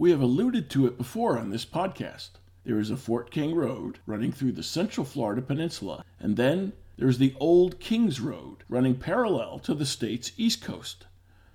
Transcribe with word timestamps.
We 0.00 0.12
have 0.12 0.20
alluded 0.20 0.70
to 0.70 0.86
it 0.86 0.96
before 0.96 1.36
on 1.36 1.50
this 1.50 1.64
podcast. 1.64 2.30
There 2.62 2.78
is 2.78 2.88
a 2.88 2.96
Fort 2.96 3.32
King 3.32 3.56
Road 3.56 3.98
running 4.06 4.30
through 4.30 4.52
the 4.52 4.62
central 4.62 5.04
Florida 5.04 5.42
peninsula, 5.42 6.04
and 6.20 6.36
then 6.36 6.72
there's 6.96 7.18
the 7.18 7.34
Old 7.40 7.80
Kings 7.80 8.20
Road 8.20 8.62
running 8.68 8.94
parallel 8.94 9.58
to 9.58 9.74
the 9.74 9.84
state's 9.84 10.30
east 10.36 10.62
coast. 10.62 11.06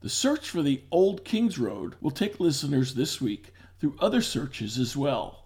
The 0.01 0.09
search 0.09 0.49
for 0.49 0.61
the 0.61 0.83
Old 0.91 1.23
Kings 1.23 1.57
Road 1.57 1.95
will 2.01 2.11
take 2.11 2.41
listeners 2.41 2.95
this 2.95 3.21
week 3.21 3.53
through 3.79 3.95
other 4.01 4.21
searches 4.21 4.77
as 4.77 4.97
well 4.97 5.45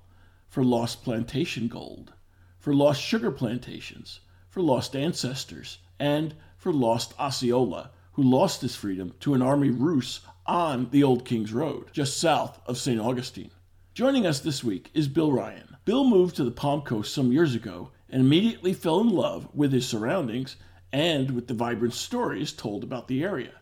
for 0.49 0.63
lost 0.63 1.03
plantation 1.03 1.67
gold, 1.67 2.13
for 2.57 2.73
lost 2.73 2.99
sugar 2.99 3.29
plantations, 3.29 4.21
for 4.49 4.63
lost 4.63 4.95
ancestors, 4.95 5.77
and 5.99 6.33
for 6.57 6.73
lost 6.73 7.13
Osceola, 7.19 7.91
who 8.13 8.23
lost 8.23 8.61
his 8.61 8.75
freedom 8.75 9.13
to 9.19 9.35
an 9.35 9.43
army 9.43 9.69
ruse 9.69 10.21
on 10.47 10.89
the 10.91 11.03
Old 11.03 11.25
Kings 11.25 11.51
Road, 11.51 11.89
just 11.91 12.17
south 12.17 12.59
of 12.65 12.77
St. 12.77 12.99
Augustine. 12.99 13.51
Joining 13.93 14.25
us 14.25 14.39
this 14.39 14.63
week 14.63 14.89
is 14.93 15.07
Bill 15.07 15.31
Ryan. 15.31 15.75
Bill 15.83 16.05
moved 16.05 16.35
to 16.37 16.43
the 16.43 16.51
Palm 16.51 16.81
Coast 16.81 17.13
some 17.13 17.31
years 17.33 17.53
ago 17.53 17.91
and 18.09 18.21
immediately 18.21 18.71
fell 18.73 19.01
in 19.01 19.09
love 19.09 19.49
with 19.53 19.73
his 19.73 19.85
surroundings 19.87 20.55
and 20.93 21.31
with 21.31 21.47
the 21.47 21.53
vibrant 21.53 21.93
stories 21.93 22.53
told 22.53 22.83
about 22.83 23.07
the 23.09 23.23
area. 23.23 23.53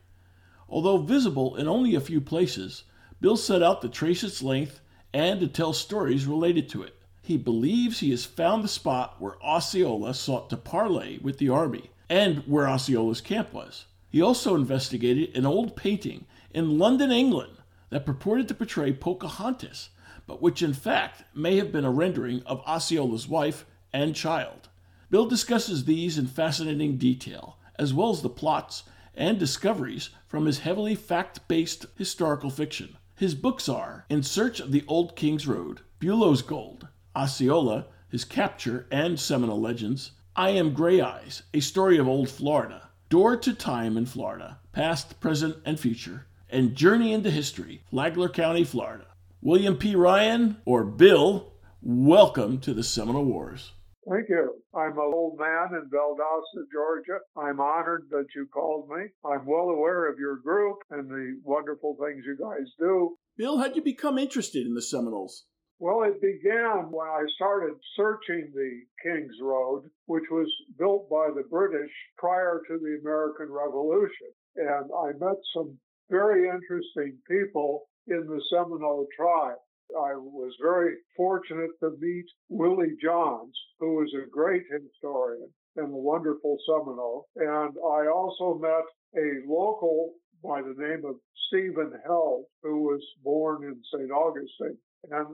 Although 0.69 0.97
visible 0.97 1.55
in 1.55 1.67
only 1.67 1.95
a 1.95 2.01
few 2.01 2.21
places, 2.21 2.83
Bill 3.19 3.37
set 3.37 3.63
out 3.63 3.81
to 3.81 3.89
trace 3.89 4.23
its 4.23 4.43
length 4.43 4.79
and 5.13 5.39
to 5.39 5.47
tell 5.47 5.73
stories 5.73 6.27
related 6.27 6.69
to 6.69 6.83
it. 6.83 6.95
He 7.23 7.37
believes 7.37 7.99
he 7.99 8.11
has 8.11 8.25
found 8.25 8.63
the 8.63 8.67
spot 8.67 9.15
where 9.19 9.43
Osceola 9.43 10.13
sought 10.13 10.51
to 10.51 10.57
parley 10.57 11.19
with 11.23 11.39
the 11.39 11.49
army 11.49 11.89
and 12.09 12.39
where 12.45 12.67
Osceola's 12.67 13.21
camp 13.21 13.51
was. 13.53 13.85
He 14.15 14.21
also 14.21 14.55
investigated 14.55 15.35
an 15.35 15.45
old 15.45 15.75
painting 15.75 16.25
in 16.53 16.79
London, 16.79 17.11
England, 17.11 17.57
that 17.89 18.05
purported 18.05 18.47
to 18.47 18.53
portray 18.53 18.93
Pocahontas, 18.93 19.89
but 20.25 20.41
which 20.41 20.61
in 20.61 20.71
fact 20.71 21.23
may 21.35 21.57
have 21.57 21.69
been 21.69 21.83
a 21.83 21.91
rendering 21.91 22.41
of 22.45 22.61
Osceola's 22.65 23.27
wife 23.27 23.65
and 23.91 24.15
child. 24.15 24.69
Bill 25.09 25.25
discusses 25.25 25.83
these 25.83 26.17
in 26.17 26.27
fascinating 26.27 26.95
detail, 26.95 27.57
as 27.77 27.93
well 27.93 28.09
as 28.09 28.21
the 28.21 28.29
plots 28.29 28.85
and 29.15 29.37
discoveries 29.37 30.11
from 30.25 30.45
his 30.45 30.59
heavily 30.59 30.95
fact 30.95 31.45
based 31.49 31.85
historical 31.97 32.49
fiction. 32.49 32.95
His 33.17 33.35
books 33.35 33.67
are 33.67 34.05
In 34.09 34.23
Search 34.23 34.61
of 34.61 34.71
the 34.71 34.85
Old 34.87 35.17
King's 35.17 35.45
Road, 35.45 35.81
Bulow's 35.99 36.41
Gold, 36.41 36.87
Osceola, 37.17 37.87
His 38.07 38.23
Capture 38.23 38.87
and 38.89 39.19
Seminole 39.19 39.59
Legends, 39.59 40.11
I 40.37 40.51
Am 40.51 40.71
Gray 40.73 41.01
Eyes, 41.01 41.43
A 41.53 41.59
Story 41.59 41.97
of 41.97 42.07
Old 42.07 42.29
Florida, 42.29 42.84
Door 43.15 43.37
to 43.37 43.53
Time 43.53 43.95
in 43.95 44.05
Florida, 44.05 44.59
Past, 44.73 45.21
Present, 45.21 45.55
and 45.63 45.79
Future, 45.79 46.25
and 46.49 46.75
Journey 46.75 47.13
into 47.13 47.31
History, 47.31 47.81
Flagler 47.89 48.27
County, 48.27 48.65
Florida. 48.65 49.05
William 49.41 49.77
P. 49.77 49.95
Ryan, 49.95 50.57
or 50.65 50.83
Bill, 50.83 51.53
welcome 51.81 52.59
to 52.59 52.73
the 52.73 52.83
Seminole 52.83 53.23
Wars. 53.23 53.71
Thank 54.11 54.27
you. 54.27 54.55
I'm 54.75 54.91
an 54.91 55.11
old 55.13 55.39
man 55.39 55.69
in 55.71 55.89
Valdosta, 55.89 56.65
Georgia. 56.73 57.19
I'm 57.37 57.61
honored 57.61 58.07
that 58.09 58.25
you 58.35 58.47
called 58.53 58.89
me. 58.89 59.05
I'm 59.23 59.45
well 59.45 59.69
aware 59.69 60.11
of 60.11 60.19
your 60.19 60.35
group 60.35 60.79
and 60.91 61.09
the 61.09 61.39
wonderful 61.45 61.95
things 61.97 62.25
you 62.25 62.37
guys 62.37 62.67
do. 62.77 63.15
Bill, 63.37 63.59
how'd 63.59 63.77
you 63.77 63.81
become 63.81 64.17
interested 64.17 64.67
in 64.67 64.73
the 64.73 64.81
Seminoles? 64.81 65.45
Well, 65.77 66.03
it 66.03 66.21
began 66.21 66.89
when 66.89 67.07
I 67.07 67.25
started 67.35 67.75
searching 67.97 68.49
the 68.53 68.81
King's 69.03 69.41
Road, 69.41 69.89
which 70.05 70.23
was 70.31 70.49
built 70.79 71.09
by 71.09 71.31
the 71.35 71.43
British 71.49 71.91
prior 72.17 72.61
to 72.67 72.79
the 72.79 72.97
American 73.01 73.51
Revolution. 73.51 74.31
And 74.55 74.89
I 74.93 75.11
met 75.19 75.37
some 75.53 75.77
very 76.09 76.47
interesting 76.47 77.17
people 77.27 77.89
in 78.07 78.25
the 78.25 78.41
Seminole 78.49 79.07
tribe. 79.17 79.57
I 79.91 80.15
was 80.15 80.55
very 80.61 80.95
fortunate 81.17 81.71
to 81.81 81.97
meet 81.99 82.25
Willie 82.47 82.95
Johns, 83.01 83.55
who 83.79 83.95
was 83.95 84.13
a 84.13 84.29
great 84.29 84.63
historian 84.71 85.51
and 85.75 85.93
a 85.93 85.97
wonderful 85.97 86.57
Seminole. 86.65 87.27
And 87.35 87.75
I 87.77 88.07
also 88.07 88.57
met 88.57 88.85
a 89.21 89.45
local 89.45 90.13
by 90.41 90.61
the 90.61 90.75
name 90.77 91.03
of 91.05 91.15
Stephen 91.47 91.91
Held, 92.05 92.45
who 92.63 92.83
was 92.83 93.03
born 93.23 93.63
in 93.63 93.81
St. 93.91 94.11
Augustine. 94.11 94.77
And 95.11 95.27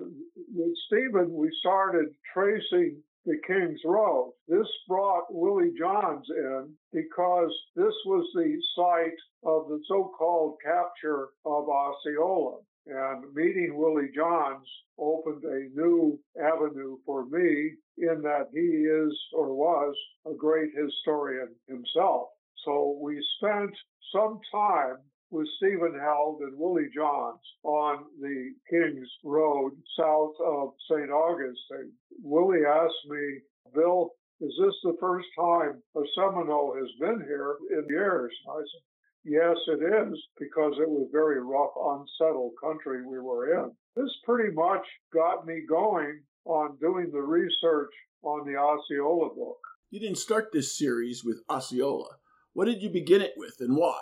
with 0.54 0.78
Stephen, 0.88 1.34
we 1.34 1.50
started 1.60 2.08
tracing 2.34 3.02
the 3.26 3.38
King's 3.46 3.80
Road. 3.86 4.34
This 4.48 4.68
brought 4.88 5.26
Willie 5.30 5.74
Johns 5.78 6.26
in 6.30 6.74
because 6.92 7.52
this 7.76 7.94
was 8.06 8.28
the 8.34 8.58
site 8.76 9.20
of 9.46 9.68
the 9.70 9.80
so-called 9.88 10.58
capture 10.64 11.30
of 11.46 11.70
Osceola. 11.70 12.58
And 12.88 13.34
meeting 13.34 13.78
Willie 13.78 14.10
Johns 14.16 14.68
opened 14.98 15.44
a 15.44 15.70
new 15.80 16.20
avenue 16.42 16.98
for 17.06 17.26
me 17.28 17.76
in 18.00 18.22
that 18.24 18.48
he 18.52 18.60
is 18.60 19.18
or 19.34 19.54
was 19.54 19.96
a 20.26 20.34
great 20.34 20.72
historian 20.76 21.50
himself. 21.68 22.30
So 22.66 22.98
we 23.02 23.24
spent 23.38 23.72
some 24.14 24.40
time 24.52 24.98
with 25.32 25.48
Stephen 25.58 25.98
Held 26.00 26.42
and 26.42 26.58
Willie 26.58 26.90
Johns 26.94 27.40
on 27.64 28.06
the 28.20 28.52
King's 28.70 29.10
Road 29.24 29.72
south 29.98 30.36
of 30.46 30.74
St. 30.90 31.10
Augustine. 31.10 31.94
Willie 32.22 32.66
asked 32.68 33.08
me, 33.08 33.40
Bill, 33.74 34.12
is 34.42 34.54
this 34.60 34.76
the 34.84 34.98
first 35.00 35.28
time 35.40 35.82
a 35.96 36.02
Seminole 36.16 36.76
has 36.78 36.90
been 37.00 37.22
here 37.26 37.56
in 37.72 37.86
years? 37.90 38.34
I 38.50 38.60
said, 38.60 38.82
Yes, 39.24 39.56
it 39.68 39.84
is, 39.84 40.20
because 40.40 40.74
it 40.80 40.90
was 40.90 41.08
very 41.12 41.40
rough, 41.40 41.72
unsettled 41.78 42.54
country 42.62 43.06
we 43.06 43.20
were 43.20 43.54
in. 43.54 43.72
This 43.96 44.10
pretty 44.26 44.52
much 44.52 44.84
got 45.14 45.46
me 45.46 45.62
going 45.70 46.22
on 46.46 46.78
doing 46.82 47.12
the 47.12 47.22
research 47.22 47.92
on 48.24 48.52
the 48.52 48.58
Osceola 48.58 49.30
book. 49.36 49.60
You 49.92 50.00
didn't 50.00 50.18
start 50.18 50.50
this 50.52 50.76
series 50.76 51.24
with 51.24 51.44
Osceola. 51.50 52.16
What 52.54 52.66
did 52.66 52.82
you 52.82 52.90
begin 52.90 53.22
it 53.22 53.34
with 53.38 53.58
and 53.60 53.78
why? 53.78 54.02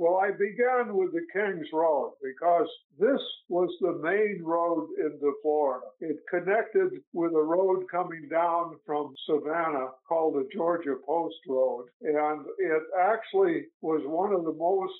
Well, 0.00 0.16
I 0.16 0.30
began 0.30 0.96
with 0.96 1.12
the 1.12 1.26
King's 1.30 1.68
Road 1.74 2.14
because 2.24 2.66
this 2.98 3.20
was 3.50 3.68
the 3.82 4.00
main 4.02 4.40
road 4.42 4.88
into 4.96 5.34
Florida. 5.42 5.84
It 6.00 6.16
connected 6.26 7.02
with 7.12 7.32
a 7.34 7.42
road 7.42 7.84
coming 7.90 8.26
down 8.30 8.76
from 8.86 9.12
Savannah 9.26 9.90
called 10.08 10.36
the 10.36 10.48
Georgia 10.56 10.96
Post 11.04 11.36
Road. 11.46 11.88
And 12.00 12.46
it 12.56 12.82
actually 12.98 13.66
was 13.82 14.00
one 14.06 14.32
of 14.32 14.44
the 14.44 14.54
most 14.54 14.94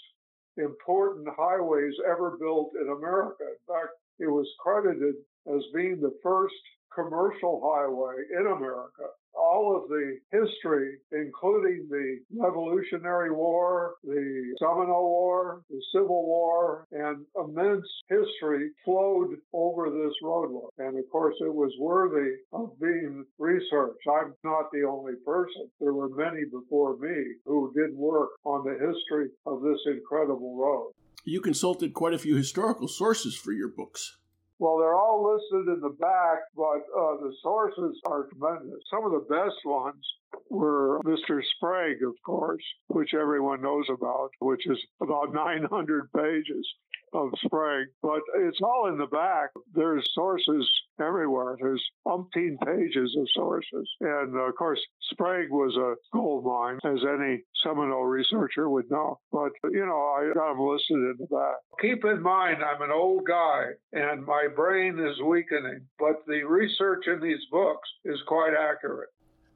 important 0.59 1.27
highways 1.35 1.95
ever 2.07 2.37
built 2.39 2.73
in 2.79 2.91
America. 2.91 3.45
In 3.49 3.75
fact, 3.75 3.97
it 4.19 4.29
was 4.29 4.47
credited 4.61 5.15
as 5.49 5.63
being 5.75 6.03
the 6.03 6.13
first 6.23 6.61
commercial 6.95 7.61
highway 7.63 8.17
in 8.39 8.47
America 8.47 9.05
all 9.41 9.77
of 9.77 9.89
the 9.89 10.19
history, 10.31 10.99
including 11.13 11.89
the 11.91 12.19
Revolutionary 12.39 13.31
War, 13.31 13.95
the 14.05 14.55
Seminole 14.59 15.09
War, 15.09 15.63
the 15.71 15.81
Civil 15.93 16.27
War, 16.27 16.87
and 16.93 17.25
immense 17.37 17.87
history 18.09 18.71
flowed 18.85 19.37
over 19.53 19.91
this 19.91 20.15
roadway. 20.23 20.69
And 20.79 20.99
of 20.99 21.05
course, 21.11 21.37
it 21.41 21.53
was 21.53 21.73
worthy 21.79 22.37
of 22.53 22.79
being 22.81 23.25
researched. 23.39 24.07
I'm 24.09 24.35
not 24.45 24.71
the 24.73 24.85
only 24.89 25.15
person. 25.25 25.69
There 25.81 25.95
were 25.95 26.11
many 26.11 26.45
before 26.45 26.97
me 26.97 27.35
who 27.45 27.73
did 27.75 27.97
work 27.97 28.31
on 28.45 28.65
the 28.65 28.73
history 28.73 29.29
of 29.47 29.63
this 29.63 29.81
incredible 29.87 30.57
road. 30.57 30.93
You 31.25 31.41
consulted 31.41 31.93
quite 31.93 32.15
a 32.15 32.19
few 32.19 32.37
historical 32.37 32.89
sources 32.89 33.37
for 33.37 33.53
your 33.53 33.69
books. 33.69 34.17
Well, 34.61 34.77
they're 34.77 34.95
all 34.95 35.25
listed 35.25 35.73
in 35.75 35.81
the 35.81 35.97
back, 35.99 36.41
but 36.55 36.85
uh, 36.95 37.17
the 37.17 37.33
sources 37.43 37.99
are 38.07 38.29
tremendous. 38.29 38.79
Some 38.91 39.07
of 39.07 39.13
the 39.13 39.27
best 39.35 39.57
ones 39.65 40.05
were 40.51 41.01
Mr. 41.03 41.41
Sprague, 41.57 42.03
of 42.07 42.15
course, 42.27 42.63
which 42.89 43.15
everyone 43.15 43.63
knows 43.63 43.87
about, 43.89 44.29
which 44.41 44.67
is 44.67 44.79
about 45.01 45.33
900 45.33 46.13
pages. 46.13 46.69
Of 47.13 47.31
Sprague, 47.45 47.89
but 48.03 48.21
it's 48.37 48.61
all 48.63 48.89
in 48.89 48.99
the 48.99 49.07
back. 49.07 49.51
There's 49.75 50.09
sources 50.15 50.69
everywhere. 51.01 51.57
There's 51.61 51.85
umpteen 52.07 52.57
pages 52.65 53.17
of 53.19 53.27
sources. 53.35 53.89
And 54.01 54.37
of 54.37 54.55
course, 54.57 54.81
Sprague 55.11 55.51
was 55.51 55.77
a 55.77 55.95
gold 56.17 56.45
mine, 56.45 56.79
as 56.85 57.01
any 57.05 57.43
Seminole 57.65 58.05
researcher 58.05 58.69
would 58.69 58.91
know. 58.91 59.19
But, 59.33 59.53
you 59.71 59.85
know, 59.85 60.15
I 60.19 60.33
got 60.35 60.53
them 60.53 60.67
listed 60.67 60.97
in 60.97 61.17
the 61.19 61.27
back. 61.27 61.57
Keep 61.81 62.05
in 62.05 62.23
mind, 62.23 62.59
I'm 62.63 62.83
an 62.83 62.91
old 62.93 63.27
guy 63.27 63.71
and 63.93 64.25
my 64.25 64.47
brain 64.55 64.99
is 64.99 65.21
weakening, 65.23 65.87
but 65.99 66.23
the 66.27 66.43
research 66.45 67.07
in 67.07 67.21
these 67.21 67.45
books 67.51 67.89
is 68.05 68.19
quite 68.27 68.55
accurate. 68.55 69.09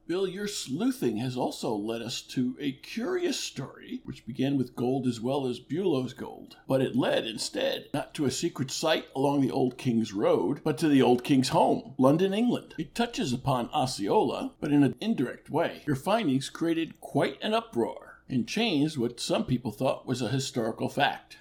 Bill, 0.06 0.28
your 0.28 0.46
sleuthing 0.46 1.16
has 1.16 1.34
also 1.34 1.74
led 1.74 2.02
us 2.02 2.20
to 2.20 2.58
a 2.60 2.72
curious 2.72 3.40
story, 3.40 4.02
which 4.04 4.26
began 4.26 4.58
with 4.58 4.76
gold 4.76 5.06
as 5.06 5.18
well 5.18 5.46
as 5.46 5.60
Bulow's 5.60 6.12
gold. 6.12 6.58
But 6.68 6.82
it 6.82 6.94
led 6.94 7.26
instead 7.26 7.86
not 7.94 8.12
to 8.14 8.26
a 8.26 8.30
secret 8.30 8.70
site 8.70 9.06
along 9.16 9.40
the 9.40 9.50
Old 9.50 9.78
King's 9.78 10.12
Road, 10.12 10.60
but 10.62 10.76
to 10.78 10.90
the 10.90 11.00
Old 11.00 11.24
King's 11.24 11.48
home, 11.48 11.94
London, 11.96 12.34
England. 12.34 12.74
It 12.76 12.94
touches 12.94 13.32
upon 13.32 13.70
Osceola, 13.70 14.52
but 14.60 14.72
in 14.72 14.82
an 14.82 14.94
indirect 15.00 15.48
way. 15.48 15.82
Your 15.86 15.96
findings 15.96 16.50
created 16.50 17.00
quite 17.00 17.42
an 17.42 17.54
uproar 17.54 18.18
and 18.28 18.46
changed 18.46 18.98
what 18.98 19.20
some 19.20 19.46
people 19.46 19.72
thought 19.72 20.06
was 20.06 20.20
a 20.20 20.28
historical 20.28 20.90
fact. 20.90 21.38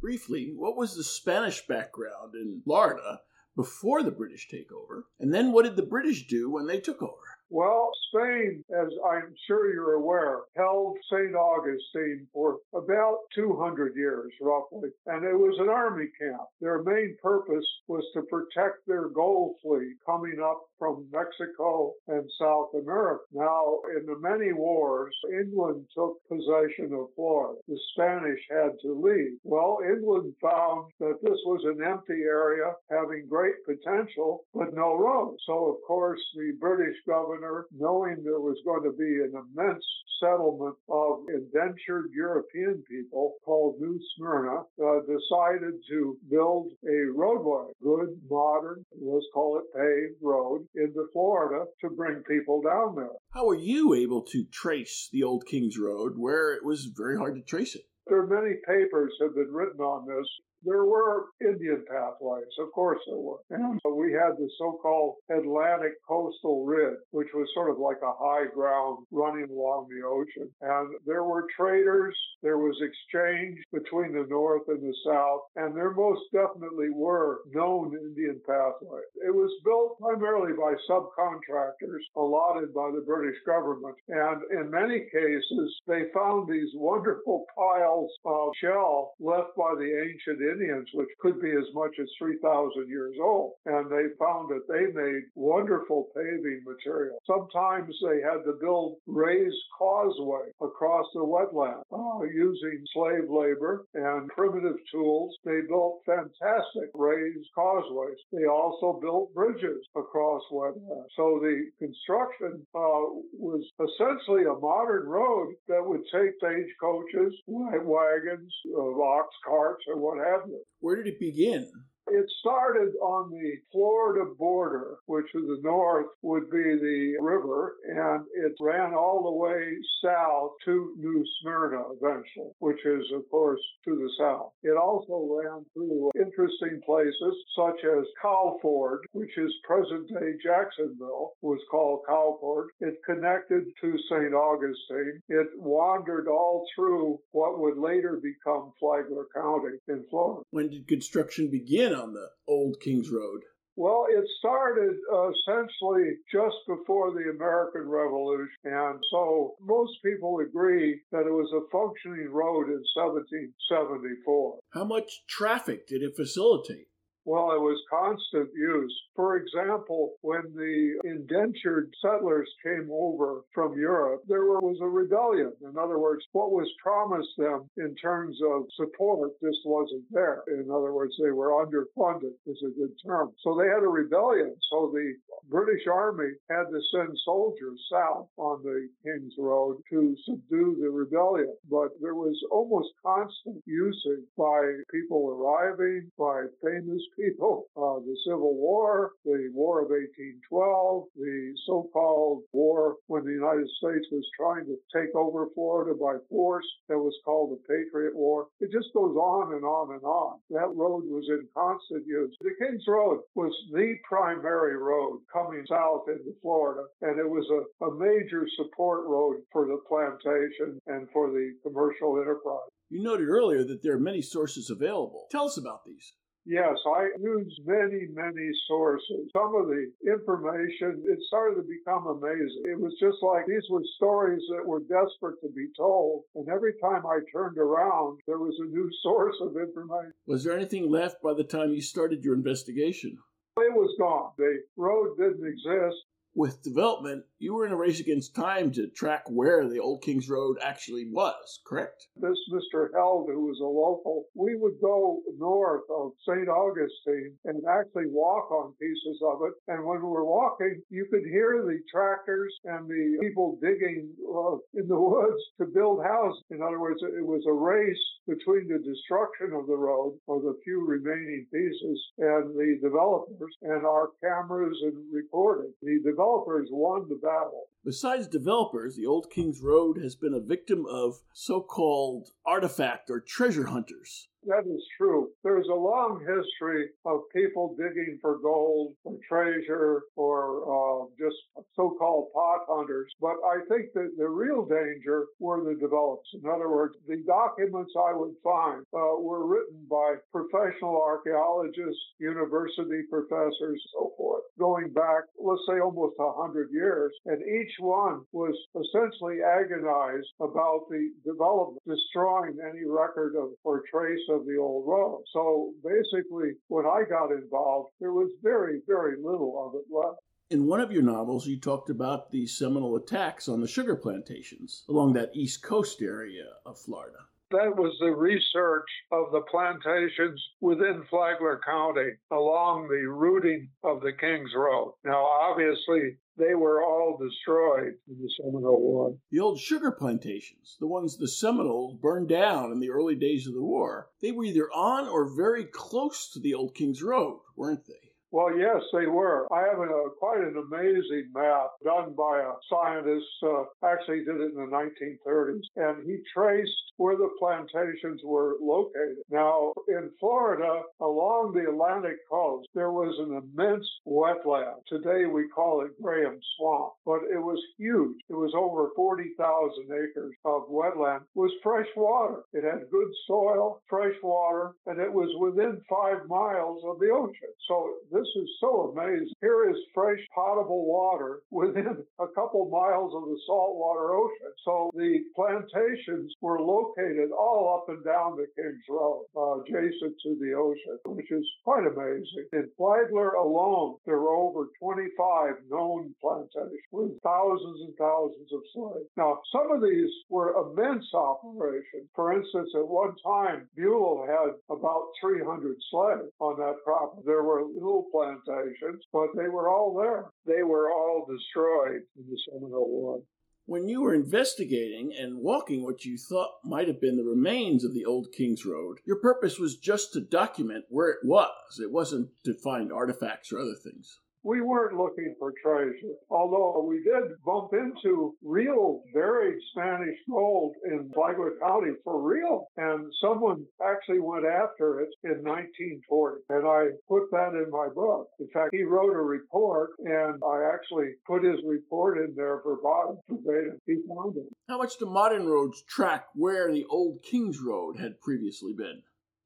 Briefly, 0.00 0.54
what 0.56 0.74
was 0.74 0.96
the 0.96 1.04
Spanish 1.04 1.66
background 1.66 2.34
in 2.34 2.62
Florida 2.64 3.20
before 3.54 4.02
the 4.02 4.10
British 4.10 4.48
takeover? 4.48 5.02
And 5.18 5.34
then 5.34 5.52
what 5.52 5.64
did 5.64 5.76
the 5.76 5.82
British 5.82 6.26
do 6.26 6.48
when 6.48 6.66
they 6.66 6.80
took 6.80 7.02
over? 7.02 7.29
Well, 7.50 7.90
Spain, 8.08 8.64
as 8.70 8.88
I'm 9.04 9.34
sure 9.46 9.72
you're 9.72 9.94
aware, 9.94 10.42
held 10.56 10.96
St. 11.10 11.34
Augustine 11.34 12.28
for 12.32 12.58
about 12.72 13.18
200 13.34 13.96
years, 13.96 14.32
roughly, 14.40 14.90
and 15.06 15.24
it 15.24 15.34
was 15.34 15.58
an 15.58 15.68
army 15.68 16.08
camp. 16.20 16.42
Their 16.60 16.82
main 16.82 17.16
purpose 17.20 17.66
was 17.88 18.04
to 18.14 18.22
protect 18.22 18.86
their 18.86 19.08
gold 19.08 19.56
fleet 19.62 19.96
coming 20.06 20.40
up 20.40 20.60
from 20.78 21.08
Mexico 21.12 21.92
and 22.08 22.28
South 22.40 22.70
America. 22.74 23.22
Now, 23.32 23.80
in 23.96 24.06
the 24.06 24.18
many 24.18 24.52
wars, 24.52 25.14
England 25.32 25.86
took 25.94 26.16
possession 26.28 26.94
of 26.94 27.08
Florida. 27.14 27.60
The 27.68 27.78
Spanish 27.92 28.40
had 28.48 28.78
to 28.82 28.94
leave. 28.94 29.38
Well, 29.44 29.78
England 29.84 30.34
found 30.40 30.90
that 31.00 31.18
this 31.22 31.38
was 31.44 31.62
an 31.64 31.84
empty 31.84 32.22
area 32.22 32.72
having 32.90 33.26
great 33.28 33.54
potential, 33.66 34.44
but 34.54 34.72
no 34.72 34.96
roads. 34.96 35.42
So, 35.46 35.66
of 35.66 35.76
course, 35.86 36.20
the 36.34 36.56
British 36.60 36.96
governor, 37.40 37.66
knowing 37.76 38.22
there 38.24 38.40
was 38.40 38.58
going 38.64 38.82
to 38.84 38.96
be 38.96 39.04
an 39.04 39.32
immense 39.34 39.84
settlement 40.20 40.76
of 40.88 41.24
indentured 41.28 42.10
European 42.14 42.82
people 42.88 43.34
called 43.44 43.76
New 43.80 43.98
Smyrna, 44.16 44.60
uh, 44.60 45.00
decided 45.00 45.74
to 45.88 46.18
build 46.30 46.72
a 46.84 47.10
roadway, 47.14 47.72
good, 47.82 48.08
modern, 48.28 48.84
let's 49.00 49.26
call 49.32 49.58
it 49.58 49.76
paved 49.76 50.20
road, 50.22 50.66
into 50.74 51.06
Florida 51.12 51.64
to 51.80 51.90
bring 51.90 52.22
people 52.28 52.60
down 52.62 52.94
there. 52.96 53.08
How 53.30 53.46
were 53.46 53.56
you 53.56 53.94
able 53.94 54.22
to 54.22 54.44
trace 54.52 55.08
the 55.12 55.22
Old 55.22 55.46
Kings 55.46 55.78
Road 55.78 56.14
where 56.16 56.52
it 56.54 56.64
was 56.64 56.90
very 56.96 57.16
hard 57.16 57.36
to 57.36 57.42
trace 57.42 57.74
it? 57.74 57.82
There 58.06 58.20
are 58.20 58.26
many 58.26 58.56
papers 58.66 59.12
have 59.20 59.34
been 59.34 59.52
written 59.52 59.80
on 59.80 60.06
this 60.06 60.26
there 60.62 60.84
were 60.84 61.26
Indian 61.40 61.84
pathways, 61.88 62.52
of 62.58 62.72
course 62.72 63.00
there 63.06 63.16
were. 63.16 63.40
And 63.50 63.80
we 63.96 64.12
had 64.12 64.36
the 64.36 64.48
so-called 64.58 65.16
Atlantic 65.30 65.94
Coastal 66.06 66.64
Ridge, 66.64 66.98
which 67.12 67.28
was 67.34 67.48
sort 67.54 67.70
of 67.70 67.78
like 67.78 68.00
a 68.02 68.12
high 68.18 68.46
ground 68.52 69.06
running 69.10 69.48
along 69.50 69.88
the 69.88 70.06
ocean. 70.06 70.50
And 70.60 70.94
there 71.06 71.24
were 71.24 71.46
traders, 71.56 72.16
there 72.42 72.58
was 72.58 72.76
exchange 72.80 73.58
between 73.72 74.12
the 74.12 74.26
North 74.28 74.68
and 74.68 74.82
the 74.82 74.94
South, 75.04 75.40
and 75.56 75.76
there 75.76 75.92
most 75.92 76.22
definitely 76.32 76.90
were 76.90 77.40
known 77.52 77.96
Indian 77.96 78.40
pathways. 78.46 79.10
It 79.26 79.34
was 79.34 79.50
built 79.64 79.98
primarily 79.98 80.52
by 80.52 80.74
subcontractors 80.88 82.04
allotted 82.16 82.74
by 82.74 82.90
the 82.94 83.04
British 83.06 83.38
government. 83.46 83.96
And 84.08 84.42
in 84.50 84.70
many 84.70 85.00
cases, 85.12 85.76
they 85.86 86.04
found 86.14 86.48
these 86.48 86.70
wonderful 86.74 87.44
piles 87.56 88.10
of 88.24 88.52
shell 88.60 89.12
left 89.20 89.56
by 89.56 89.74
the 89.76 89.90
ancient 90.04 90.40
Indians, 90.50 90.88
which 90.94 91.08
could 91.20 91.40
be 91.40 91.50
as 91.50 91.68
much 91.74 91.94
as 92.00 92.08
3,000 92.18 92.88
years 92.88 93.16
old. 93.20 93.54
And 93.66 93.90
they 93.90 94.14
found 94.18 94.50
that 94.50 94.66
they 94.68 94.92
made 94.92 95.22
wonderful 95.34 96.08
paving 96.14 96.62
material. 96.66 97.18
Sometimes 97.26 97.94
they 98.02 98.20
had 98.20 98.44
to 98.44 98.58
build 98.60 98.96
raised 99.06 99.56
causeway 99.76 100.50
across 100.60 101.06
the 101.14 101.20
wetland 101.20 101.82
uh, 101.92 102.24
using 102.24 102.82
slave 102.92 103.28
labor 103.30 103.84
and 103.94 104.28
primitive 104.28 104.76
tools. 104.92 105.36
They 105.44 105.60
built 105.68 106.02
fantastic 106.06 106.90
raised 106.94 107.48
causeways. 107.54 108.18
They 108.32 108.46
also 108.46 108.98
built 109.00 109.34
bridges 109.34 109.84
across 109.96 110.42
wetlands. 110.52 111.08
So 111.16 111.38
the 111.40 111.70
construction 111.78 112.66
uh, 112.74 113.04
was 113.38 113.64
essentially 113.80 114.44
a 114.44 114.54
modern 114.54 115.06
road 115.08 115.54
that 115.68 115.84
would 115.84 116.02
take 116.12 116.34
stagecoaches, 116.38 117.34
wagons, 117.46 118.52
uh, 118.76 118.80
ox 118.80 119.28
carts, 119.44 119.84
or 119.88 119.96
what 119.96 120.18
have 120.18 120.39
where 120.80 120.96
did 120.96 121.06
it 121.06 121.20
begin? 121.20 121.70
It 122.12 122.28
started 122.40 122.92
on 123.00 123.30
the 123.30 123.52
Florida 123.70 124.24
border, 124.36 124.96
which 125.06 125.30
to 125.32 125.40
the 125.40 125.60
north 125.62 126.06
would 126.22 126.50
be 126.50 126.58
the 126.58 127.16
river, 127.20 127.76
and 127.86 128.24
it 128.34 128.54
ran 128.60 128.94
all 128.94 129.22
the 129.22 129.30
way 129.30 129.76
south 130.02 130.52
to 130.64 130.94
New 130.98 131.24
Smyrna 131.40 131.82
eventually, 131.92 132.50
which 132.58 132.84
is, 132.84 133.04
of 133.14 133.28
course, 133.30 133.60
to 133.84 133.94
the 133.94 134.10
south. 134.18 134.52
It 134.62 134.76
also 134.76 135.40
ran 135.40 135.64
through 135.72 136.10
interesting 136.16 136.80
places 136.84 137.34
such 137.54 137.84
as 137.84 138.06
Cowford, 138.20 139.06
which 139.12 139.36
is 139.38 139.54
present 139.64 140.08
day 140.08 140.34
Jacksonville, 140.42 141.34
was 141.42 141.60
called 141.70 142.00
Cowford. 142.08 142.70
It 142.80 142.98
connected 143.06 143.64
to 143.80 143.98
St. 144.10 144.34
Augustine. 144.34 145.20
It 145.28 145.48
wandered 145.56 146.26
all 146.26 146.66
through 146.74 147.20
what 147.32 147.60
would 147.60 147.78
later 147.78 148.20
become 148.20 148.72
Flagler 148.80 149.26
County 149.34 149.78
in 149.88 150.04
Florida. 150.10 150.42
When 150.50 150.70
did 150.70 150.88
construction 150.88 151.50
begin 151.50 151.99
on 152.00 152.12
the 152.12 152.28
old 152.48 152.76
Kings 152.80 153.10
Road? 153.10 153.42
Well, 153.76 154.06
it 154.10 154.24
started 154.38 154.94
uh, 155.10 155.30
essentially 155.30 156.18
just 156.30 156.56
before 156.66 157.12
the 157.12 157.30
American 157.30 157.88
Revolution. 157.88 158.50
And 158.64 158.98
so 159.10 159.54
most 159.60 159.92
people 160.04 160.40
agree 160.40 161.00
that 161.12 161.26
it 161.26 161.32
was 161.32 161.50
a 161.54 161.64
functioning 161.72 162.30
road 162.30 162.68
in 162.68 162.82
1774. 162.92 164.58
How 164.74 164.84
much 164.84 165.22
traffic 165.28 165.86
did 165.86 166.02
it 166.02 166.12
facilitate? 166.14 166.89
Well, 167.26 167.52
it 167.52 167.60
was 167.60 167.78
constant 167.90 168.48
use. 168.54 168.96
For 169.14 169.36
example, 169.36 170.14
when 170.22 170.42
the 170.54 170.98
indentured 171.04 171.92
settlers 172.00 172.48
came 172.64 172.88
over 172.90 173.42
from 173.54 173.78
Europe, 173.78 174.22
there 174.26 174.44
was 174.44 174.78
a 174.80 174.88
rebellion. 174.88 175.52
In 175.62 175.76
other 175.76 175.98
words, 175.98 176.24
what 176.32 176.50
was 176.50 176.68
promised 176.82 177.36
them 177.36 177.68
in 177.76 177.94
terms 177.96 178.38
of 178.42 178.64
support 178.74 179.32
just 179.42 179.60
wasn't 179.66 180.04
there. 180.10 180.42
In 180.48 180.70
other 180.70 180.92
words, 180.92 181.14
they 181.22 181.30
were 181.30 181.52
underfunded, 181.64 182.32
is 182.46 182.62
a 182.66 182.78
good 182.78 182.94
term. 183.04 183.32
So 183.42 183.54
they 183.54 183.68
had 183.68 183.84
a 183.84 183.88
rebellion. 183.88 184.56
So 184.70 184.90
the 184.92 185.14
British 185.48 185.86
Army 185.86 186.32
had 186.48 186.64
to 186.70 186.80
send 186.90 187.16
soldiers 187.24 187.78
south 187.92 188.28
on 188.38 188.62
the 188.62 188.88
King's 189.04 189.34
Road 189.38 189.82
to 189.90 190.16
subdue 190.24 190.78
the 190.80 190.90
rebellion. 190.90 191.54
But 191.70 191.90
there 192.00 192.14
was 192.14 192.38
almost 192.50 192.88
constant 193.04 193.62
usage 193.66 194.24
by 194.38 194.60
people 194.90 195.28
arriving, 195.28 196.10
by 196.18 196.46
famous 196.64 197.02
people, 197.16 197.66
uh, 197.76 198.00
the 198.00 198.16
Civil 198.26 198.54
War, 198.56 199.12
the 199.24 199.50
War 199.52 199.82
of 199.82 199.90
1812, 199.90 201.04
the 201.16 201.54
so-called 201.66 202.42
war 202.52 202.96
when 203.06 203.24
the 203.24 203.32
United 203.32 203.68
States 203.78 204.06
was 204.10 204.26
trying 204.36 204.66
to 204.66 204.76
take 204.94 205.14
over 205.14 205.48
Florida 205.54 205.94
by 205.94 206.16
force 206.28 206.66
that 206.88 206.98
was 206.98 207.16
called 207.24 207.52
the 207.52 207.62
Patriot 207.68 208.14
War. 208.14 208.48
It 208.60 208.70
just 208.72 208.92
goes 208.94 209.16
on 209.16 209.54
and 209.54 209.64
on 209.64 209.94
and 209.94 210.04
on. 210.04 210.38
That 210.50 210.72
road 210.74 211.04
was 211.06 211.26
in 211.28 211.46
constant 211.54 212.06
use. 212.06 212.34
The 212.40 212.54
Kings 212.58 212.84
Road 212.86 213.20
was 213.34 213.52
the 213.72 213.94
primary 214.08 214.76
road 214.76 215.20
coming 215.32 215.64
south 215.68 216.04
into 216.08 216.34
Florida, 216.42 216.84
and 217.02 217.18
it 217.18 217.28
was 217.28 217.46
a, 217.50 217.84
a 217.84 217.94
major 217.94 218.46
support 218.56 219.06
road 219.06 219.36
for 219.52 219.66
the 219.66 219.78
plantation 219.88 220.80
and 220.86 221.08
for 221.12 221.30
the 221.30 221.54
commercial 221.62 222.20
enterprise. 222.20 222.70
You 222.90 223.02
noted 223.02 223.28
earlier 223.28 223.62
that 223.64 223.82
there 223.82 223.94
are 223.94 224.00
many 224.00 224.20
sources 224.20 224.68
available. 224.68 225.26
Tell 225.30 225.46
us 225.46 225.56
about 225.56 225.84
these. 225.86 226.12
Yes, 226.46 226.78
I 226.86 227.10
used 227.20 227.60
many, 227.66 228.08
many 228.12 228.50
sources. 228.66 229.28
Some 229.36 229.54
of 229.54 229.68
the 229.68 229.92
information, 230.06 231.04
it 231.06 231.18
started 231.28 231.56
to 231.56 231.62
become 231.62 232.06
amazing. 232.06 232.62
It 232.64 232.80
was 232.80 232.94
just 232.98 233.18
like 233.22 233.46
these 233.46 233.68
were 233.68 233.84
stories 233.96 234.42
that 234.50 234.66
were 234.66 234.80
desperate 234.80 235.40
to 235.42 235.50
be 235.54 235.68
told. 235.76 236.22
And 236.34 236.48
every 236.48 236.74
time 236.82 237.06
I 237.06 237.20
turned 237.30 237.58
around, 237.58 238.20
there 238.26 238.38
was 238.38 238.56
a 238.60 238.70
new 238.70 238.88
source 239.02 239.36
of 239.42 239.56
information. 239.56 240.12
Was 240.26 240.44
there 240.44 240.56
anything 240.56 240.90
left 240.90 241.22
by 241.22 241.34
the 241.34 241.44
time 241.44 241.72
you 241.72 241.82
started 241.82 242.24
your 242.24 242.34
investigation? 242.34 243.18
It 243.58 243.74
was 243.74 243.94
gone. 243.98 244.32
The 244.38 244.62
road 244.76 245.18
didn't 245.18 245.46
exist. 245.46 245.96
With 246.34 246.62
development, 246.62 247.24
you 247.38 247.54
were 247.54 247.66
in 247.66 247.72
a 247.72 247.76
race 247.76 248.00
against 248.00 248.34
time 248.34 248.70
to 248.72 248.88
track 248.88 249.24
where 249.28 249.68
the 249.68 249.80
Old 249.80 250.02
Kings 250.02 250.28
Road 250.28 250.58
actually 250.62 251.10
was, 251.10 251.60
correct? 251.66 252.06
This 252.16 252.38
Mr. 252.52 252.88
Held, 252.94 253.28
who 253.28 253.46
was 253.46 253.58
a 253.60 253.64
local, 253.64 254.24
we 254.34 254.54
would 254.56 254.80
go 254.80 255.22
north 255.38 255.82
of 255.90 256.12
St. 256.28 256.48
Augustine 256.48 257.36
and 257.44 257.62
actually 257.68 258.06
walk 258.08 258.50
on 258.50 258.74
pieces 258.80 259.20
of 259.24 259.40
it. 259.42 259.54
And 259.68 259.84
when 259.84 259.98
we 259.98 260.08
were 260.08 260.24
walking, 260.24 260.82
you 260.90 261.06
could 261.10 261.24
hear 261.24 261.62
the 261.64 261.80
tractors 261.90 262.54
and 262.64 262.88
the 262.88 263.18
people 263.20 263.58
digging 263.62 264.10
uh, 264.28 264.56
in 264.74 264.86
the 264.86 265.00
woods 265.00 265.42
to 265.58 265.66
build 265.66 266.04
houses. 266.04 266.42
In 266.50 266.62
other 266.62 266.78
words, 266.78 267.00
it 267.02 267.26
was 267.26 267.44
a 267.48 267.52
race 267.52 267.98
between 268.28 268.68
the 268.68 268.78
destruction 268.78 269.52
of 269.56 269.66
the 269.66 269.76
road, 269.76 270.14
or 270.26 270.40
the 270.40 270.54
few 270.62 270.86
remaining 270.86 271.46
pieces, 271.52 271.98
and 272.18 272.54
the 272.54 272.78
developers, 272.82 273.54
and 273.62 273.84
our 273.84 274.10
cameras 274.22 274.76
and 274.82 274.94
recording. 275.12 275.72
The 275.82 275.98
developers 276.20 276.68
won 276.70 277.08
the 277.08 277.16
battle. 277.16 277.64
Besides 277.82 278.28
developers, 278.28 278.96
the 278.96 279.06
Old 279.06 279.30
Kings 279.30 279.62
Road 279.62 279.96
has 280.02 280.14
been 280.14 280.34
a 280.34 280.40
victim 280.40 280.84
of 280.84 281.22
so 281.32 281.62
called 281.62 282.28
artifact 282.44 283.08
or 283.08 283.20
treasure 283.20 283.68
hunters. 283.68 284.28
That 284.46 284.64
is 284.66 284.82
true. 284.96 285.28
There's 285.44 285.68
a 285.68 285.74
long 285.74 286.20
history 286.20 286.88
of 287.04 287.20
people 287.34 287.76
digging 287.76 288.18
for 288.22 288.38
gold 288.38 288.94
or 289.04 289.18
treasure 289.28 290.04
or 290.16 290.64
uh, 290.64 291.06
just 291.18 291.36
so-called 291.76 292.32
pot 292.32 292.60
hunters. 292.68 293.12
But 293.20 293.36
I 293.44 293.60
think 293.68 293.92
that 293.92 294.16
the 294.16 294.28
real 294.28 294.64
danger 294.64 295.26
were 295.40 295.62
the 295.62 295.78
developers. 295.78 296.24
In 296.32 296.48
other 296.48 296.70
words, 296.70 296.94
the 297.06 297.22
documents 297.26 297.92
I 297.96 298.14
would 298.14 298.34
find 298.42 298.80
uh, 298.94 299.20
were 299.20 299.46
written 299.46 299.84
by 299.90 300.14
professional 300.32 300.96
archaeologists, 300.96 302.00
university 302.18 303.04
professors, 303.10 303.80
so 303.92 304.12
forth, 304.16 304.44
going 304.58 304.92
back, 304.92 305.24
let's 305.38 305.62
say, 305.68 305.80
almost 305.80 306.16
a 306.18 306.32
hundred 306.32 306.70
years. 306.72 307.12
And 307.26 307.42
each 307.42 307.69
one 307.78 308.22
was 308.32 308.54
essentially 308.74 309.38
agonized 309.42 310.28
about 310.40 310.88
the 310.88 311.10
development, 311.24 311.82
destroying 311.86 312.58
any 312.60 312.84
record 312.86 313.34
of 313.36 313.50
or 313.64 313.82
trace 313.90 314.26
of 314.30 314.46
the 314.46 314.56
old 314.56 314.86
road. 314.86 315.22
So 315.32 315.72
basically, 315.84 316.52
when 316.68 316.86
I 316.86 317.02
got 317.08 317.30
involved, 317.30 317.90
there 318.00 318.12
was 318.12 318.30
very, 318.42 318.80
very 318.86 319.16
little 319.16 319.66
of 319.66 319.74
it 319.74 319.86
left. 319.94 320.18
In 320.50 320.66
one 320.66 320.80
of 320.80 320.90
your 320.90 321.02
novels, 321.02 321.46
you 321.46 321.60
talked 321.60 321.90
about 321.90 322.32
the 322.32 322.46
Seminole 322.46 322.96
attacks 322.96 323.48
on 323.48 323.60
the 323.60 323.68
sugar 323.68 323.94
plantations 323.94 324.84
along 324.88 325.12
that 325.12 325.30
east 325.32 325.62
coast 325.62 326.02
area 326.02 326.46
of 326.66 326.76
Florida. 326.76 327.18
That 327.50 327.76
was 327.76 327.96
the 327.98 328.12
research 328.12 328.88
of 329.10 329.32
the 329.32 329.40
plantations 329.50 330.40
within 330.60 331.02
Flagler 331.10 331.60
County 331.66 332.10
along 332.30 332.86
the 332.86 333.08
routing 333.08 333.70
of 333.82 334.02
the 334.02 334.12
Kings 334.12 334.50
Road. 334.54 334.94
Now, 335.04 335.24
obviously, 335.24 336.18
they 336.36 336.54
were 336.54 336.82
all 336.82 337.18
destroyed 337.18 337.94
in 338.08 338.22
the 338.22 338.30
Seminole 338.40 338.80
War. 338.80 339.16
The 339.32 339.40
old 339.40 339.58
sugar 339.58 339.90
plantations, 339.90 340.76
the 340.78 340.86
ones 340.86 341.16
the 341.16 341.26
Seminoles 341.26 341.98
burned 342.00 342.28
down 342.28 342.70
in 342.70 342.78
the 342.78 342.90
early 342.90 343.16
days 343.16 343.48
of 343.48 343.54
the 343.54 343.64
war, 343.64 344.10
they 344.22 344.30
were 344.30 344.44
either 344.44 344.70
on 344.70 345.08
or 345.08 345.34
very 345.36 345.64
close 345.64 346.30
to 346.32 346.38
the 346.38 346.54
old 346.54 346.76
Kings 346.76 347.02
Road, 347.02 347.40
weren't 347.56 347.86
they? 347.86 348.09
Well, 348.32 348.56
yes, 348.56 348.82
they 348.92 349.06
were. 349.06 349.52
I 349.52 349.66
have 349.68 349.80
a, 349.80 350.10
quite 350.18 350.38
an 350.38 350.56
amazing 350.56 351.30
map 351.34 351.70
done 351.84 352.14
by 352.16 352.38
a 352.38 352.52
scientist. 352.68 353.26
Uh, 353.42 353.64
actually, 353.84 354.24
did 354.24 354.40
it 354.40 354.52
in 354.52 354.54
the 354.54 354.70
1930s, 354.70 355.64
and 355.76 356.06
he 356.06 356.18
traced 356.32 356.70
where 356.96 357.16
the 357.16 357.30
plantations 357.38 358.20
were 358.22 358.56
located. 358.60 359.24
Now, 359.30 359.72
in 359.88 360.10
Florida, 360.20 360.82
along 361.00 361.54
the 361.54 361.68
Atlantic 361.70 362.18
coast, 362.30 362.68
there 362.74 362.92
was 362.92 363.16
an 363.18 363.36
immense 363.36 363.88
wetland. 364.06 364.84
Today, 364.86 365.26
we 365.26 365.48
call 365.48 365.80
it 365.80 366.00
Graham 366.00 366.38
Swamp, 366.56 366.92
but 367.04 367.20
it 367.32 367.40
was 367.40 367.58
huge. 367.78 368.16
It 368.28 368.34
was 368.34 368.52
over 368.54 368.90
40,000 368.94 369.84
acres 369.86 370.34
of 370.44 370.68
wetland. 370.68 371.22
It 371.22 371.38
was 371.38 371.52
fresh 371.62 371.88
water. 371.96 372.42
It 372.52 372.64
had 372.64 372.90
good 372.92 373.10
soil, 373.26 373.80
fresh 373.88 374.14
water, 374.22 374.74
and 374.86 375.00
it 375.00 375.12
was 375.12 375.34
within 375.40 375.80
five 375.88 376.28
miles 376.28 376.82
of 376.84 377.00
the 377.00 377.10
ocean. 377.10 377.50
So 377.66 377.94
this 378.20 378.42
is 378.42 378.50
so 378.60 378.92
amazing. 378.92 379.32
Here 379.40 379.70
is 379.70 379.76
fresh 379.94 380.20
potable 380.34 380.84
water 380.84 381.40
within 381.50 382.04
a 382.20 382.28
couple 382.28 382.68
miles 382.68 383.12
of 383.16 383.24
the 383.24 383.38
saltwater 383.46 384.14
ocean. 384.14 384.52
So 384.64 384.90
the 384.94 385.24
plantations 385.34 386.32
were 386.40 386.60
located 386.60 387.30
all 387.32 387.80
up 387.80 387.88
and 387.88 388.04
down 388.04 388.36
the 388.36 388.46
Kings 388.56 388.84
Road, 388.88 389.24
uh, 389.36 389.60
adjacent 389.60 390.20
to 390.22 390.36
the 390.36 390.52
ocean, 390.52 390.98
which 391.06 391.30
is 391.30 391.46
quite 391.64 391.86
amazing. 391.86 392.46
In 392.52 392.68
Flagler 392.76 393.30
alone, 393.40 393.96
there 394.04 394.20
were 394.20 394.36
over 394.36 394.68
25 394.82 395.54
known 395.70 396.14
plantations 396.20 396.84
with 396.92 397.16
thousands 397.22 397.80
and 397.80 397.96
thousands 397.96 398.52
of 398.52 398.60
slaves. 398.74 399.08
Now, 399.16 399.40
some 399.50 399.72
of 399.72 399.80
these 399.80 400.10
were 400.28 400.52
immense 400.60 401.06
operations. 401.14 402.08
For 402.14 402.34
instance, 402.34 402.68
at 402.74 402.86
one 402.86 403.14
time, 403.24 403.68
Bulow 403.76 404.26
had 404.26 404.60
about 404.68 405.08
300 405.22 405.76
slaves 405.90 406.28
on 406.38 406.58
that 406.58 406.76
property. 406.84 407.22
There 407.24 407.42
were 407.42 407.64
little 407.64 408.09
plantations, 408.10 409.04
but 409.12 409.28
they 409.36 409.48
were 409.48 409.68
all 409.68 409.94
there. 409.94 410.26
They 410.46 410.62
were 410.62 410.90
all 410.90 411.26
destroyed 411.28 412.02
in 412.16 412.24
the 412.28 412.38
Seminole 412.50 412.88
War. 412.88 413.22
When 413.66 413.88
you 413.88 414.00
were 414.00 414.14
investigating 414.14 415.12
and 415.16 415.38
walking 415.38 415.84
what 415.84 416.04
you 416.04 416.18
thought 416.18 416.50
might 416.64 416.88
have 416.88 417.00
been 417.00 417.16
the 417.16 417.22
remains 417.22 417.84
of 417.84 417.94
the 417.94 418.04
old 418.04 418.28
King's 418.36 418.66
Road, 418.66 418.98
your 419.06 419.20
purpose 419.20 419.58
was 419.58 419.76
just 419.76 420.12
to 420.12 420.20
document 420.20 420.86
where 420.88 421.10
it 421.10 421.20
was. 421.22 421.78
It 421.80 421.92
wasn't 421.92 422.30
to 422.44 422.54
find 422.54 422.92
artifacts 422.92 423.52
or 423.52 423.60
other 423.60 423.76
things 423.80 424.18
we 424.42 424.60
weren't 424.60 424.96
looking 424.96 425.34
for 425.38 425.52
treasure, 425.62 426.14
although 426.30 426.84
we 426.86 427.02
did 427.02 427.36
bump 427.44 427.70
into 427.72 428.34
real 428.42 429.02
buried 429.12 429.58
Spanish 429.72 430.16
gold 430.28 430.74
in 430.84 431.10
Flagler 431.14 431.52
County 431.60 431.92
for 432.04 432.22
real. 432.22 432.66
And 432.76 433.06
someone 433.22 433.64
actually 433.84 434.20
went 434.20 434.46
after 434.46 435.00
it 435.00 435.10
in 435.24 435.42
1940. 435.44 436.40
And 436.48 436.66
I 436.66 436.96
put 437.08 437.30
that 437.32 437.52
in 437.54 437.70
my 437.70 437.88
book. 437.94 438.28
In 438.38 438.48
fact, 438.52 438.70
he 438.72 438.82
wrote 438.82 439.14
a 439.14 439.22
report 439.22 439.90
and 439.98 440.40
I 440.44 440.70
actually 440.72 441.12
put 441.26 441.44
his 441.44 441.60
report 441.66 442.18
in 442.18 442.34
there 442.36 442.60
verbatim, 442.64 443.18
verbatim. 443.28 443.78
He 443.86 443.96
found 444.08 444.36
it. 444.36 444.44
How 444.68 444.78
much 444.78 444.98
do 444.98 445.06
modern 445.06 445.46
roads 445.46 445.82
track 445.88 446.24
where 446.34 446.72
the 446.72 446.84
old 446.90 447.22
King's 447.22 447.60
Road 447.60 447.98
had 447.98 448.20
previously 448.20 448.72
been? 448.72 449.02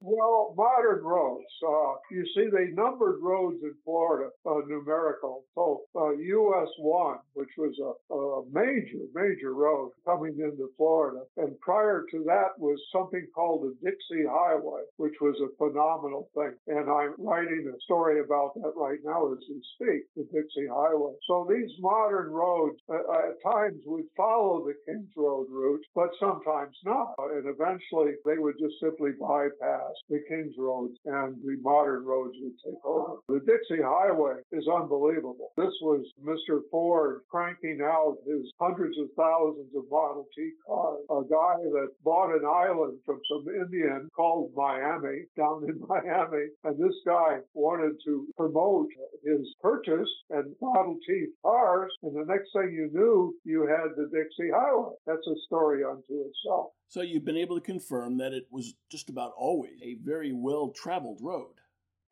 Well, 0.06 0.52
modern 0.54 1.02
roads. 1.02 1.48
Uh, 1.66 1.94
you 2.10 2.26
see, 2.36 2.50
they 2.52 2.72
numbered 2.72 3.22
roads 3.22 3.56
in 3.62 3.72
Florida, 3.86 4.28
uh, 4.44 4.60
numerical. 4.68 5.44
So 5.54 5.80
uh, 5.96 6.10
US 6.10 6.68
1, 6.76 7.18
which 7.32 7.48
was 7.56 7.72
a, 7.80 8.14
a, 8.14 8.44
major, 8.52 9.00
major 9.14 9.54
road 9.54 9.92
coming 10.04 10.36
into 10.38 10.68
Florida. 10.76 11.24
And 11.38 11.58
prior 11.60 12.04
to 12.10 12.22
that 12.26 12.52
was 12.58 12.78
something 12.92 13.26
called 13.34 13.62
the 13.64 13.74
Dixie 13.80 14.28
Highway, 14.28 14.82
which 14.98 15.14
was 15.22 15.40
a 15.40 15.56
phenomenal 15.56 16.28
thing. 16.34 16.52
And 16.68 16.90
I'm 16.90 17.14
writing 17.16 17.72
a 17.74 17.80
story 17.84 18.20
about 18.20 18.52
that 18.56 18.74
right 18.76 19.00
now 19.06 19.32
as 19.32 19.38
we 19.48 19.62
speak, 19.80 20.04
the 20.16 20.24
Dixie 20.24 20.68
Highway. 20.68 21.14
So 21.26 21.48
these 21.48 21.70
modern 21.80 22.30
roads 22.30 22.76
uh, 22.90 22.96
at 23.24 23.40
times 23.40 23.80
would 23.86 24.04
follow 24.18 24.66
the 24.66 24.74
Kings 24.84 25.08
Road 25.16 25.46
route, 25.48 25.84
but 25.94 26.10
sometimes 26.20 26.76
not. 26.84 27.14
And 27.32 27.48
eventually 27.48 28.20
they 28.26 28.36
would 28.36 28.56
just 28.60 28.74
simply 28.82 29.12
bypass 29.18 29.93
the 30.08 30.20
Kings 30.28 30.54
roads 30.58 30.94
and 31.04 31.36
the 31.42 31.56
modern 31.62 32.04
roads 32.04 32.34
would 32.40 32.58
take 32.64 32.84
over. 32.84 33.18
The 33.28 33.40
Dixie 33.40 33.82
Highway 33.82 34.40
is 34.52 34.66
unbelievable. 34.68 35.52
This 35.56 35.74
was 35.82 36.04
Mr. 36.22 36.60
Ford 36.70 37.22
cranking 37.30 37.80
out 37.82 38.16
his 38.26 38.50
hundreds 38.60 38.98
of 38.98 39.08
thousands 39.16 39.72
of 39.76 39.84
Model 39.90 40.26
T 40.36 40.50
cars. 40.66 41.04
A 41.10 41.22
guy 41.28 41.56
that 41.72 41.88
bought 42.04 42.34
an 42.34 42.44
island 42.44 42.98
from 43.04 43.20
some 43.28 43.44
Indian 43.48 44.08
called 44.14 44.50
Miami 44.56 45.24
down 45.36 45.64
in 45.68 45.80
Miami. 45.88 46.46
And 46.64 46.78
this 46.78 46.96
guy 47.06 47.38
wanted 47.54 47.96
to 48.04 48.26
promote 48.36 48.88
his 49.24 49.54
purchase 49.60 50.10
and 50.30 50.54
Model 50.60 50.96
T 51.06 51.26
cars. 51.42 51.92
And 52.02 52.14
the 52.14 52.24
next 52.26 52.50
thing 52.52 52.72
you 52.72 52.90
knew, 52.92 53.34
you 53.44 53.66
had 53.66 53.96
the 53.96 54.08
Dixie 54.12 54.50
Highway. 54.52 54.94
That's 55.06 55.26
a 55.26 55.36
story 55.46 55.82
unto 55.84 56.24
itself. 56.26 56.70
So 56.88 57.02
you've 57.02 57.24
been 57.24 57.36
able 57.36 57.56
to 57.56 57.64
confirm 57.64 58.18
that 58.18 58.32
it 58.32 58.46
was 58.50 58.74
just 58.90 59.10
about 59.10 59.32
always 59.36 59.80
a 59.84 59.96
very 60.02 60.32
well 60.32 60.72
traveled 60.74 61.18
road 61.22 61.54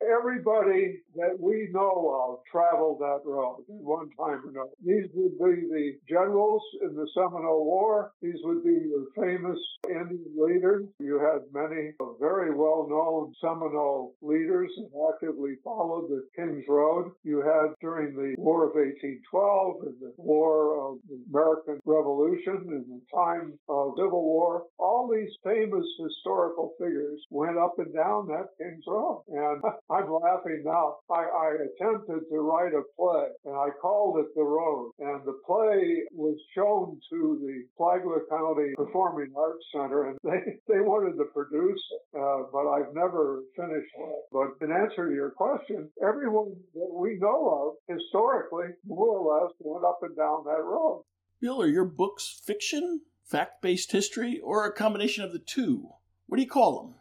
everybody 0.03 0.99
that 1.15 1.37
we 1.39 1.69
know 1.71 2.11
of 2.11 2.39
traveled 2.49 2.99
that 2.99 3.21
road 3.25 3.63
at 3.69 3.75
one 3.75 4.09
time 4.17 4.41
or 4.43 4.49
another. 4.49 4.75
These 4.83 5.09
would 5.13 5.37
be 5.39 5.67
the 5.67 5.91
generals 6.09 6.61
in 6.81 6.95
the 6.95 7.07
Seminole 7.13 7.65
War. 7.65 8.11
These 8.21 8.39
would 8.43 8.63
be 8.63 8.75
the 8.75 9.07
famous 9.15 9.59
Indian 9.87 10.33
leaders. 10.37 10.85
You 10.99 11.19
had 11.19 11.41
many 11.53 11.91
very 12.19 12.53
well-known 12.53 13.33
Seminole 13.41 14.15
leaders 14.21 14.71
that 14.77 15.13
actively 15.13 15.55
followed 15.63 16.09
the 16.09 16.23
King's 16.35 16.65
Road. 16.67 17.11
You 17.23 17.41
had 17.41 17.73
during 17.81 18.15
the 18.15 18.35
War 18.37 18.65
of 18.65 18.75
1812 18.75 19.75
and 19.87 19.95
the 20.01 20.13
War 20.17 20.91
of 20.91 20.97
the 21.07 21.19
American 21.29 21.79
Revolution 21.85 22.57
and 22.67 22.85
the 22.87 23.01
time 23.13 23.53
of 23.69 23.93
Civil 23.97 24.23
War, 24.23 24.63
all 24.83 25.07
these 25.07 25.31
famous 25.43 25.85
historical 25.97 26.73
figures 26.77 27.23
went 27.29 27.57
up 27.57 27.75
and 27.77 27.93
down 27.93 28.27
that 28.27 28.51
King's 28.59 28.83
Road. 28.85 29.23
And 29.29 29.63
I'm 29.89 30.11
laughing 30.11 30.63
now. 30.65 30.97
I, 31.09 31.23
I 31.23 31.49
attempted 31.63 32.27
to 32.29 32.37
write 32.39 32.73
a 32.73 32.83
play 32.99 33.27
and 33.45 33.55
I 33.55 33.69
called 33.81 34.19
it 34.19 34.27
The 34.35 34.43
Road. 34.43 34.91
And 34.99 35.21
the 35.25 35.39
play 35.47 36.03
was 36.11 36.35
shown 36.53 36.99
to 37.11 37.39
the 37.41 37.63
Flagler 37.77 38.23
County 38.29 38.73
Performing 38.75 39.31
Arts 39.37 39.65
Center 39.73 40.09
and 40.09 40.17
they, 40.23 40.59
they 40.67 40.81
wanted 40.81 41.17
to 41.17 41.25
produce 41.33 41.81
it, 41.91 42.19
uh, 42.19 42.43
but 42.51 42.67
I've 42.67 42.93
never 42.93 43.43
finished 43.55 43.93
it. 43.97 44.23
But 44.31 44.59
in 44.59 44.71
answer 44.71 45.07
to 45.07 45.15
your 45.15 45.31
question, 45.31 45.89
everyone 46.03 46.55
that 46.73 46.93
we 46.93 47.17
know 47.19 47.77
of 47.87 47.95
historically 47.95 48.75
more 48.85 49.17
or 49.17 49.43
less 49.43 49.53
went 49.59 49.85
up 49.85 49.99
and 50.01 50.15
down 50.17 50.43
that 50.45 50.63
road. 50.63 51.03
Bill, 51.39 51.61
are 51.61 51.67
your 51.67 51.85
books 51.85 52.41
fiction, 52.45 53.01
fact 53.23 53.61
based 53.61 53.91
history, 53.91 54.39
or 54.43 54.65
a 54.65 54.73
combination 54.73 55.23
of 55.23 55.31
the 55.31 55.39
two? 55.39 55.89
What 56.27 56.37
do 56.37 56.43
you 56.43 56.49
call 56.49 56.81
them? 56.81 56.95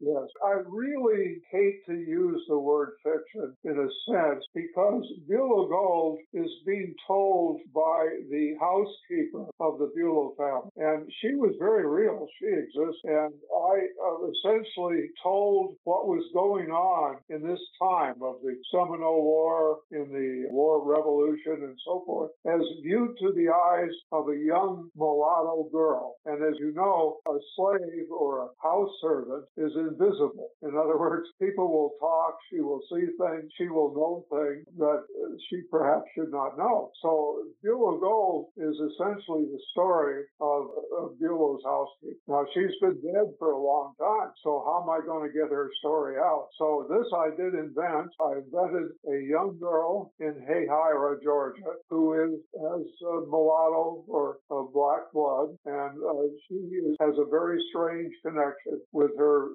Yes, 0.00 0.28
I 0.44 0.60
really 0.68 1.38
hate 1.50 1.84
to 1.86 1.94
use 1.94 2.44
the 2.48 2.58
word 2.58 2.92
fiction 3.02 3.54
in 3.64 3.78
a 3.78 3.90
sense 4.06 4.44
because 4.54 5.04
Bulow 5.28 5.68
Gold 5.68 6.18
is 6.32 6.50
being 6.64 6.94
told 7.06 7.60
by 7.74 8.06
the 8.30 8.54
housekeeper 8.60 9.46
of 9.58 9.78
the 9.78 9.90
Bulow 9.96 10.34
family. 10.36 10.70
And 10.76 11.10
she 11.20 11.34
was 11.34 11.54
very 11.58 11.86
real. 11.86 12.28
She 12.38 12.46
exists. 12.46 13.00
And 13.04 13.34
I 13.52 13.74
uh, 14.06 14.30
essentially 14.30 15.10
told 15.20 15.74
what 15.82 16.06
was 16.06 16.24
going 16.32 16.70
on 16.70 17.16
in 17.28 17.42
this 17.42 17.60
time 17.82 18.22
of 18.22 18.36
the 18.42 18.54
Seminole 18.70 19.22
War, 19.22 19.78
in 19.90 20.12
the 20.12 20.48
War 20.52 20.80
Revolution, 20.84 21.64
and 21.64 21.76
so 21.84 22.04
forth, 22.06 22.30
as 22.46 22.60
viewed 22.84 23.18
to 23.18 23.32
the 23.32 23.48
eyes 23.50 23.94
of 24.12 24.28
a 24.28 24.36
young 24.36 24.90
mulatto 24.94 25.68
girl. 25.72 26.14
And 26.24 26.44
as 26.44 26.54
you 26.60 26.72
know, 26.72 27.16
a 27.26 27.36
slave 27.56 28.10
or 28.12 28.44
a 28.44 28.48
house 28.62 28.90
servant 29.02 29.44
is 29.56 29.72
invisible. 29.88 30.50
In 30.62 30.76
other 30.76 30.98
words, 30.98 31.26
people 31.40 31.68
will 31.68 31.92
talk, 32.00 32.36
she 32.50 32.60
will 32.60 32.80
see 32.90 33.06
things, 33.18 33.50
she 33.56 33.68
will 33.68 33.92
know 33.94 34.24
things 34.30 34.66
that 34.78 35.02
uh, 35.02 35.34
she 35.48 35.62
perhaps 35.70 36.04
should 36.14 36.30
not 36.30 36.58
know. 36.58 36.90
So 37.02 37.44
Bulow 37.64 37.98
Gold 38.00 38.46
is 38.56 38.74
essentially 38.74 39.46
the 39.48 39.60
story 39.72 40.24
of, 40.40 40.68
of 40.98 41.18
Bulow's 41.20 41.62
housekeeper. 41.64 42.20
Now 42.28 42.44
she's 42.54 42.74
been 42.80 43.00
dead 43.00 43.28
for 43.38 43.52
a 43.52 43.62
long 43.62 43.94
time, 43.98 44.32
so 44.42 44.62
how 44.66 44.82
am 44.82 44.90
I 44.90 45.04
going 45.04 45.26
to 45.28 45.32
get 45.32 45.50
her 45.50 45.70
story 45.80 46.16
out? 46.18 46.48
So 46.58 46.86
this 46.88 47.08
I 47.14 47.30
did 47.36 47.54
invent. 47.54 48.10
I 48.20 48.42
invented 48.44 48.92
a 49.08 49.18
young 49.24 49.56
girl 49.60 50.12
in 50.20 50.34
Hahira, 50.48 51.22
Georgia, 51.22 51.72
who 51.90 52.14
is 52.14 52.40
has 52.60 52.86
a 53.02 53.26
mulatto 53.26 54.04
or 54.08 54.38
a 54.50 54.62
black 54.72 55.12
blood, 55.12 55.56
and 55.66 55.94
uh, 56.02 56.28
she 56.48 56.54
is, 56.54 56.96
has 57.00 57.14
a 57.18 57.30
very 57.30 57.58
strange 57.70 58.12
connection 58.24 58.80
with 58.92 59.10
her 59.18 59.48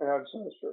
ancestor. 0.00 0.72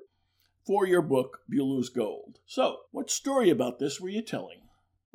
For 0.65 0.87
your 0.87 1.01
book, 1.01 1.41
Bulow's 1.49 1.89
Gold. 1.89 2.39
So, 2.45 2.77
what 2.91 3.11
story 3.11 3.49
about 3.49 3.79
this 3.79 4.01
were 4.01 4.09
you 4.09 4.21
telling? 4.21 4.61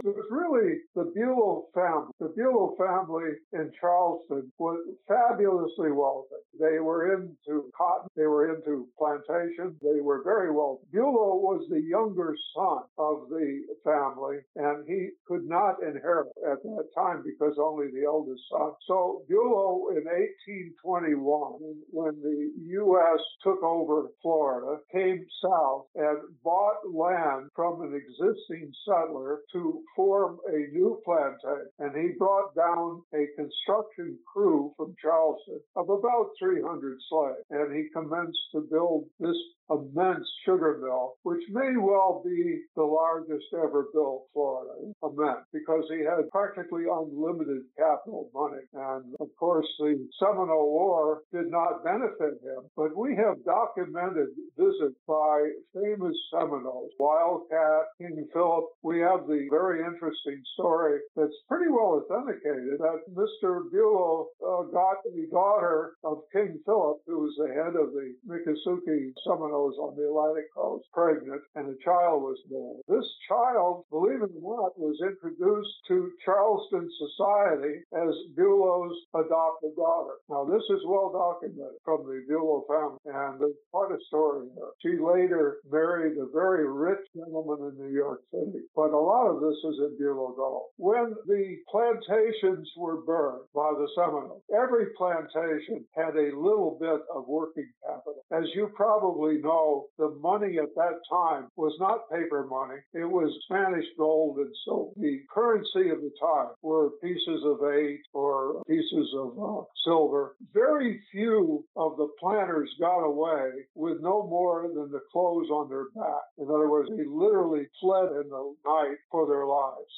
It 0.03 0.17
was 0.17 0.27
really 0.31 0.81
the 0.95 1.13
Bulow 1.15 1.67
family. 1.75 2.13
The 2.21 2.33
Bulow 2.35 2.75
family 2.79 3.33
in 3.53 3.71
Charleston 3.79 4.51
was 4.59 4.81
fabulously 5.07 5.93
wealthy. 5.93 6.41
They 6.59 6.79
were 6.81 7.13
into 7.13 7.71
cotton, 7.77 8.09
they 8.17 8.27
were 8.27 8.55
into 8.55 8.89
plantations, 8.97 9.77
they 9.83 10.01
were 10.01 10.23
very 10.25 10.51
wealthy. 10.51 10.87
Bulow 10.91 11.37
was 11.37 11.67
the 11.69 11.83
younger 11.83 12.35
son 12.57 12.85
of 12.97 13.29
the 13.29 13.61
family, 13.85 14.39
and 14.57 14.89
he 14.89 15.11
could 15.27 15.45
not 15.45 15.83
inherit 15.83 16.29
at 16.51 16.63
that 16.63 16.89
time 16.95 17.23
because 17.23 17.57
only 17.61 17.89
the 17.93 18.07
eldest 18.07 18.43
son. 18.51 18.73
So 18.87 19.23
Bulow 19.29 19.91
in 19.91 20.05
1821, 20.09 21.61
when 21.91 22.17
the 22.23 22.53
U.S. 22.81 23.21
took 23.43 23.63
over 23.63 24.09
Florida, 24.23 24.79
came 24.93 25.27
south 25.43 25.87
and 25.95 26.19
bought 26.43 26.89
land 26.91 27.51
from 27.55 27.83
an 27.83 27.95
existing 27.95 28.73
settler 28.87 29.41
to 29.53 29.83
form 29.95 30.39
a 30.49 30.73
new 30.73 31.01
plantation, 31.05 31.39
uh, 31.81 31.85
and 31.85 31.97
he 31.97 32.17
brought 32.19 32.55
down 32.55 33.03
a 33.15 33.27
construction 33.37 34.19
crew 34.31 34.73
from 34.77 34.95
Charleston 35.01 35.61
of 35.77 35.89
about 35.91 36.31
300 36.39 36.99
slaves, 37.09 37.39
and 37.51 37.75
he 37.75 37.89
commenced 37.93 38.39
to 38.53 38.61
build 38.71 39.05
this 39.19 39.37
immense 39.71 40.27
sugar 40.45 40.79
mill, 40.83 41.15
which 41.23 41.43
may 41.51 41.77
well 41.79 42.23
be 42.25 42.63
the 42.77 42.83
largest 42.83 43.47
ever 43.55 43.87
built 43.93 44.27
Florida, 44.33 44.75
immense, 45.03 45.47
because 45.53 45.85
he 45.89 46.01
had 46.01 46.29
practically 46.31 46.85
unlimited 46.91 47.63
capital 47.79 48.29
money. 48.35 48.63
And 48.75 49.15
of 49.21 49.29
course, 49.39 49.67
the 49.79 50.09
Seminole 50.19 50.71
War 50.71 51.23
did 51.33 51.51
not 51.51 51.85
benefit 51.85 52.43
him, 52.43 52.67
but 52.77 52.97
we 52.97 53.15
have 53.17 53.45
documented 53.45 54.29
visits 54.59 54.99
by 55.07 55.51
famous 55.75 56.17
Seminoles, 56.33 56.91
Wildcat, 56.99 57.87
King 57.99 58.27
Philip. 58.33 58.65
We 58.83 59.01
have 59.01 59.27
the 59.27 59.47
very 59.51 59.81
interesting 59.85 60.43
story 60.55 60.99
that's 61.17 61.37
pretty 61.49 61.71
well 61.71 62.03
authenticated 62.03 62.79
that 62.79 63.01
Mr. 63.15 63.71
Bulow 63.71 64.27
uh, 64.43 64.63
got 64.73 65.03
the 65.05 65.27
daughter 65.31 65.95
of 66.05 66.19
King 66.33 66.59
Philip, 66.65 66.99
who 67.07 67.21
was 67.21 67.35
the 67.39 67.55
head 67.55 67.77
of 67.77 67.93
the 67.93 68.15
Miccosukee 68.27 69.13
Seminole 69.27 69.60
on 69.77 69.97
the 69.97 70.09
Atlantic 70.09 70.49
coast 70.55 70.87
pregnant 70.93 71.43
and 71.55 71.69
a 71.69 71.77
child 71.85 72.23
was 72.23 72.39
born. 72.49 72.81
This 72.89 73.07
child, 73.29 73.85
believe 73.91 74.23
it 74.23 74.31
or 74.33 74.57
not, 74.57 74.79
was 74.79 74.97
introduced 75.03 75.77
to 75.89 76.13
Charleston 76.25 76.89
society 76.97 77.85
as 77.93 78.15
Bulow's 78.37 78.97
adopted 79.15 79.77
daughter. 79.77 80.17
Now, 80.29 80.45
this 80.45 80.63
is 80.71 80.81
well 80.87 81.11
documented 81.13 81.81
from 81.85 82.07
the 82.07 82.25
Bulow 82.29 82.65
family, 82.69 83.01
and 83.05 83.41
there's 83.41 83.61
quite 83.73 83.93
a 83.93 84.01
story 84.09 84.49
here. 84.55 84.73
She 84.81 84.97
later 84.97 85.59
married 85.71 86.17
a 86.19 86.31
very 86.33 86.69
rich 86.71 87.05
gentleman 87.15 87.73
in 87.73 87.75
New 87.77 87.93
York 87.93 88.23
City, 88.31 88.65
but 88.75 88.91
a 88.91 88.99
lot 88.99 89.29
of 89.29 89.41
this 89.41 89.59
is 89.69 89.79
in 89.79 89.99
Bulow 89.99 90.33
Gold. 90.37 90.71
When 90.77 91.15
the 91.27 91.57
plantations 91.69 92.71
were 92.77 93.03
burned 93.03 93.47
by 93.55 93.73
the 93.77 93.89
Seminoles, 93.95 94.43
every 94.55 94.87
plantation 94.97 95.85
had 95.95 96.17
a 96.17 96.37
little 96.37 96.79
bit 96.81 97.01
of 97.15 97.27
working 97.27 97.69
capital. 97.85 98.23
As 98.33 98.45
you 98.55 98.71
probably 98.75 99.39
know, 99.39 99.50
know 99.51 99.87
the 99.99 100.11
money 100.21 100.59
at 100.59 100.75
that 100.77 100.99
time 101.11 101.49
was 101.57 101.77
not 101.79 102.11
paper 102.11 102.47
money. 102.49 102.81
It 102.95 103.09
was 103.11 103.33
Spanish 103.45 103.87
gold 103.99 104.39
and 104.39 104.55
silver. 104.65 104.93
The 104.97 105.21
currency 105.33 105.91
of 105.91 106.01
the 106.01 106.13
time 106.21 106.51
were 106.63 106.91
pieces 107.03 107.43
of 107.45 107.59
eight 107.73 108.03
or 108.13 108.63
pieces 108.67 109.09
of 109.17 109.39
uh, 109.39 109.63
silver. 109.85 110.37
Very 110.55 111.01
few 111.13 111.65
of 111.77 111.97
the 111.97 112.09
planters 112.19 112.71
got 112.81 113.01
away 113.01 113.51
with 113.75 113.99
no 114.01 114.27
more 114.27 114.69
than 114.69 114.91
the 114.91 115.03
clothes 115.13 115.51
on 115.51 115.69
their 115.69 115.87
back. 115.95 116.23
In 116.39 116.47
other 116.47 116.69
words, 116.69 116.89
they 116.91 117.05
literally 117.07 117.67
fled 117.81 118.11
in 118.13 118.29
the 118.29 118.55
night 118.67 118.99
for 119.11 119.27
their 119.27 119.47
lives. 119.47 119.93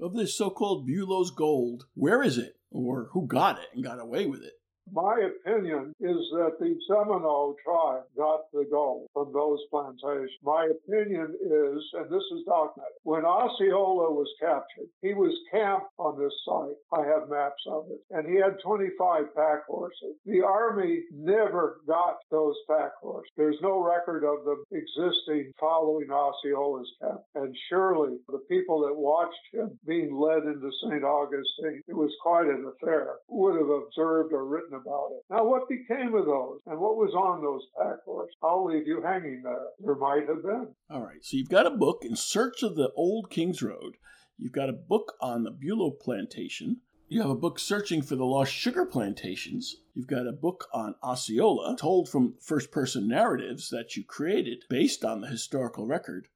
Of 0.00 0.14
this 0.14 0.36
so 0.36 0.50
called 0.50 0.86
Bulow's 0.86 1.32
gold, 1.32 1.84
where 1.94 2.22
is 2.22 2.38
it? 2.38 2.54
Or 2.70 3.08
who 3.12 3.26
got 3.26 3.58
it 3.58 3.68
and 3.74 3.82
got 3.82 3.98
away 4.00 4.26
with 4.26 4.42
it? 4.42 4.52
My 4.92 5.20
opinion 5.20 5.94
is 6.00 6.30
that 6.32 6.56
the 6.58 6.76
Seminole 6.88 7.56
tribe 7.64 8.04
got 8.16 8.50
the 8.52 8.66
gold 8.70 9.08
from 9.12 9.32
those 9.32 9.60
plantations. 9.70 10.30
My 10.42 10.70
opinion 10.70 11.34
is, 11.40 11.82
and 11.94 12.10
this 12.10 12.24
is 12.32 12.44
documented, 12.46 12.98
when 13.02 13.24
Osceola 13.24 14.12
was 14.12 14.28
captured, 14.40 14.88
he 15.02 15.14
was 15.14 15.34
camped 15.50 15.92
on 15.98 16.18
this 16.18 16.32
site. 16.44 16.76
I 16.92 17.06
have 17.06 17.28
maps 17.28 17.62
of 17.66 17.86
it. 17.90 18.00
And 18.10 18.26
he 18.26 18.36
had 18.36 18.60
25 18.64 19.34
pack 19.34 19.66
horses. 19.66 20.16
The 20.24 20.42
Army 20.42 21.02
never 21.12 21.80
got 21.86 22.16
those 22.30 22.56
pack 22.68 22.92
horses. 23.00 23.30
There's 23.36 23.60
no 23.62 23.82
record 23.82 24.24
of 24.24 24.44
them 24.44 24.64
existing 24.72 25.52
following 25.60 26.10
Osceola's 26.10 26.90
camp. 27.00 27.20
And 27.34 27.54
surely 27.68 28.18
the 28.28 28.42
people 28.48 28.80
that 28.86 28.96
watched 28.96 29.34
him 29.52 29.78
being 29.86 30.14
led 30.14 30.44
into 30.44 30.70
St. 30.82 31.04
Augustine, 31.04 31.82
it 31.86 31.96
was 31.96 32.14
quite 32.22 32.46
an 32.46 32.64
affair, 32.66 33.16
would 33.28 33.56
have 33.56 33.68
observed 33.68 34.32
or 34.32 34.44
written 34.44 34.77
about 34.80 35.10
it. 35.12 35.22
Now, 35.30 35.44
what 35.44 35.68
became 35.68 36.14
of 36.14 36.26
those 36.26 36.60
and 36.66 36.78
what 36.78 36.96
was 36.96 37.14
on 37.14 37.42
those 37.42 37.66
pack 37.76 38.04
horses? 38.04 38.34
I'll 38.42 38.64
leave 38.64 38.86
you 38.86 39.02
hanging 39.02 39.42
there. 39.42 39.66
There 39.80 39.94
might 39.94 40.28
have 40.28 40.42
been. 40.42 40.68
All 40.90 41.02
right. 41.02 41.22
So 41.22 41.36
you've 41.36 41.48
got 41.48 41.66
a 41.66 41.70
book 41.70 42.02
in 42.02 42.16
search 42.16 42.62
of 42.62 42.76
the 42.76 42.90
old 42.96 43.30
King's 43.30 43.62
Road. 43.62 43.96
You've 44.36 44.52
got 44.52 44.68
a 44.68 44.72
book 44.72 45.14
on 45.20 45.42
the 45.42 45.50
Bulow 45.50 45.90
plantation. 46.00 46.78
You 47.08 47.22
have 47.22 47.30
a 47.30 47.34
book 47.34 47.58
searching 47.58 48.02
for 48.02 48.16
the 48.16 48.26
lost 48.26 48.52
sugar 48.52 48.84
plantations. 48.84 49.76
You've 49.94 50.06
got 50.06 50.26
a 50.26 50.32
book 50.32 50.66
on 50.74 50.94
Osceola, 51.02 51.74
told 51.76 52.08
from 52.08 52.34
first 52.40 52.70
person 52.70 53.08
narratives 53.08 53.70
that 53.70 53.96
you 53.96 54.04
created 54.04 54.64
based 54.68 55.04
on 55.04 55.22
the 55.22 55.26
historical 55.26 55.86
record. 55.86 56.28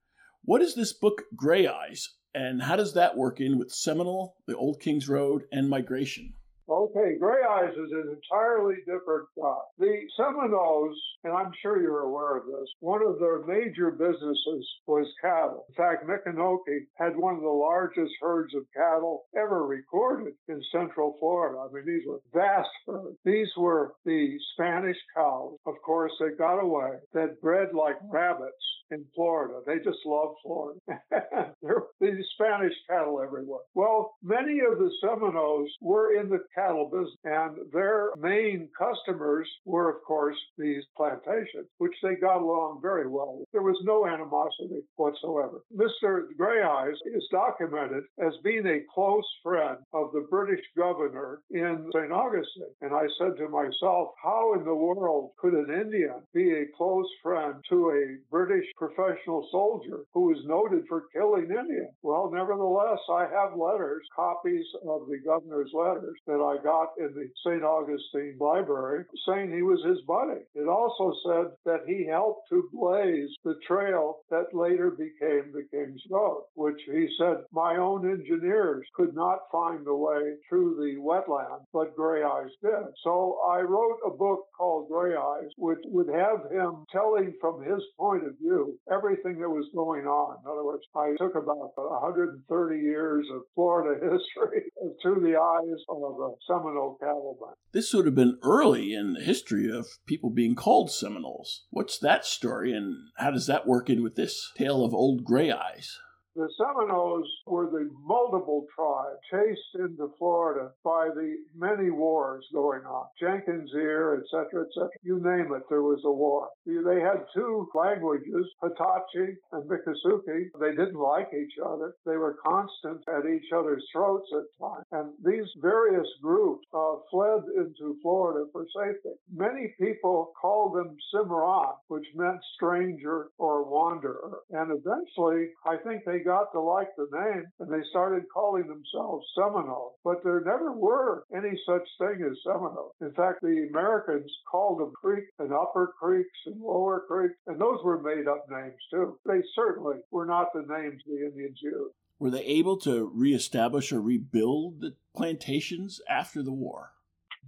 What 0.44 0.62
is 0.62 0.74
this 0.74 0.92
book, 0.94 1.22
Gray 1.36 1.68
Eyes, 1.68 2.08
and 2.34 2.62
how 2.62 2.76
does 2.76 2.94
that 2.94 3.16
work 3.16 3.38
in 3.38 3.58
with 3.58 3.70
Seminole, 3.70 4.36
the 4.46 4.56
Old 4.56 4.80
King's 4.80 5.08
Road, 5.08 5.44
and 5.52 5.68
migration? 5.68 6.32
Okay, 6.72 7.18
Gray 7.20 7.42
Eyes 7.42 7.74
is 7.74 7.92
an 7.92 8.16
entirely 8.16 8.76
different 8.86 9.28
guy. 9.36 9.60
The 9.78 9.94
Seminoles, 10.16 10.98
and 11.22 11.34
I'm 11.34 11.52
sure 11.60 11.82
you're 11.82 12.08
aware 12.08 12.38
of 12.38 12.46
this, 12.46 12.72
one 12.80 13.02
of 13.06 13.18
their 13.18 13.44
major 13.44 13.90
businesses 13.90 14.66
was 14.86 15.06
cattle. 15.20 15.66
In 15.68 15.74
fact, 15.74 16.06
Micanopy 16.06 16.86
had 16.96 17.14
one 17.14 17.34
of 17.34 17.42
the 17.42 17.48
largest 17.48 18.14
herds 18.22 18.54
of 18.54 18.62
cattle 18.74 19.24
ever 19.36 19.66
recorded 19.66 20.32
in 20.48 20.62
central 20.72 21.16
Florida. 21.20 21.58
I 21.58 21.74
mean, 21.74 21.84
these 21.84 22.06
were 22.06 22.22
vast 22.32 22.70
herds. 22.86 23.18
These 23.22 23.50
were 23.58 23.92
the 24.06 24.38
Spanish 24.54 24.98
cows. 25.14 25.58
Of 25.66 25.74
course, 25.84 26.12
they 26.20 26.30
got 26.38 26.58
away 26.58 26.92
that 27.12 27.40
bred 27.42 27.74
like 27.74 27.96
rabbits 28.10 28.56
in 28.92 29.04
Florida. 29.14 29.60
They 29.66 29.78
just 29.78 29.98
love 30.06 30.34
Florida. 30.42 30.80
there 31.10 31.52
were 31.62 31.88
these 32.00 32.24
Spanish 32.34 32.74
cattle 32.88 33.20
everywhere. 33.22 33.60
Well, 33.74 34.14
many 34.22 34.60
of 34.60 34.78
the 34.78 34.90
Seminoles 35.00 35.70
were 35.80 36.14
in 36.14 36.28
the 36.28 36.40
cattle 36.62 36.88
business, 36.90 37.16
and 37.24 37.56
their 37.72 38.10
main 38.18 38.68
customers 38.78 39.48
were, 39.64 39.90
of 39.90 40.02
course, 40.04 40.36
these 40.58 40.82
plantations, 40.96 41.66
which 41.78 41.94
they 42.02 42.14
got 42.14 42.42
along 42.42 42.80
very 42.80 43.08
well 43.08 43.38
with. 43.38 43.48
There 43.52 43.62
was 43.62 43.80
no 43.84 44.06
animosity 44.06 44.82
whatsoever. 44.96 45.62
Mr. 45.74 46.26
Gray 46.36 46.62
Eyes 46.62 46.96
is 47.14 47.26
documented 47.30 48.04
as 48.18 48.32
being 48.44 48.66
a 48.66 48.84
close 48.94 49.26
friend 49.42 49.78
of 49.92 50.12
the 50.12 50.26
British 50.30 50.64
governor 50.76 51.40
in 51.50 51.90
St. 51.94 52.12
Augustine. 52.12 52.74
And 52.80 52.94
I 52.94 53.06
said 53.18 53.36
to 53.38 53.48
myself, 53.48 54.10
how 54.22 54.54
in 54.54 54.64
the 54.64 54.74
world 54.74 55.32
could 55.38 55.54
an 55.54 55.70
Indian 55.70 56.22
be 56.34 56.52
a 56.52 56.76
close 56.76 57.08
friend 57.22 57.54
to 57.70 57.90
a 57.90 58.30
British 58.30 58.66
professional 58.76 59.48
soldier 59.50 60.04
who 60.12 60.28
was 60.28 60.38
noted 60.46 60.84
for 60.88 61.06
killing 61.12 61.44
Indians? 61.44 61.94
Well, 62.02 62.30
nevertheless, 62.32 63.00
I 63.10 63.26
have 63.32 63.58
letters, 63.58 64.06
copies 64.14 64.66
of 64.86 65.08
the 65.08 65.18
governor's 65.24 65.70
letters 65.72 66.18
that 66.26 66.40
I 66.42 66.62
got 66.62 66.90
in 66.98 67.14
the 67.14 67.28
St. 67.44 67.62
Augustine 67.62 68.36
Library 68.40 69.04
saying 69.26 69.52
he 69.52 69.62
was 69.62 69.82
his 69.84 70.00
buddy. 70.06 70.42
It 70.54 70.68
also 70.68 71.12
said 71.24 71.52
that 71.64 71.86
he 71.86 72.06
helped 72.06 72.48
to 72.50 72.68
blaze 72.72 73.30
the 73.44 73.56
trail 73.66 74.18
that 74.30 74.54
later 74.54 74.90
became 74.90 75.52
the 75.52 75.66
King's 75.70 76.02
Road, 76.10 76.44
which 76.54 76.80
he 76.86 77.08
said 77.18 77.44
my 77.52 77.76
own 77.76 78.08
engineers 78.10 78.86
could 78.94 79.14
not 79.14 79.50
find 79.50 79.84
the 79.84 79.94
way 79.94 80.34
through 80.48 80.76
the 80.76 81.00
wetland, 81.00 81.64
but 81.72 81.96
Gray 81.96 82.22
Eyes 82.22 82.50
did. 82.62 82.92
So 83.02 83.40
I 83.46 83.60
wrote 83.60 83.98
a 84.06 84.10
book 84.10 84.46
called 84.56 84.88
Gray 84.88 85.14
Eyes, 85.16 85.50
which 85.56 85.78
would 85.86 86.08
have 86.08 86.50
him 86.50 86.84
telling 86.90 87.34
from 87.40 87.62
his 87.62 87.82
point 87.98 88.24
of 88.26 88.38
view 88.38 88.78
everything 88.90 89.38
that 89.40 89.48
was 89.48 89.68
going 89.74 90.06
on. 90.06 90.38
In 90.44 90.50
other 90.50 90.64
words, 90.64 90.84
I 90.94 91.14
took 91.18 91.34
about 91.34 91.72
130 91.76 92.78
years 92.78 93.26
of 93.32 93.42
Florida 93.54 93.94
history 94.02 94.70
through 95.02 95.20
the 95.20 95.38
eyes 95.38 95.80
of 95.88 96.02
a 96.02 96.31
Seminole 96.46 96.96
cattleman. 97.00 97.54
This 97.72 97.92
would 97.94 98.06
have 98.06 98.14
been 98.14 98.38
early 98.42 98.94
in 98.94 99.14
the 99.14 99.22
history 99.22 99.70
of 99.70 99.86
people 100.06 100.30
being 100.30 100.54
called 100.54 100.90
Seminoles. 100.90 101.64
What's 101.70 101.98
that 101.98 102.24
story, 102.24 102.72
and 102.72 102.96
how 103.16 103.30
does 103.30 103.46
that 103.46 103.66
work 103.66 103.88
in 103.88 104.02
with 104.02 104.16
this 104.16 104.50
tale 104.56 104.84
of 104.84 104.94
old 104.94 105.24
gray 105.24 105.50
eyes? 105.50 105.98
The 106.34 106.48
Seminoles 106.56 107.28
were 107.46 107.66
the 107.66 107.90
multiple 108.06 108.66
tribe 108.74 109.18
chased 109.30 109.74
into 109.74 110.12
Florida 110.18 110.70
by 110.82 111.08
the 111.08 111.36
many 111.54 111.90
wars 111.90 112.46
going 112.54 112.84
on. 112.86 113.06
Jenkins 113.20 113.70
Ear, 113.74 114.22
etc., 114.22 114.64
etc. 114.64 114.88
You 115.02 115.20
name 115.20 115.52
it, 115.54 115.62
there 115.68 115.82
was 115.82 116.00
a 116.04 116.10
war. 116.10 116.48
They 116.64 117.00
had 117.00 117.26
two 117.34 117.68
languages, 117.74 118.46
Hitchiti 118.62 119.36
and 119.52 119.68
Miccosukee. 119.68 120.48
They 120.58 120.70
didn't 120.70 120.94
like 120.94 121.28
each 121.34 121.58
other. 121.64 121.94
They 122.06 122.16
were 122.16 122.38
constant 122.44 123.02
at 123.08 123.26
each 123.26 123.52
other's 123.54 123.84
throats 123.92 124.28
at 124.32 124.44
times. 124.58 124.86
And 124.92 125.12
these 125.24 125.48
various 125.60 126.08
groups 126.22 126.66
uh, 126.72 126.96
fled 127.10 127.42
into 127.56 127.98
Florida 128.00 128.46
for 128.52 128.64
safety. 128.74 129.10
Many 129.30 129.74
people 129.78 130.32
called 130.40 130.76
them 130.76 130.96
Cimarron, 131.12 131.74
which 131.88 132.06
meant 132.14 132.40
stranger 132.54 133.28
or 133.38 133.64
wanderer. 133.68 134.40
And 134.50 134.70
eventually, 134.72 135.50
I 135.66 135.76
think 135.76 136.04
they 136.06 136.21
got 136.22 136.52
to 136.52 136.60
like 136.60 136.88
the 136.96 137.08
name 137.12 137.44
and 137.60 137.72
they 137.72 137.86
started 137.90 138.24
calling 138.32 138.66
themselves 138.66 139.26
Seminole. 139.34 139.98
But 140.04 140.22
there 140.24 140.40
never 140.40 140.72
were 140.72 141.24
any 141.34 141.58
such 141.66 141.88
thing 141.98 142.26
as 142.28 142.36
Seminole. 142.44 142.94
In 143.00 143.12
fact, 143.12 143.40
the 143.42 143.66
Americans 143.70 144.30
called 144.50 144.80
them 144.80 144.92
Creek 144.94 145.24
and 145.38 145.52
Upper 145.52 145.94
Creeks 145.98 146.30
and 146.46 146.60
Lower 146.60 147.04
Creeks, 147.08 147.34
and 147.46 147.60
those 147.60 147.82
were 147.84 148.02
made 148.02 148.28
up 148.28 148.46
names 148.50 148.80
too. 148.90 149.18
They 149.26 149.42
certainly 149.54 149.96
were 150.10 150.26
not 150.26 150.48
the 150.52 150.66
names 150.68 151.02
the 151.06 151.26
Indians 151.26 151.58
used. 151.62 151.94
Were 152.18 152.30
they 152.30 152.44
able 152.44 152.76
to 152.78 153.10
reestablish 153.12 153.92
or 153.92 154.00
rebuild 154.00 154.80
the 154.80 154.94
plantations 155.14 156.00
after 156.08 156.42
the 156.42 156.52
war? 156.52 156.92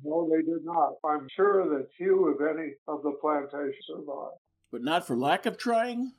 No, 0.02 0.28
they 0.28 0.42
did 0.42 0.64
not. 0.64 0.94
I'm 1.04 1.28
sure 1.37 1.68
that 1.68 1.87
few, 1.96 2.28
if 2.28 2.40
any, 2.40 2.72
of 2.88 3.02
the 3.02 3.12
plantations 3.20 3.76
survived. 3.87 4.38
But 4.72 4.82
not 4.82 5.06
for 5.06 5.16
lack 5.16 5.46
of 5.46 5.56
trying? 5.56 6.14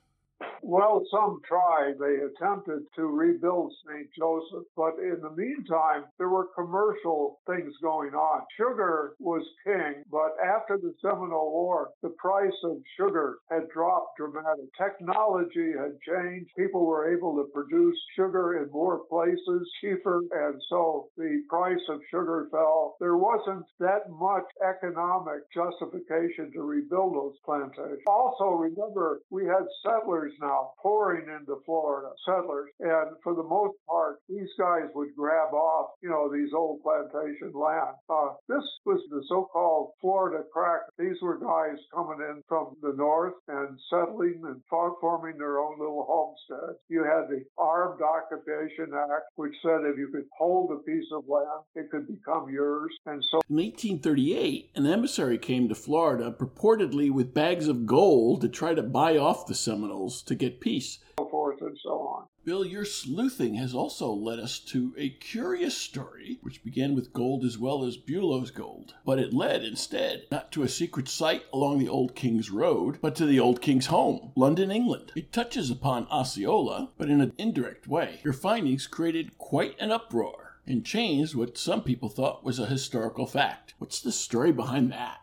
Well, 0.68 1.04
some 1.12 1.42
tried. 1.48 1.94
They 2.00 2.16
attempted 2.26 2.88
to 2.96 3.06
rebuild 3.06 3.72
St. 3.88 4.10
Joseph, 4.18 4.66
but 4.76 4.96
in 4.98 5.22
the 5.22 5.30
meantime, 5.30 6.06
there 6.18 6.30
were 6.30 6.48
commercial 6.56 7.40
things 7.46 7.72
going 7.84 8.16
on. 8.16 8.42
Sugar 8.58 9.14
was 9.20 9.46
king, 9.64 10.04
but 10.12 10.36
after 10.44 10.78
the 10.78 10.92
Seminole 11.04 11.52
War, 11.52 11.92
the 12.02 12.10
price 12.18 12.58
of 12.64 12.78
sugar 12.98 13.38
had 13.52 13.70
dropped 13.70 14.18
dramatically. 14.18 14.70
Technology 14.76 15.72
had 15.78 16.02
changed. 16.02 16.50
People 16.58 16.86
were 16.88 17.14
able 17.16 17.36
to 17.36 17.48
produce 17.54 17.98
sugar 18.16 18.58
in 18.64 18.72
more 18.72 19.06
places 19.06 19.70
cheaper, 19.82 20.22
and 20.32 20.60
so 20.68 21.10
the 21.16 21.44
price 21.48 21.84
of 21.90 22.00
sugar 22.10 22.48
fell. 22.52 22.96
There 23.00 23.18
wasn't 23.18 23.66
that 23.80 24.10
much 24.10 24.46
economic 24.68 25.42
justification 25.54 26.52
to 26.54 26.64
rebuild 26.64 27.14
those 27.14 27.38
plantations. 27.46 28.02
Also, 28.08 28.46
remember, 28.46 29.22
we 29.30 29.46
had 29.46 29.66
settlers 29.84 30.25
now 30.40 30.72
pouring 30.82 31.28
into 31.30 31.62
Florida, 31.66 32.10
settlers. 32.26 32.70
And 32.80 33.16
for 33.24 33.36
the 33.36 33.44
most 33.44 33.76
part, 33.90 34.20
these 34.30 34.50
guys 34.60 34.90
would 34.94 35.16
grab 35.16 35.54
off, 35.54 35.92
you 36.02 36.10
know, 36.10 36.32
these 36.32 36.54
old 36.54 36.82
plantation 36.82 37.52
land. 37.54 37.96
Uh, 38.10 38.34
this 38.48 38.64
was 38.86 39.02
the 39.10 39.24
so-called 39.28 39.92
Florida 40.02 40.44
crack. 40.52 40.82
These 40.98 41.22
were 41.22 41.38
guys 41.38 41.78
coming 41.94 42.20
in 42.20 42.42
from 42.48 42.76
the 42.82 42.94
north 42.96 43.34
and 43.48 43.80
settling 43.90 44.42
and 44.46 44.62
forming 44.70 45.38
their 45.38 45.60
own 45.60 45.80
little 45.80 46.06
homesteads. 46.08 46.80
You 46.90 47.04
had 47.04 47.30
the 47.30 47.44
Armed 47.58 48.02
Occupation 48.02 48.94
Act, 48.94 49.26
which 49.36 49.54
said 49.62 49.82
if 49.86 49.98
you 49.98 50.10
could 50.14 50.26
hold 50.38 50.72
a 50.72 50.84
piece 50.84 51.08
of 51.12 51.24
land, 51.28 51.64
it 51.76 51.90
could 51.92 52.08
become 52.08 52.50
yours. 52.50 52.92
And 53.06 53.24
so 53.32 53.42
in 53.50 53.56
1838, 53.56 54.72
an 54.76 54.86
emissary 54.86 55.38
came 55.38 55.70
to 55.70 55.76
Florida 55.76 56.32
purportedly 56.32 57.12
with 57.12 57.34
bags 57.34 57.68
of 57.68 57.86
gold 57.86 58.42
to 58.42 58.50
try 58.50 58.74
to 58.74 58.84
buy 58.84 59.18
off 59.18 59.48
the 59.48 59.56
Seminoles 59.56 60.15
to 60.24 60.36
get 60.36 60.60
peace. 60.60 61.00
So 61.18 61.28
forth 61.30 61.62
and 61.62 61.78
so 61.82 62.00
on. 62.00 62.26
Bill, 62.44 62.64
your 62.64 62.86
sleuthing 62.86 63.56
has 63.56 63.74
also 63.74 64.12
led 64.12 64.38
us 64.38 64.60
to 64.60 64.94
a 64.98 65.10
curious 65.10 65.76
story, 65.76 66.38
which 66.44 66.64
began 66.64 66.94
with 66.94 67.12
gold 67.12 67.44
as 67.44 67.58
well 67.58 67.84
as 67.84 67.98
Bulow's 67.98 68.52
gold. 68.52 68.94
But 69.04 69.18
it 69.18 69.34
led 69.34 69.64
instead 69.64 70.28
not 70.32 70.52
to 70.52 70.62
a 70.62 70.70
secret 70.70 71.08
site 71.08 71.44
along 71.52 71.80
the 71.80 71.90
Old 71.90 72.16
King's 72.16 72.52
Road, 72.52 73.00
but 73.02 73.16
to 73.16 73.26
the 73.26 73.40
Old 73.40 73.62
King's 73.62 73.88
home, 73.88 74.32
London, 74.36 74.70
England. 74.70 75.12
It 75.16 75.34
touches 75.34 75.72
upon 75.72 76.08
Osceola, 76.12 76.92
but 76.98 77.10
in 77.10 77.20
an 77.20 77.34
indirect 77.38 77.88
way. 77.88 78.20
Your 78.24 78.34
findings 78.34 78.86
created 78.86 79.38
quite 79.40 79.76
an 79.80 79.92
uproar 79.92 80.60
and 80.68 80.86
changed 80.86 81.36
what 81.36 81.58
some 81.58 81.82
people 81.82 82.10
thought 82.10 82.44
was 82.44 82.60
a 82.60 82.68
historical 82.68 83.26
fact. 83.26 83.74
What's 83.80 84.02
the 84.02 84.12
story 84.12 84.52
behind 84.52 84.92
that? 84.92 85.20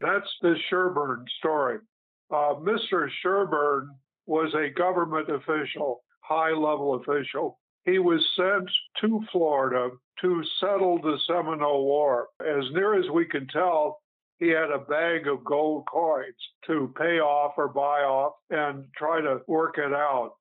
That's 0.00 0.28
the 0.42 0.54
Sherburne 0.68 1.26
story. 1.38 1.78
Uh, 2.30 2.54
Mr. 2.54 3.08
Sherburne 3.22 3.90
was 4.26 4.54
a 4.54 4.70
government 4.70 5.28
official, 5.28 6.02
high 6.20 6.52
level 6.52 6.94
official. 6.94 7.58
He 7.84 7.98
was 7.98 8.24
sent 8.34 8.70
to 9.02 9.22
Florida 9.30 9.90
to 10.22 10.42
settle 10.58 11.00
the 11.00 11.18
Seminole 11.26 11.84
War. 11.84 12.28
As 12.40 12.64
near 12.72 12.98
as 12.98 13.10
we 13.10 13.26
can 13.26 13.46
tell, 13.48 14.00
he 14.38 14.48
had 14.48 14.70
a 14.70 14.78
bag 14.78 15.28
of 15.28 15.44
gold 15.44 15.86
coins 15.86 16.34
to 16.66 16.92
pay 16.96 17.20
off 17.20 17.54
or 17.56 17.68
buy 17.68 18.02
off 18.02 18.34
and 18.50 18.86
try 18.96 19.20
to 19.20 19.42
work 19.46 19.78
it 19.78 19.92
out. 19.92 20.32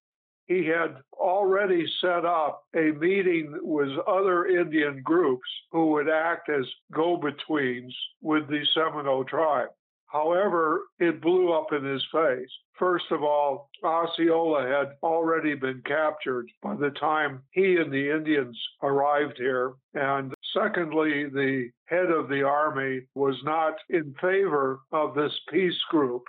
He 0.48 0.66
had 0.66 0.98
already 1.14 1.86
set 2.02 2.26
up 2.26 2.64
a 2.76 2.92
meeting 2.92 3.58
with 3.62 3.98
other 4.08 4.46
Indian 4.46 5.02
groups 5.04 5.48
who 5.72 5.92
would 5.92 6.10
act 6.10 6.50
as 6.50 6.66
go 6.92 7.18
betweens 7.18 7.96
with 8.22 8.48
the 8.50 8.66
Seminole 8.74 9.26
tribe. 9.26 9.70
However, 10.14 10.84
it 11.00 11.22
blew 11.22 11.52
up 11.52 11.74
in 11.74 11.84
his 11.84 12.06
face. 12.12 12.50
First 12.78 13.06
of 13.10 13.24
all, 13.24 13.72
Osceola 13.84 14.62
had 14.68 14.94
already 15.02 15.56
been 15.56 15.82
captured 15.86 16.48
by 16.62 16.76
the 16.76 16.92
time 16.92 17.42
he 17.50 17.78
and 17.78 17.92
the 17.92 18.16
Indians 18.16 18.56
arrived 18.84 19.38
here. 19.38 19.74
And 19.96 20.36
secondly, 20.54 21.30
the 21.30 21.72
head 21.86 22.12
of 22.12 22.30
the 22.30 22.44
army 22.44 23.02
was 23.16 23.36
not 23.44 23.74
in 23.90 24.14
favor 24.22 24.82
of 24.92 25.16
this 25.16 25.34
peace 25.50 25.82
group 25.90 26.22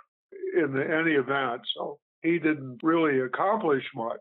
in 0.57 0.81
any 0.81 1.13
event. 1.13 1.61
So 1.77 1.99
he 2.23 2.39
didn't 2.39 2.79
really 2.83 3.21
accomplish 3.21 3.85
much. 3.95 4.21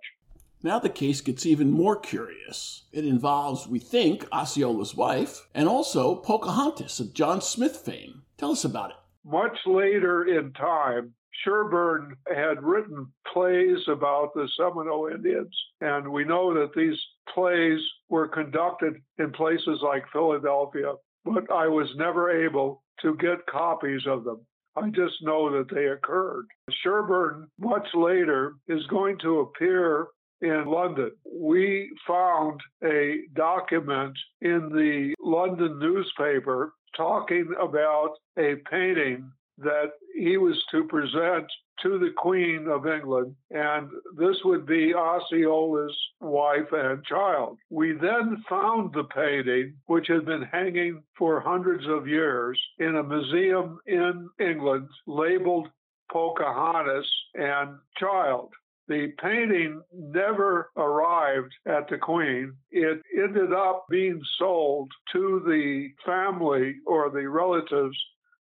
Now 0.62 0.80
the 0.80 0.90
case 0.90 1.22
gets 1.22 1.46
even 1.46 1.72
more 1.72 1.96
curious. 1.96 2.84
It 2.92 3.06
involves, 3.06 3.66
we 3.68 3.80
think, 3.80 4.26
Osceola's 4.34 4.94
wife, 4.94 5.48
and 5.54 5.70
also 5.70 6.16
Pocahontas 6.16 7.00
of 7.00 7.14
John 7.14 7.42
Smith 7.42 7.78
fame. 7.78 8.24
Tell 8.38 8.52
us 8.52 8.66
about 8.66 8.90
it. 8.92 8.98
Much 9.26 9.58
later 9.66 10.26
in 10.26 10.52
time, 10.54 11.14
Sherburne 11.44 12.16
had 12.28 12.62
written 12.62 13.12
plays 13.32 13.88
about 13.88 14.34
the 14.34 14.48
Seminole 14.58 15.08
Indians, 15.08 15.56
and 15.82 16.12
we 16.12 16.24
know 16.24 16.54
that 16.54 16.74
these 16.76 17.00
plays 17.34 17.80
were 18.10 18.28
conducted 18.28 19.02
in 19.18 19.32
places 19.32 19.82
like 19.82 20.04
Philadelphia, 20.12 20.94
but 21.26 21.50
I 21.52 21.68
was 21.68 21.96
never 21.96 22.46
able 22.46 22.84
to 23.02 23.16
get 23.16 23.46
copies 23.48 24.06
of 24.06 24.24
them. 24.24 24.46
I 24.76 24.90
just 24.90 25.22
know 25.22 25.52
that 25.52 25.74
they 25.74 25.86
occurred. 25.86 26.48
Sherburne, 26.70 27.48
much 27.60 27.88
later, 27.94 28.56
is 28.68 28.86
going 28.88 29.18
to 29.20 29.40
appear 29.40 30.08
in 30.42 30.66
London. 30.66 31.12
We 31.32 31.90
found 32.08 32.60
a 32.84 33.22
document 33.34 34.18
in 34.42 34.70
the 34.70 35.14
London 35.20 35.80
newspaper 35.80 36.74
talking 36.96 37.54
about 37.60 38.12
a 38.38 38.56
painting 38.70 39.32
that 39.58 39.92
he 40.16 40.38
was 40.38 40.64
to 40.72 40.84
present 40.86 41.46
to 41.82 41.98
the 42.00 42.12
Queen 42.16 42.68
of 42.70 42.88
England, 42.88 43.36
and 43.52 43.90
this 44.18 44.38
would 44.46 44.66
be 44.66 44.94
Osceola's 44.94 45.98
wife 46.22 46.72
and 46.72 47.04
child. 47.04 47.58
We 47.70 47.94
then 47.94 48.44
found 48.48 48.94
the 48.94 49.04
painting, 49.06 49.76
which 49.88 50.08
had 50.08 50.26
been 50.26 50.44
hanging 50.44 51.04
for 51.18 51.40
hundreds 51.40 51.86
of 51.88 52.08
years 52.08 52.60
in 52.80 52.96
a 52.96 53.04
museum 53.04 53.80
in 53.88 54.30
England 54.40 54.88
labeled 55.08 55.68
Pocahontas 56.12 57.10
and 57.34 57.78
Child. 57.98 58.52
The 58.88 59.14
painting 59.22 59.82
never 59.94 60.70
arrived 60.76 61.54
at 61.66 61.88
the 61.88 61.98
Queen. 61.98 62.54
It 62.72 63.02
ended 63.18 63.54
up 63.54 63.86
being 63.90 64.22
sold 64.38 64.92
to 65.14 65.42
the 65.46 65.90
family 66.06 66.76
or 66.86 67.10
the 67.10 67.30
relatives 67.30 67.98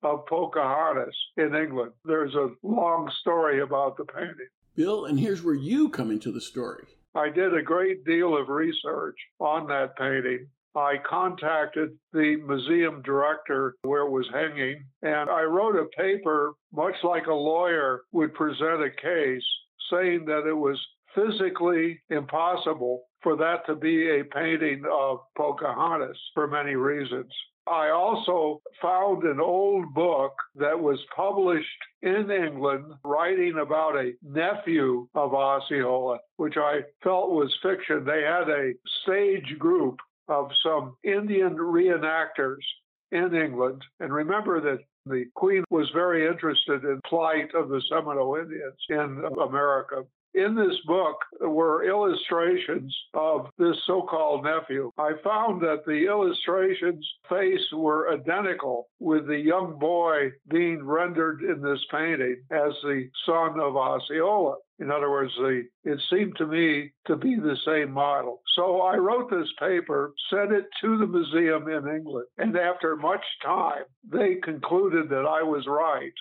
of 0.04 0.28
Pocahontas 0.28 1.16
in 1.38 1.56
England. 1.56 1.94
There's 2.06 2.36
a 2.36 2.52
long 2.62 3.12
story 3.22 3.62
about 3.62 3.98
the 3.98 4.06
painting. 4.06 4.48
Bill, 4.76 5.06
and 5.06 5.20
here's 5.20 5.44
where 5.44 5.56
you 5.56 5.90
come 5.90 6.12
into 6.12 6.32
the 6.32 6.42
story. 6.42 6.86
I 7.16 7.30
did 7.30 7.56
a 7.56 7.64
great 7.64 8.06
deal 8.06 8.38
of 8.38 8.50
research 8.50 9.18
on 9.40 9.66
that 9.68 9.98
painting. 9.98 10.48
I 10.76 10.98
contacted 11.10 11.98
the 12.14 12.36
museum 12.36 13.02
director 13.02 13.74
where 13.82 14.02
it 14.02 14.12
was 14.12 14.30
hanging, 14.32 14.86
and 15.02 15.28
I 15.28 15.42
wrote 15.42 15.76
a 15.76 15.86
paper, 15.98 16.54
much 16.72 16.94
like 17.04 17.26
a 17.26 17.34
lawyer 17.34 18.04
would 18.12 18.36
present 18.36 18.84
a 18.84 18.92
case, 18.92 19.44
saying 19.92 20.26
that 20.26 20.48
it 20.48 20.54
was 20.54 20.80
physically 21.16 22.00
impossible 22.10 23.04
for 23.22 23.36
that 23.36 23.66
to 23.66 23.76
be 23.76 24.20
a 24.20 24.24
painting 24.26 24.84
of 24.92 25.20
Pocahontas 25.36 26.18
for 26.34 26.48
many 26.48 26.76
reasons. 26.76 27.32
I 27.68 27.90
also 27.90 28.62
found 28.82 29.24
an 29.24 29.42
old 29.42 29.94
book 29.94 30.34
that 30.56 30.80
was 30.80 31.00
published 31.16 31.68
in 32.02 32.32
England 32.32 32.86
writing 33.04 33.58
about 33.62 33.98
a 33.98 34.14
nephew 34.24 35.08
of 35.16 35.34
Osceola, 35.34 36.20
which 36.38 36.56
I 36.58 36.82
felt 37.04 37.32
was 37.32 37.54
fiction. 37.62 38.06
They 38.06 38.22
had 38.22 38.50
a 38.50 38.74
stage 39.04 39.58
group 39.60 39.98
of 40.30 40.50
some 40.64 40.96
Indian 41.04 41.58
reenactors 41.58 42.64
in 43.12 43.36
England. 43.36 43.82
And 44.00 44.14
remember 44.14 44.62
that 44.62 44.80
the 45.08 45.26
Queen 45.36 45.64
was 45.70 45.90
very 45.94 46.28
interested 46.28 46.84
in 46.84 47.00
plight 47.08 47.54
of 47.56 47.70
the 47.70 47.82
Seminole 47.90 48.36
Indians 48.36 48.76
in 48.90 49.24
America. 49.42 50.04
In 50.34 50.56
this 50.56 50.80
book 50.86 51.18
were 51.42 51.84
illustrations 51.86 52.96
of 53.14 53.50
this 53.58 53.78
so 53.86 54.04
called 54.04 54.44
nephew. 54.44 54.92
I 54.98 55.14
found 55.24 55.62
that 55.62 55.86
the 55.86 56.06
illustrations' 56.06 57.12
face 57.28 57.72
were 57.72 58.14
identical 58.14 58.88
with 59.00 59.28
the 59.28 59.40
young 59.40 59.80
boy 59.80 60.32
being 60.50 60.86
rendered 60.86 61.42
in 61.42 61.62
this 61.62 61.84
painting 61.90 62.44
as 62.52 62.74
the 62.84 63.10
son 63.26 63.60
of 63.60 63.76
Osceola. 63.76 64.58
In 64.80 64.92
other 64.92 65.10
words, 65.10 65.34
the, 65.38 65.68
it 65.86 66.00
seemed 66.10 66.36
to 66.38 66.46
me 66.46 66.94
to 67.08 67.16
be 67.16 67.36
the 67.36 67.58
same 67.66 67.92
model. 67.92 68.44
So 68.54 68.82
I 68.82 68.98
wrote 68.98 69.32
this 69.32 69.52
paper, 69.60 70.14
sent 70.30 70.52
it 70.52 70.66
to 70.82 70.98
the 71.00 71.08
museum 71.08 71.68
in 71.68 71.88
England, 71.88 72.28
and 72.38 72.56
after 72.56 72.96
much 72.96 73.26
time, 73.44 73.86
they 74.08 74.36
concluded 74.36 75.10
that 75.10 75.26
I 75.26 75.42
was 75.42 75.66
right. 75.66 76.14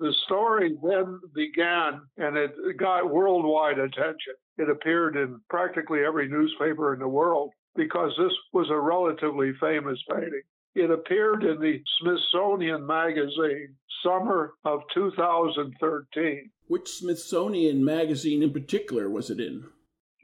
The 0.00 0.14
story 0.24 0.78
then 0.82 1.20
began 1.34 2.00
and 2.16 2.34
it 2.34 2.52
got 2.78 3.12
worldwide 3.12 3.78
attention. 3.78 4.32
It 4.56 4.70
appeared 4.70 5.14
in 5.14 5.42
practically 5.50 6.00
every 6.06 6.26
newspaper 6.26 6.94
in 6.94 7.00
the 7.00 7.08
world 7.08 7.52
because 7.76 8.10
this 8.16 8.32
was 8.54 8.70
a 8.70 8.80
relatively 8.80 9.52
famous 9.60 10.02
painting. 10.10 10.40
It 10.74 10.90
appeared 10.90 11.44
in 11.44 11.60
the 11.60 11.82
Smithsonian 12.00 12.86
Magazine, 12.86 13.76
summer 14.02 14.54
of 14.64 14.80
2013. 14.94 16.50
Which 16.68 16.88
Smithsonian 16.88 17.84
magazine 17.84 18.42
in 18.42 18.54
particular 18.54 19.10
was 19.10 19.28
it 19.28 19.38
in? 19.38 19.64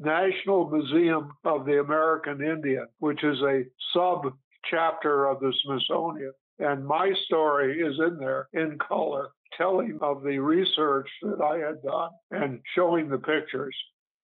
National 0.00 0.70
Museum 0.70 1.32
of 1.44 1.66
the 1.66 1.80
American 1.80 2.42
Indian, 2.42 2.86
which 3.00 3.22
is 3.22 3.42
a 3.42 3.64
sub 3.92 4.32
chapter 4.70 5.26
of 5.26 5.40
the 5.40 5.52
Smithsonian. 5.64 6.32
And 6.58 6.86
my 6.86 7.12
story 7.26 7.80
is 7.80 7.98
in 7.98 8.16
there 8.16 8.48
in 8.54 8.78
color 8.78 9.32
telling 9.56 9.98
of 10.00 10.22
the 10.22 10.38
research 10.38 11.08
that 11.22 11.40
I 11.40 11.58
had 11.58 11.82
done 11.82 12.10
and 12.30 12.60
showing 12.74 13.08
the 13.08 13.18
pictures. 13.18 13.76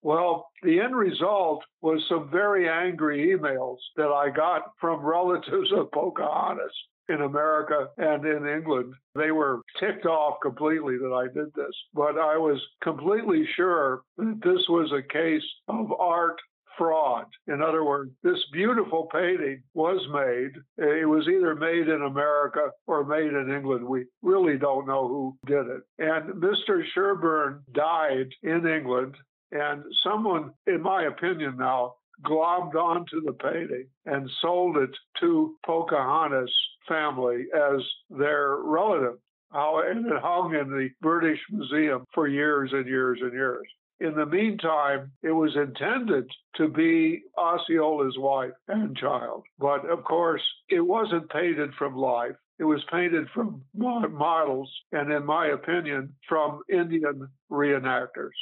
Well, 0.03 0.49
the 0.63 0.81
end 0.81 0.97
result 0.97 1.63
was 1.81 2.05
some 2.09 2.29
very 2.31 2.69
angry 2.69 3.37
emails 3.37 3.79
that 3.97 4.09
I 4.09 4.31
got 4.31 4.73
from 4.81 5.05
relatives 5.05 5.71
of 5.73 5.93
Pocahontas 5.93 6.73
in 7.09 7.23
America 7.23 7.89
and 7.99 8.25
in 8.25 8.47
England. 8.49 8.95
They 9.15 9.31
were 9.31 9.63
ticked 9.79 10.07
off 10.07 10.39
completely 10.43 10.97
that 10.99 11.13
I 11.13 11.33
did 11.33 11.53
this, 11.55 11.75
but 11.95 12.19
I 12.19 12.37
was 12.37 12.61
completely 12.83 13.47
sure 13.55 14.03
that 14.17 14.41
this 14.43 14.67
was 14.69 14.93
a 14.93 15.13
case 15.13 15.45
of 15.69 15.93
art 15.93 16.41
fraud. 16.79 17.27
In 17.47 17.63
other 17.63 17.85
words, 17.85 18.13
this 18.23 18.45
beautiful 18.53 19.09
painting 19.13 19.63
was 19.75 20.01
made. 20.13 20.53
It 20.79 21.09
was 21.09 21.29
either 21.29 21.55
made 21.55 21.89
in 21.89 22.03
America 22.03 22.71
or 22.87 23.05
made 23.05 23.33
in 23.33 23.53
England. 23.55 23.87
We 23.87 24.07
really 24.23 24.59
don't 24.59 24.87
know 24.87 25.09
who 25.09 25.37
did 25.47 25.67
it. 25.67 25.83
And 25.99 26.35
Mr. 26.43 26.83
Sherburne 26.95 27.63
died 27.73 28.29
in 28.43 28.67
England, 28.67 29.17
and 29.51 29.85
someone, 30.03 30.53
in 30.67 30.83
my 30.83 31.05
opinion 31.05 31.57
now, 31.59 31.95
glommed 32.25 32.75
onto 32.75 33.21
the 33.23 33.33
painting 33.33 33.89
and 34.07 34.31
sold 34.41 34.77
it 34.77 34.97
to 35.21 35.57
Pocahontas 35.67 36.53
family 36.89 37.47
as 37.55 37.81
their 38.11 38.57
relative. 38.57 39.19
And 39.55 40.07
it 40.07 40.23
hung 40.23 40.55
in 40.55 40.71
the 40.71 40.89
British 41.03 41.41
Museum 41.51 42.05
for 42.15 42.27
years 42.27 42.71
and 42.73 42.87
years 42.87 43.19
and 43.21 43.33
years. 43.33 43.67
In 44.03 44.17
the 44.17 44.27
meantime, 44.27 45.13
it 45.23 45.31
was 45.31 45.55
intended 45.55 46.29
to 46.57 46.67
be 46.67 47.23
Osceola's 47.39 48.19
wife 48.19 48.51
and 48.67 48.97
child. 48.97 49.45
But 49.61 49.89
of 49.89 50.03
course, 50.03 50.43
it 50.69 50.81
wasn't 50.81 51.31
painted 51.31 51.73
from 51.79 51.95
life. 51.95 52.35
It 52.59 52.65
was 52.65 52.83
painted 52.91 53.29
from 53.33 53.63
models, 53.73 54.73
and 54.91 55.13
in 55.13 55.25
my 55.25 55.47
opinion, 55.47 56.15
from 56.29 56.63
Indian 56.69 57.29
reenactors. 57.49 58.35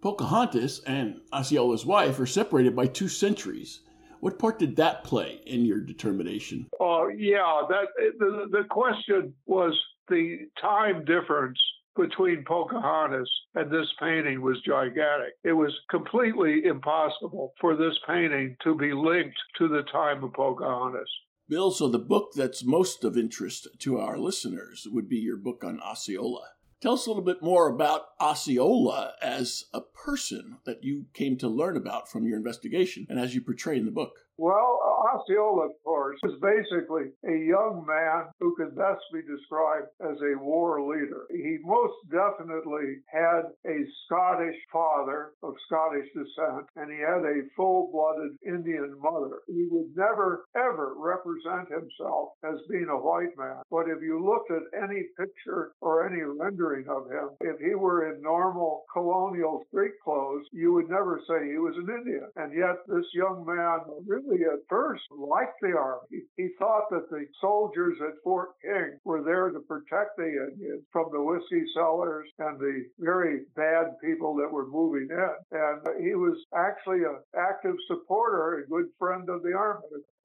Pocahontas 0.00 0.82
and 0.86 1.20
Osceola's 1.32 1.84
wife 1.84 2.20
are 2.20 2.26
separated 2.26 2.76
by 2.76 2.86
two 2.86 3.08
centuries. 3.08 3.80
What 4.20 4.38
part 4.38 4.60
did 4.60 4.76
that 4.76 5.02
play 5.02 5.40
in 5.46 5.64
your 5.64 5.80
determination? 5.80 6.68
Oh, 6.78 7.06
uh, 7.06 7.08
yeah. 7.08 7.62
That 7.68 7.86
the, 8.20 8.46
the 8.52 8.64
question 8.70 9.34
was 9.46 9.76
the 10.08 10.46
time 10.60 11.04
difference 11.04 11.58
between 11.96 12.44
Pocahontas 12.44 13.30
and 13.54 13.70
this 13.70 13.88
painting 14.00 14.40
was 14.40 14.60
gigantic. 14.66 15.34
It 15.44 15.52
was 15.52 15.72
completely 15.90 16.64
impossible 16.64 17.54
for 17.60 17.76
this 17.76 17.98
painting 18.06 18.56
to 18.64 18.74
be 18.74 18.92
linked 18.92 19.38
to 19.58 19.68
the 19.68 19.82
time 19.92 20.24
of 20.24 20.32
Pocahontas. 20.32 21.10
Bill, 21.48 21.70
so 21.70 21.88
the 21.88 21.98
book 21.98 22.30
that's 22.34 22.64
most 22.64 23.04
of 23.04 23.16
interest 23.16 23.68
to 23.80 23.98
our 23.98 24.16
listeners 24.16 24.86
would 24.90 25.08
be 25.08 25.18
your 25.18 25.36
book 25.36 25.62
on 25.64 25.80
Osceola. 25.80 26.48
Tell 26.80 26.94
us 26.94 27.06
a 27.06 27.10
little 27.10 27.22
bit 27.22 27.42
more 27.42 27.68
about 27.68 28.06
Osceola 28.20 29.12
as 29.22 29.66
a 29.72 29.80
person 29.80 30.56
that 30.64 30.82
you 30.82 31.06
came 31.14 31.36
to 31.38 31.48
learn 31.48 31.76
about 31.76 32.10
from 32.10 32.26
your 32.26 32.36
investigation 32.36 33.06
and 33.08 33.20
as 33.20 33.34
you 33.34 33.40
portray 33.40 33.76
in 33.76 33.84
the 33.84 33.92
book. 33.92 34.12
Well, 34.38 34.80
Osceola, 35.14 35.66
of 35.66 35.72
course, 35.84 36.18
was 36.22 36.38
basically 36.40 37.12
a 37.24 37.36
young 37.36 37.84
man 37.86 38.32
who 38.40 38.54
could 38.56 38.76
best 38.76 39.02
be 39.12 39.22
described 39.22 39.88
as 40.00 40.16
a 40.22 40.38
war 40.38 40.82
leader. 40.82 41.26
He 41.30 41.58
most 41.62 41.94
definitely 42.10 43.02
had 43.06 43.52
a 43.66 43.78
Scottish 44.06 44.56
father 44.72 45.32
of 45.42 45.54
Scottish 45.66 46.08
descent, 46.14 46.66
and 46.76 46.90
he 46.90 46.98
had 46.98 47.24
a 47.24 47.48
full 47.56 47.90
blooded 47.92 48.36
Indian 48.46 48.98
mother. 49.00 49.40
He 49.46 49.68
would 49.70 49.96
never, 49.96 50.44
ever 50.56 50.94
represent 50.96 51.68
himself 51.68 52.30
as 52.44 52.58
being 52.70 52.88
a 52.88 52.98
white 52.98 53.36
man. 53.36 53.62
But 53.70 53.88
if 53.88 54.02
you 54.02 54.24
looked 54.24 54.50
at 54.50 54.82
any 54.82 55.04
picture 55.18 55.72
or 55.80 56.06
any 56.06 56.22
rendering, 56.22 56.82
of 56.88 57.10
him. 57.10 57.30
If 57.40 57.60
he 57.60 57.74
were 57.74 58.12
in 58.12 58.22
normal 58.22 58.84
colonial 58.92 59.64
street 59.68 59.92
clothes, 60.02 60.46
you 60.52 60.72
would 60.72 60.88
never 60.88 61.20
say 61.28 61.50
he 61.50 61.58
was 61.58 61.74
an 61.76 61.88
Indian. 61.88 62.28
And 62.36 62.52
yet, 62.54 62.76
this 62.88 63.06
young 63.14 63.44
man 63.46 63.80
really 64.06 64.21
at 64.30 64.68
first 64.68 65.02
liked 65.10 65.60
the 65.60 65.76
army. 65.76 66.22
He 66.36 66.48
thought 66.58 66.90
that 66.90 67.10
the 67.10 67.26
soldiers 67.40 67.96
at 68.00 68.14
Fort 68.24 68.50
King 68.62 68.98
were 69.04 69.22
there 69.22 69.50
to 69.50 69.60
protect 69.60 70.16
the 70.16 70.24
Indians 70.24 70.84
from 70.92 71.06
the 71.12 71.22
whiskey 71.22 71.64
sellers 71.74 72.28
and 72.38 72.58
the 72.58 72.84
very 72.98 73.40
bad 73.56 73.98
people 74.02 74.34
that 74.36 74.50
were 74.50 74.66
moving 74.66 75.08
in. 75.10 75.58
And 75.58 76.04
he 76.04 76.14
was 76.14 76.38
actually 76.54 77.04
an 77.04 77.18
active 77.36 77.76
supporter, 77.88 78.58
a 78.58 78.66
good 78.68 78.86
friend 78.98 79.28
of 79.28 79.42
the 79.42 79.52
army 79.52 79.82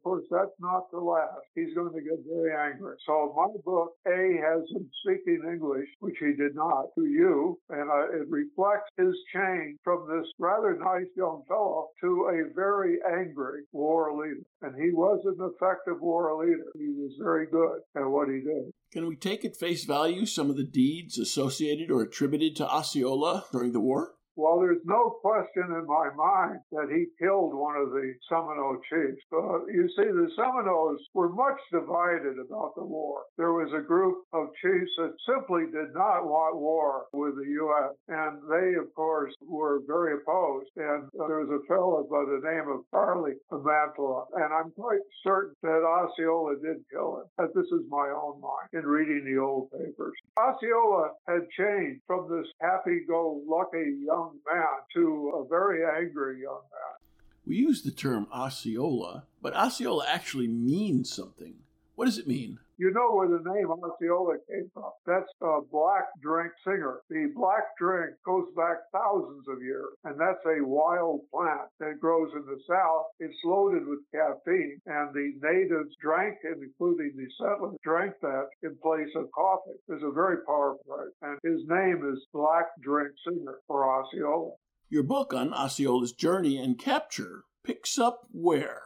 course, 0.08 0.26
that's 0.32 0.58
not 0.60 0.90
the 0.92 1.00
last. 1.00 1.44
He's 1.56 1.74
going 1.76 1.94
to 1.94 2.02
get 2.02 2.20
very 2.28 2.56
angry. 2.56 2.96
So 3.06 3.34
my 3.36 3.48
book, 3.66 3.92
A, 4.08 4.40
has 4.40 4.64
him 4.72 4.90
speaking 5.04 5.42
English, 5.52 5.90
which 6.00 6.16
he 6.20 6.34
did 6.34 6.56
not, 6.56 6.86
to 6.96 7.06
you, 7.06 7.60
and 7.70 7.90
uh, 7.90 8.16
it 8.16 8.28
reflects 8.30 8.90
his 8.98 9.14
change 9.34 9.78
from 9.84 10.08
this 10.08 10.28
rather 10.40 10.78
nice 10.78 11.12
young 11.16 11.44
fellow 11.48 11.88
to 12.02 12.30
a 12.32 12.54
very 12.56 13.00
angry 13.20 13.64
war 13.72 14.14
leader. 14.14 14.46
And 14.62 14.76
he 14.82 14.92
was 14.92 15.20
an 15.26 15.38
effective 15.40 16.00
war 16.02 16.44
leader. 16.44 16.72
He 16.78 16.88
was 16.88 17.12
very 17.22 17.48
good 17.48 17.80
at 17.96 18.08
what 18.08 18.30
he 18.30 18.40
did. 18.40 18.72
Can 18.94 19.08
we 19.08 19.18
take 19.18 19.44
at 19.44 19.58
face 19.58 19.84
value 19.84 20.26
some 20.26 20.50
of 20.50 20.56
the 20.56 20.64
deeds 20.64 21.18
associated 21.18 21.92
or 21.92 22.02
attributed 22.02 22.56
to 22.56 22.70
Osceola 22.70 23.46
during 23.52 23.74
the 23.74 23.82
war? 23.82 24.14
Well, 24.38 24.60
there's 24.60 24.86
no 24.86 25.18
question 25.20 25.66
in 25.66 25.86
my 25.88 26.14
mind 26.14 26.60
that 26.72 26.94
he 26.94 27.08
killed 27.18 27.58
one 27.58 27.76
of 27.76 27.90
the 27.90 28.14
Seminole 28.30 28.78
chiefs. 28.88 29.26
Uh, 29.34 29.66
you 29.66 29.90
see, 29.98 30.06
the 30.06 30.30
Seminoles 30.38 31.02
were 31.16 31.30
much 31.30 31.58
divided 31.72 32.38
about 32.38 32.76
the 32.76 32.86
war. 32.86 33.24
There 33.38 33.54
was 33.54 33.74
a 33.74 33.82
group 33.82 34.22
of 34.34 34.54
chiefs 34.62 34.94
that 35.00 35.18
simply 35.26 35.66
did 35.74 35.90
not 35.98 36.30
want 36.30 36.62
war 36.62 37.06
with 37.14 37.36
the 37.36 37.50
U.S., 37.66 37.98
and 38.10 38.38
they, 38.46 38.78
of 38.78 38.94
course, 38.94 39.34
were 39.42 39.82
very 39.88 40.22
opposed. 40.22 40.70
And 40.78 41.10
uh, 41.18 41.28
there 41.28 41.42
was 41.42 41.50
a 41.50 41.66
fellow 41.66 42.06
by 42.06 42.22
the 42.30 42.42
name 42.46 42.70
of 42.70 42.86
Charley 42.92 43.34
Emathla, 43.52 44.26
and 44.36 44.54
I'm 44.54 44.70
quite 44.78 45.02
certain 45.26 45.56
that 45.64 45.82
Osceola 45.82 46.62
did 46.62 46.86
kill 46.94 47.22
him. 47.22 47.26
But 47.38 47.56
this 47.56 47.66
is 47.74 47.90
my 47.90 48.14
own 48.14 48.40
mind 48.40 48.70
in 48.74 48.86
reading 48.86 49.26
the 49.26 49.42
old 49.42 49.72
papers. 49.72 50.14
Osceola 50.38 51.10
had 51.28 51.50
changed 51.58 52.02
from 52.06 52.30
this 52.30 52.46
happy-go-lucky 52.62 53.98
young 54.06 54.27
young 54.28 54.40
man 54.46 54.66
to 54.94 55.44
a 55.44 55.48
very 55.48 55.84
angry 55.86 56.42
young 56.42 56.62
man. 56.72 56.98
We 57.46 57.56
use 57.56 57.82
the 57.82 57.92
term 57.92 58.28
Osceola, 58.34 59.26
but 59.42 59.56
Osceola 59.56 60.06
actually 60.08 60.48
means 60.48 61.10
something. 61.10 61.56
What 61.96 62.06
does 62.06 62.18
it 62.18 62.28
mean? 62.28 62.60
You 62.78 62.92
know 62.94 63.10
where 63.12 63.28
the 63.28 63.42
name 63.42 63.72
Osceola 63.72 64.38
came 64.48 64.70
from. 64.72 64.92
That's 65.06 65.30
a 65.42 65.62
black 65.72 66.06
drink 66.22 66.52
singer. 66.64 67.02
The 67.10 67.34
black 67.36 67.74
drink 67.80 68.14
goes 68.24 68.46
back 68.56 68.78
thousands 68.94 69.48
of 69.50 69.64
years, 69.64 69.98
and 70.04 70.20
that's 70.20 70.46
a 70.46 70.64
wild 70.64 71.22
plant 71.34 71.74
that 71.80 72.00
grows 72.00 72.30
in 72.36 72.46
the 72.46 72.62
south. 72.70 73.06
It's 73.20 73.38
loaded 73.44 73.88
with 73.88 74.06
caffeine, 74.14 74.80
and 74.86 75.10
the 75.14 75.34
natives 75.42 75.96
drank 76.00 76.38
it, 76.44 76.60
including 76.62 77.14
the 77.18 77.26
settlers, 77.42 77.78
drank 77.84 78.14
that 78.22 78.46
in 78.62 78.78
place 78.78 79.10
of 79.16 79.32
coffee. 79.34 79.80
It's 79.90 80.04
a 80.04 80.12
very 80.12 80.38
powerful 80.46 80.86
drink, 80.86 81.14
and 81.24 81.40
his 81.44 81.66
name 81.68 82.08
is 82.14 82.28
Black 82.32 82.66
Drink 82.82 83.10
Singer 83.26 83.58
for 83.66 83.90
Osceola. 83.90 84.52
Your 84.90 85.04
book 85.04 85.34
on 85.34 85.52
Osceola's 85.52 86.14
journey 86.14 86.58
and 86.58 86.78
capture 86.78 87.44
picks 87.64 87.98
up 87.98 88.28
where? 88.32 88.84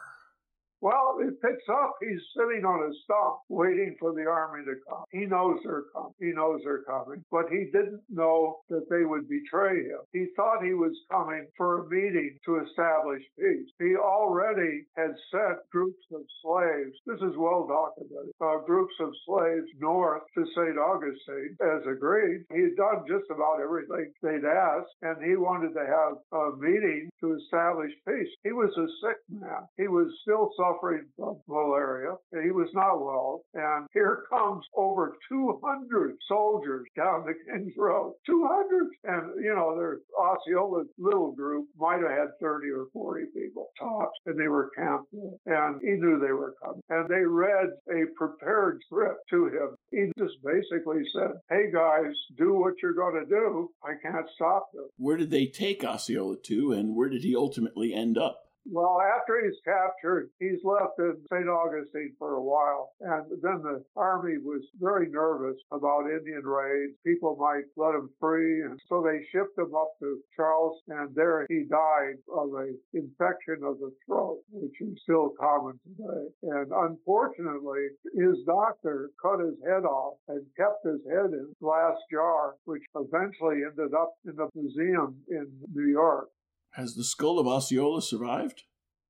Well, 0.81 1.17
it 1.21 1.39
picks 1.41 1.69
up. 1.69 1.93
He's 2.01 2.21
sitting 2.35 2.65
on 2.65 2.81
a 2.81 2.93
stump 3.05 3.45
waiting 3.49 3.95
for 3.99 4.13
the 4.13 4.25
army 4.25 4.65
to 4.65 4.73
come. 4.89 5.05
He 5.11 5.29
knows 5.29 5.59
they're 5.63 5.85
coming. 5.93 6.17
He 6.19 6.33
knows 6.33 6.61
they're 6.65 6.81
coming, 6.89 7.23
but 7.29 7.45
he 7.53 7.69
didn't 7.71 8.01
know 8.09 8.57
that 8.69 8.89
they 8.89 9.05
would 9.05 9.29
betray 9.29 9.85
him. 9.85 10.01
He 10.11 10.25
thought 10.35 10.65
he 10.65 10.73
was 10.73 10.97
coming 11.11 11.45
for 11.55 11.85
a 11.85 11.89
meeting 11.89 12.39
to 12.45 12.65
establish 12.65 13.21
peace. 13.37 13.69
He 13.77 13.93
already 13.95 14.85
had 14.97 15.13
sent 15.29 15.61
groups 15.71 16.01
of 16.13 16.21
slaves. 16.41 16.97
This 17.05 17.21
is 17.21 17.37
well 17.37 17.69
documented. 17.69 18.33
Uh, 18.41 18.65
groups 18.65 18.95
of 19.01 19.13
slaves 19.29 19.69
north 19.77 20.23
to 20.33 20.45
St. 20.57 20.77
Augustine 20.81 21.57
as 21.61 21.85
agreed. 21.85 22.41
He 22.51 22.61
had 22.73 22.75
done 22.75 23.05
just 23.07 23.29
about 23.29 23.61
everything 23.61 24.11
they'd 24.23 24.49
asked, 24.49 24.97
and 25.03 25.21
he 25.21 25.37
wanted 25.37 25.77
to 25.77 25.85
have 25.85 26.17
a 26.33 26.57
meeting 26.57 27.09
to 27.21 27.37
establish 27.37 27.93
peace. 28.07 28.33
He 28.43 28.51
was 28.51 28.73
a 28.81 28.89
sick 29.05 29.21
man. 29.29 29.69
He 29.77 29.87
was 29.87 30.09
still 30.25 30.49
suffering 30.57 30.70
suffering 30.71 31.05
from 31.15 31.37
malaria. 31.47 32.15
He 32.43 32.51
was 32.51 32.69
not 32.73 33.03
well. 33.03 33.41
And 33.53 33.87
here 33.93 34.23
comes 34.29 34.63
over 34.75 35.15
200 35.29 36.15
soldiers 36.27 36.85
down 36.95 37.25
the 37.25 37.33
King's 37.51 37.73
Road. 37.77 38.13
200! 38.25 38.87
And, 39.03 39.43
you 39.43 39.53
know, 39.53 39.75
their 39.75 39.99
Osceola's 40.17 40.87
little 40.97 41.31
group 41.31 41.67
might 41.77 42.01
have 42.01 42.11
had 42.11 42.27
30 42.41 42.69
or 42.69 42.85
40 42.93 43.25
people 43.33 43.67
tops, 43.79 44.17
and 44.25 44.39
they 44.39 44.47
were 44.47 44.71
camped. 44.77 45.13
And 45.45 45.81
he 45.81 45.91
knew 45.91 46.19
they 46.19 46.33
were 46.33 46.55
coming. 46.63 46.81
And 46.89 47.09
they 47.09 47.25
read 47.25 47.69
a 47.89 48.05
prepared 48.17 48.79
script 48.85 49.21
to 49.31 49.47
him. 49.47 49.75
He 49.91 50.11
just 50.17 50.35
basically 50.43 51.01
said, 51.13 51.31
Hey 51.49 51.71
guys, 51.73 52.13
do 52.37 52.53
what 52.53 52.73
you're 52.81 52.93
going 52.93 53.23
to 53.23 53.29
do. 53.29 53.69
I 53.83 53.93
can't 54.01 54.25
stop 54.35 54.67
them. 54.73 54.85
Where 54.97 55.17
did 55.17 55.31
they 55.31 55.47
take 55.47 55.83
Osceola 55.83 56.37
to, 56.45 56.71
and 56.73 56.95
where 56.95 57.09
did 57.09 57.23
he 57.23 57.35
ultimately 57.35 57.93
end 57.93 58.17
up? 58.17 58.39
Well, 58.69 59.01
after 59.01 59.43
he's 59.43 59.59
captured, 59.65 60.29
he's 60.39 60.63
left 60.63 60.99
in 60.99 61.17
St. 61.31 61.49
Augustine 61.49 62.13
for 62.19 62.35
a 62.35 62.43
while. 62.43 62.91
And 63.01 63.25
then 63.41 63.61
the 63.63 63.83
army 63.95 64.37
was 64.37 64.61
very 64.79 65.09
nervous 65.09 65.57
about 65.71 66.09
Indian 66.09 66.43
raids. 66.43 66.93
People 67.05 67.35
might 67.39 67.65
let 67.75 67.95
him 67.95 68.09
free. 68.19 68.61
And 68.61 68.79
so 68.87 69.01
they 69.01 69.25
shipped 69.31 69.57
him 69.57 69.73
up 69.75 69.91
to 69.99 70.21
Charleston. 70.35 70.97
And 70.97 71.15
there 71.15 71.45
he 71.49 71.65
died 71.69 72.21
of 72.31 72.53
an 72.53 72.77
infection 72.93 73.63
of 73.63 73.79
the 73.79 73.91
throat, 74.05 74.39
which 74.51 74.79
is 74.79 75.01
still 75.03 75.33
common 75.39 75.79
today. 75.83 76.27
And 76.43 76.71
unfortunately, 76.71 77.87
his 78.13 78.43
doctor 78.45 79.09
cut 79.21 79.39
his 79.39 79.57
head 79.65 79.85
off 79.85 80.17
and 80.27 80.45
kept 80.55 80.85
his 80.85 81.01
head 81.09 81.33
in 81.33 81.51
a 81.51 81.63
glass 81.63 81.97
jar, 82.11 82.55
which 82.65 82.83
eventually 82.95 83.63
ended 83.65 83.93
up 83.93 84.13
in 84.25 84.35
the 84.35 84.49
museum 84.53 85.17
in 85.29 85.47
New 85.73 85.87
York. 85.87 86.29
Has 86.75 86.95
the 86.95 87.03
skull 87.03 87.37
of 87.37 87.47
Osceola 87.47 88.01
survived? 88.01 88.63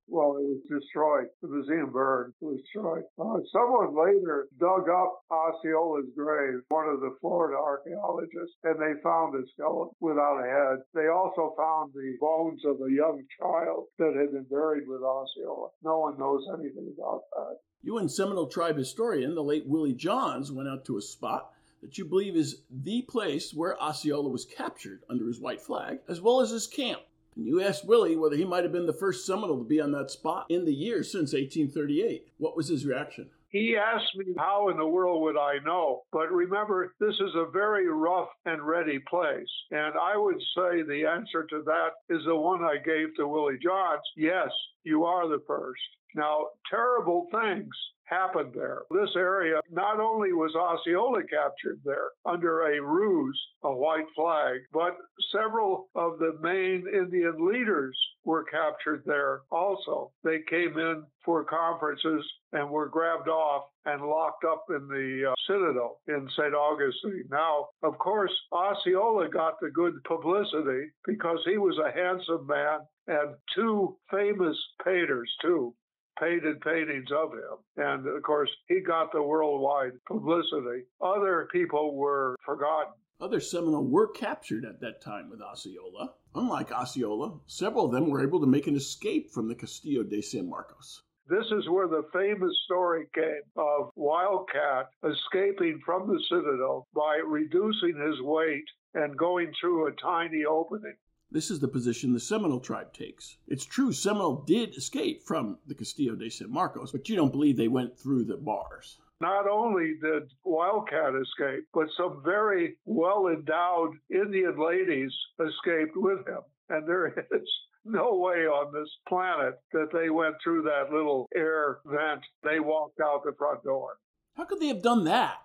Well, 0.08 0.36
it 0.36 0.44
was 0.44 0.82
destroyed. 0.82 1.28
The 1.42 1.48
museum 1.48 1.92
burned. 1.92 2.34
It 2.42 2.46
was 2.46 2.60
destroyed. 2.60 3.04
Uh, 3.18 3.40
someone 3.54 3.96
later 3.96 4.48
dug 4.60 4.90
up 4.90 5.24
Osceola's 5.32 6.10
grave, 6.18 6.60
one 6.68 6.90
of 6.90 7.00
the 7.00 7.16
Florida 7.22 7.58
archaeologists, 7.58 8.58
and 8.64 8.76
they 8.76 9.00
found 9.02 9.36
a 9.36 9.48
skeleton 9.54 9.96
without 10.02 10.44
a 10.44 10.50
head. 10.50 10.84
They 10.94 11.08
also 11.08 11.54
found 11.56 11.94
the 11.94 12.18
bones 12.20 12.66
of 12.66 12.82
a 12.82 12.92
young 12.92 13.24
child 13.40 13.86
that 14.00 14.14
had 14.18 14.34
been 14.34 14.48
buried 14.50 14.88
with 14.88 15.02
Osceola. 15.02 15.70
No 15.84 16.00
one 16.00 16.18
knows 16.18 16.44
anything 16.60 16.94
about 16.98 17.22
that. 17.38 17.60
You 17.84 17.98
and 17.98 18.12
Seminole 18.12 18.48
tribe 18.48 18.78
historian, 18.78 19.34
the 19.34 19.44
late 19.44 19.66
Willie 19.66 19.94
Johns, 19.94 20.52
went 20.52 20.68
out 20.68 20.84
to 20.86 20.98
a 20.98 21.02
spot 21.02 21.54
that 21.82 21.98
you 21.98 22.06
believe 22.06 22.36
is 22.36 22.64
the 22.70 23.04
place 23.04 23.54
where 23.54 23.82
Osceola 23.82 24.30
was 24.30 24.46
captured 24.46 25.04
under 25.10 25.28
his 25.28 25.40
white 25.40 25.62
flag, 25.62 26.00
as 26.10 26.20
well 26.20 26.42
as 26.42 26.50
his 26.50 26.68
camp. 26.68 27.02
And 27.36 27.46
you 27.46 27.62
asked 27.62 27.86
Willie 27.86 28.16
whether 28.16 28.36
he 28.36 28.46
might 28.46 28.64
have 28.64 28.74
been 28.74 28.86
the 28.86 28.94
first 28.94 29.26
Seminole 29.26 29.60
to 29.60 29.64
be 29.64 29.80
on 29.80 29.92
that 29.92 30.12
spot 30.12 30.46
in 30.50 30.66
the 30.66 30.74
year 30.74 31.04
since 31.04 31.34
1838. 31.34 32.28
What 32.38 32.58
was 32.58 32.68
his 32.68 32.86
reaction? 32.86 33.30
He 33.52 33.76
asked 33.76 34.16
me, 34.16 34.34
How 34.38 34.70
in 34.70 34.78
the 34.78 34.88
world 34.88 35.22
would 35.24 35.38
I 35.38 35.60
know? 35.66 36.04
But 36.14 36.32
remember, 36.32 36.96
this 37.00 37.16
is 37.16 37.36
a 37.36 37.52
very 37.52 37.88
rough 37.88 38.30
and 38.46 38.66
ready 38.66 39.00
place. 39.00 39.52
And 39.72 39.94
I 40.02 40.16
would 40.16 40.42
say 40.56 40.84
the 40.84 41.06
answer 41.06 41.46
to 41.48 41.62
that 41.64 41.92
is 42.10 42.24
the 42.26 42.36
one 42.36 42.64
I 42.64 42.78
gave 42.78 43.14
to 43.18 43.28
Willie 43.28 43.60
Johns. 43.62 44.02
Yes, 44.16 44.50
you 44.84 45.04
are 45.04 45.28
the 45.28 45.44
first. 45.46 45.82
Now, 46.16 46.48
terrible 46.70 47.28
things 47.32 47.70
happened 48.06 48.54
there. 48.54 48.84
This 48.92 49.16
area, 49.16 49.60
not 49.70 50.00
only 50.00 50.34
was 50.34 50.56
Osceola 50.56 51.22
captured 51.24 51.82
there 51.84 52.10
under 52.26 52.68
a 52.68 52.82
ruse, 52.82 53.42
a 53.64 53.74
white 53.74 54.08
flag, 54.16 54.62
but 54.74 54.98
several 55.32 55.90
of 55.96 56.20
the 56.20 56.38
main 56.42 56.86
Indian 56.88 57.48
leaders 57.48 57.98
were 58.24 58.44
captured 58.44 59.04
there 59.06 59.42
also. 59.52 60.12
They 60.24 60.40
came 60.50 60.78
in 60.78 61.04
for 61.26 61.44
conferences 61.44 62.26
and 62.54 62.70
were 62.70 62.90
grabbed 62.90 63.28
off 63.28 63.66
and 63.86 64.02
locked 64.04 64.44
up 64.44 64.66
in 64.70 64.88
the 64.88 65.32
uh, 65.32 65.34
Citadel 65.48 66.00
in 66.08 66.28
St. 66.38 66.54
Augustine. 66.54 67.26
Now, 67.30 67.70
of 67.84 67.98
course, 67.98 68.34
Osceola 68.52 69.30
got 69.30 69.60
the 69.62 69.70
good 69.70 70.04
publicity 70.04 70.92
because 71.06 71.40
he 71.46 71.58
was 71.58 71.78
a 71.78 71.92
handsome 71.92 72.46
man 72.48 72.80
and 73.08 73.36
two 73.56 73.98
famous 74.12 74.58
painters, 74.84 75.32
too, 75.42 75.74
painted 76.20 76.62
paintings 76.62 77.10
of 77.12 77.32
him. 77.32 77.58
And 77.78 78.08
of 78.08 78.22
course, 78.24 78.50
he 78.68 78.82
got 78.82 79.12
the 79.12 79.24
worldwide 79.24 79.94
publicity. 80.08 80.84
Other 81.02 81.48
people 81.52 81.96
were 81.96 82.36
forgotten. 82.46 82.94
Other 83.20 83.40
Seminole 83.40 83.88
were 83.88 84.08
captured 84.08 84.66
at 84.66 84.80
that 84.82 85.02
time 85.02 85.30
with 85.30 85.42
Osceola. 85.42 86.14
Unlike 86.34 86.72
Osceola, 86.72 87.40
several 87.46 87.86
of 87.86 87.92
them 87.92 88.10
were 88.10 88.24
able 88.24 88.40
to 88.40 88.48
make 88.48 88.68
an 88.68 88.76
escape 88.76 89.32
from 89.32 89.50
the 89.50 89.56
Castillo 89.56 90.04
de 90.04 90.22
San 90.22 90.50
Marcos. 90.50 91.04
This 91.28 91.46
is 91.52 91.70
where 91.70 91.88
the 91.88 92.08
famous 92.14 92.58
story 92.66 93.08
came 93.14 93.42
of 93.58 93.92
Wildcat 93.96 94.90
escaping 95.04 95.82
from 95.86 96.08
the 96.08 96.22
citadel 96.30 96.88
by 96.94 97.18
reducing 97.18 97.98
his 97.98 98.22
weight 98.22 98.66
and 98.94 99.18
going 99.18 99.54
through 99.60 99.88
a 99.88 99.92
tiny 99.94 100.46
opening. 100.46 100.96
This 101.30 101.52
is 101.52 101.60
the 101.60 101.68
position 101.68 102.14
the 102.14 102.20
Seminole 102.20 102.60
tribe 102.60 102.94
takes. 102.94 103.38
It's 103.48 103.66
true 103.66 103.94
Seminole 103.94 104.44
did 104.46 104.76
escape 104.76 105.24
from 105.24 105.58
the 105.68 105.76
Castillo 105.76 106.16
de 106.16 106.30
San 106.30 106.52
Marcos, 106.52 106.92
but 106.92 107.08
you 107.08 107.16
don't 107.16 107.32
believe 107.32 107.58
they 107.58 107.68
went 107.68 107.98
through 107.98 108.26
the 108.26 108.38
bars. 108.38 109.00
Not 109.22 109.48
only 109.48 109.98
did 110.02 110.32
Wildcat 110.44 111.14
escape, 111.14 111.66
but 111.76 111.86
some 111.96 112.24
very 112.26 112.78
well 112.86 113.28
endowed 113.28 113.92
Indian 114.10 114.58
ladies 114.58 115.14
escaped 115.40 115.96
with 115.96 116.28
him. 116.28 116.42
And 116.70 116.88
there 116.88 117.10
is 117.10 117.50
no 117.86 118.16
way 118.16 118.48
on 118.48 118.74
this 118.74 118.90
planet 119.08 119.60
that 119.74 119.90
they 119.94 120.10
went 120.10 120.36
through 120.44 120.64
that 120.64 120.92
little 120.92 121.28
air 121.36 121.82
vent. 121.86 122.22
They 122.44 122.60
walked 122.60 123.00
out 123.00 123.22
the 123.24 123.34
front 123.38 123.64
door. 123.64 123.98
How 124.36 124.46
could 124.46 124.60
they 124.60 124.70
have 124.70 124.82
done 124.82 125.04
that? 125.04 125.36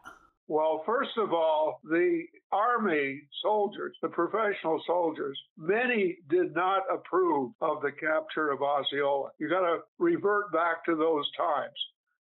Well, 0.49 0.83
first 0.87 1.19
of 1.19 1.35
all, 1.35 1.81
the 1.85 2.23
Army 2.53 3.21
soldiers, 3.43 3.95
the 4.01 4.09
professional 4.09 4.81
soldiers, 4.87 5.39
many 5.59 6.17
did 6.31 6.55
not 6.55 6.85
approve 6.91 7.53
of 7.61 7.83
the 7.83 7.93
capture 7.93 8.53
of 8.53 8.63
Osceola. 8.63 9.33
You 9.39 9.51
got 9.51 9.63
to 9.63 9.81
revert 9.99 10.51
back 10.51 10.83
to 10.87 10.97
those 10.97 11.29
times. 11.37 11.75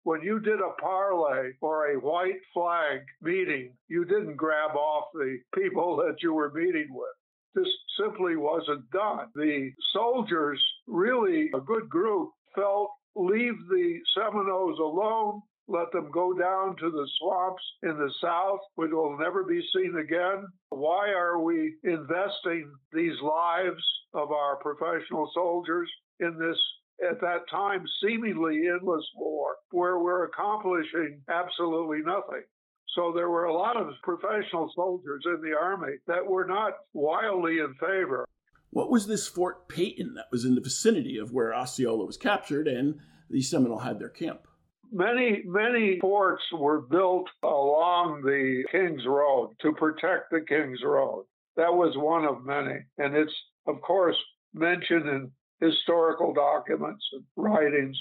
When 0.08 0.22
you 0.22 0.40
did 0.40 0.62
a 0.62 0.70
parley 0.80 1.52
or 1.60 1.88
a 1.88 2.00
white 2.00 2.40
flag 2.54 3.02
meeting, 3.22 3.74
you 3.90 4.06
didn't 4.06 4.38
grab 4.38 4.74
off 4.74 5.10
the 5.14 5.38
people 5.54 5.98
that 5.98 6.24
you 6.24 6.34
were 6.34 6.50
meeting 6.54 6.88
with. 6.92 7.10
This 7.54 7.68
simply 8.00 8.38
wasn't 8.38 8.90
done. 8.92 9.28
The 9.36 9.70
soldiers, 9.92 10.64
really 10.88 11.50
a 11.54 11.60
good 11.60 11.90
group, 11.90 12.30
felt 12.56 12.92
leave 13.18 13.56
the 13.68 14.00
Seminoles 14.16 14.80
alone 14.80 15.42
let 15.68 15.92
them 15.92 16.10
go 16.12 16.34
down 16.34 16.78
to 16.78 16.90
the 16.90 17.08
swamps 17.20 17.64
in 17.84 17.98
the 17.98 18.12
south, 18.22 18.62
which 18.76 18.92
will 18.92 19.18
never 19.18 19.44
be 19.44 19.62
seen 19.76 19.98
again? 19.98 20.48
Why 20.70 21.10
are 21.10 21.40
we 21.40 21.76
investing 21.84 22.72
these 22.94 23.20
lives 23.22 23.84
of 24.14 24.32
our 24.32 24.56
professional 24.58 25.30
soldiers 25.34 25.92
in 26.22 26.40
this, 26.40 26.58
at 27.10 27.22
that 27.22 27.50
time, 27.50 27.86
seemingly 28.04 28.68
endless 28.68 29.06
war 29.16 29.56
where 29.72 30.00
we're 30.00 30.26
accomplishing 30.26 31.22
absolutely 31.30 32.00
nothing? 32.00 32.44
So 32.96 33.12
there 33.14 33.30
were 33.30 33.46
a 33.46 33.54
lot 33.54 33.78
of 33.78 33.94
professional 34.02 34.72
soldiers 34.76 35.24
in 35.26 35.42
the 35.42 35.56
Army 35.56 35.98
that 36.08 36.26
were 36.26 36.46
not 36.46 36.74
wildly 36.94 37.60
in 37.60 37.76
favor. 37.80 38.26
What 38.72 38.90
was 38.90 39.08
this 39.08 39.28
Fort 39.28 39.70
Peyton 39.70 40.16
that 40.16 40.28
was 40.32 40.46
in 40.46 40.56
the 40.56 40.62
vicinity 40.62 41.18
of 41.18 41.32
where 41.32 41.54
Osceola 41.54 42.06
was 42.06 42.18
captured 42.18 42.68
and 42.68 42.96
the 43.30 43.42
Seminole 43.42 43.80
had 43.80 44.00
their 44.00 44.10
camp? 44.10 44.48
Many, 44.92 45.44
many 45.46 46.00
forts 46.00 46.44
were 46.52 46.82
built 46.82 47.30
along 47.44 48.22
the 48.22 48.64
King's 48.72 49.06
Road 49.06 49.56
to 49.62 49.74
protect 49.74 50.32
the 50.32 50.42
King's 50.42 50.82
Road. 50.84 51.26
That 51.56 51.74
was 51.74 51.98
one 51.98 52.26
of 52.26 52.46
many. 52.46 52.80
And 52.98 53.16
it's, 53.16 53.34
of 53.68 53.82
course, 53.82 54.18
mentioned 54.54 55.08
in 55.08 55.32
historical 55.60 56.34
documents 56.34 57.04
and 57.14 57.24
writings. 57.36 57.98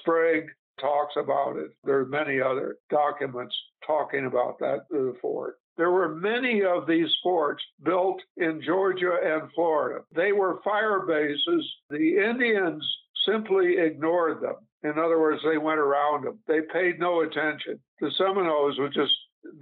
Sprague 0.00 0.48
talks 0.80 1.14
about 1.16 1.56
it. 1.56 1.70
There 1.84 1.98
are 1.98 2.06
many 2.06 2.40
other 2.40 2.76
documents 2.90 3.54
talking 3.86 4.26
about 4.26 4.58
that 4.60 4.86
the 4.90 5.14
fort. 5.20 5.56
There 5.76 5.90
were 5.90 6.14
many 6.14 6.62
of 6.62 6.86
these 6.86 7.12
forts 7.22 7.62
built 7.82 8.20
in 8.36 8.62
Georgia 8.62 9.18
and 9.22 9.50
Florida. 9.54 10.04
They 10.14 10.32
were 10.32 10.62
fire 10.62 11.00
bases. 11.00 11.68
The 11.90 12.18
Indians 12.18 12.84
simply 13.26 13.78
ignored 13.78 14.40
them. 14.40 14.56
In 14.84 14.98
other 14.98 15.18
words, 15.18 15.42
they 15.44 15.58
went 15.58 15.80
around 15.80 16.24
them. 16.24 16.38
They 16.46 16.60
paid 16.72 17.00
no 17.00 17.22
attention. 17.22 17.80
The 18.00 18.10
Seminoles 18.16 18.78
were 18.78 18.88
just, 18.90 19.12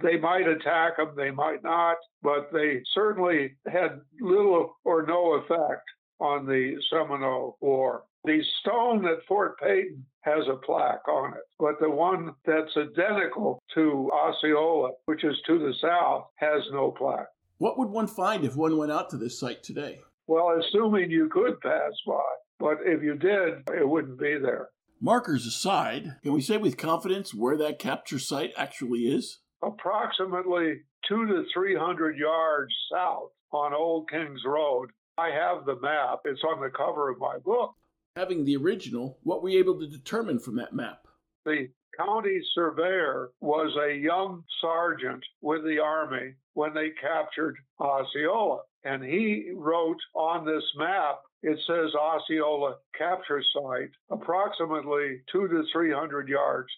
they 0.01 0.17
might 0.17 0.47
attack 0.47 0.97
them, 0.97 1.13
they 1.15 1.31
might 1.31 1.63
not, 1.63 1.97
but 2.21 2.51
they 2.51 2.81
certainly 2.93 3.55
had 3.65 4.01
little 4.19 4.75
or 4.83 5.03
no 5.03 5.33
effect 5.33 5.83
on 6.23 6.45
the 6.45 6.77
Seminole 6.89 7.57
War. 7.59 8.03
The 8.23 8.41
stone 8.61 9.05
at 9.05 9.25
Fort 9.27 9.59
Peyton 9.59 10.05
has 10.21 10.45
a 10.49 10.55
plaque 10.55 11.05
on 11.09 11.33
it, 11.33 11.43
but 11.59 11.75
the 11.81 11.89
one 11.89 12.33
that's 12.45 12.71
identical 12.77 13.61
to 13.75 14.09
Osceola, 14.13 14.91
which 15.05 15.25
is 15.25 15.35
to 15.47 15.59
the 15.59 15.73
south, 15.81 16.27
has 16.37 16.61
no 16.71 16.91
plaque. 16.91 17.27
What 17.57 17.77
would 17.77 17.89
one 17.89 18.07
find 18.07 18.45
if 18.45 18.55
one 18.55 18.77
went 18.77 18.93
out 18.93 19.09
to 19.09 19.17
this 19.17 19.37
site 19.37 19.63
today? 19.63 19.99
Well, 20.27 20.57
assuming 20.57 21.11
you 21.11 21.27
could 21.27 21.59
pass 21.59 21.91
by, 22.07 22.21
but 22.57 22.77
if 22.85 23.03
you 23.03 23.15
did, 23.15 23.69
it 23.77 23.87
wouldn't 23.87 24.17
be 24.17 24.37
there. 24.41 24.69
Markers 25.01 25.45
aside, 25.45 26.15
can 26.23 26.31
we 26.31 26.39
say 26.39 26.55
with 26.55 26.77
confidence 26.77 27.33
where 27.33 27.57
that 27.57 27.77
capture 27.77 28.19
site 28.19 28.53
actually 28.55 29.01
is? 29.01 29.39
Approximately 29.61 30.83
two 31.05 31.27
to 31.27 31.43
three 31.53 31.75
hundred 31.75 32.17
yards 32.17 32.73
south 32.89 33.31
on 33.51 33.73
Old 33.73 34.09
Kings 34.09 34.41
Road. 34.45 34.91
I 35.17 35.29
have 35.29 35.65
the 35.65 35.79
map. 35.79 36.21
It's 36.25 36.43
on 36.43 36.59
the 36.59 36.71
cover 36.71 37.09
of 37.09 37.19
my 37.19 37.37
book. 37.37 37.73
Having 38.15 38.45
the 38.45 38.57
original, 38.57 39.19
what 39.23 39.43
were 39.43 39.49
you 39.49 39.59
able 39.59 39.79
to 39.79 39.87
determine 39.87 40.39
from 40.39 40.55
that 40.55 40.73
map? 40.73 41.07
The 41.45 41.69
county 41.97 42.41
surveyor 42.55 43.31
was 43.39 43.75
a 43.77 43.93
young 43.95 44.43
sergeant 44.59 45.23
with 45.41 45.63
the 45.63 45.79
Army 45.79 46.33
when 46.53 46.73
they 46.73 46.89
captured 46.99 47.57
Osceola. 47.79 48.61
And 48.83 49.03
he 49.03 49.51
wrote 49.55 49.99
on 50.15 50.45
this 50.45 50.63
map 50.75 51.19
it 51.43 51.59
says 51.67 51.93
Osceola 51.93 52.77
capture 52.97 53.43
site, 53.53 53.91
approximately 54.09 55.21
two 55.29 55.47
to 55.49 55.63
300 55.73 56.29
yards 56.29 56.69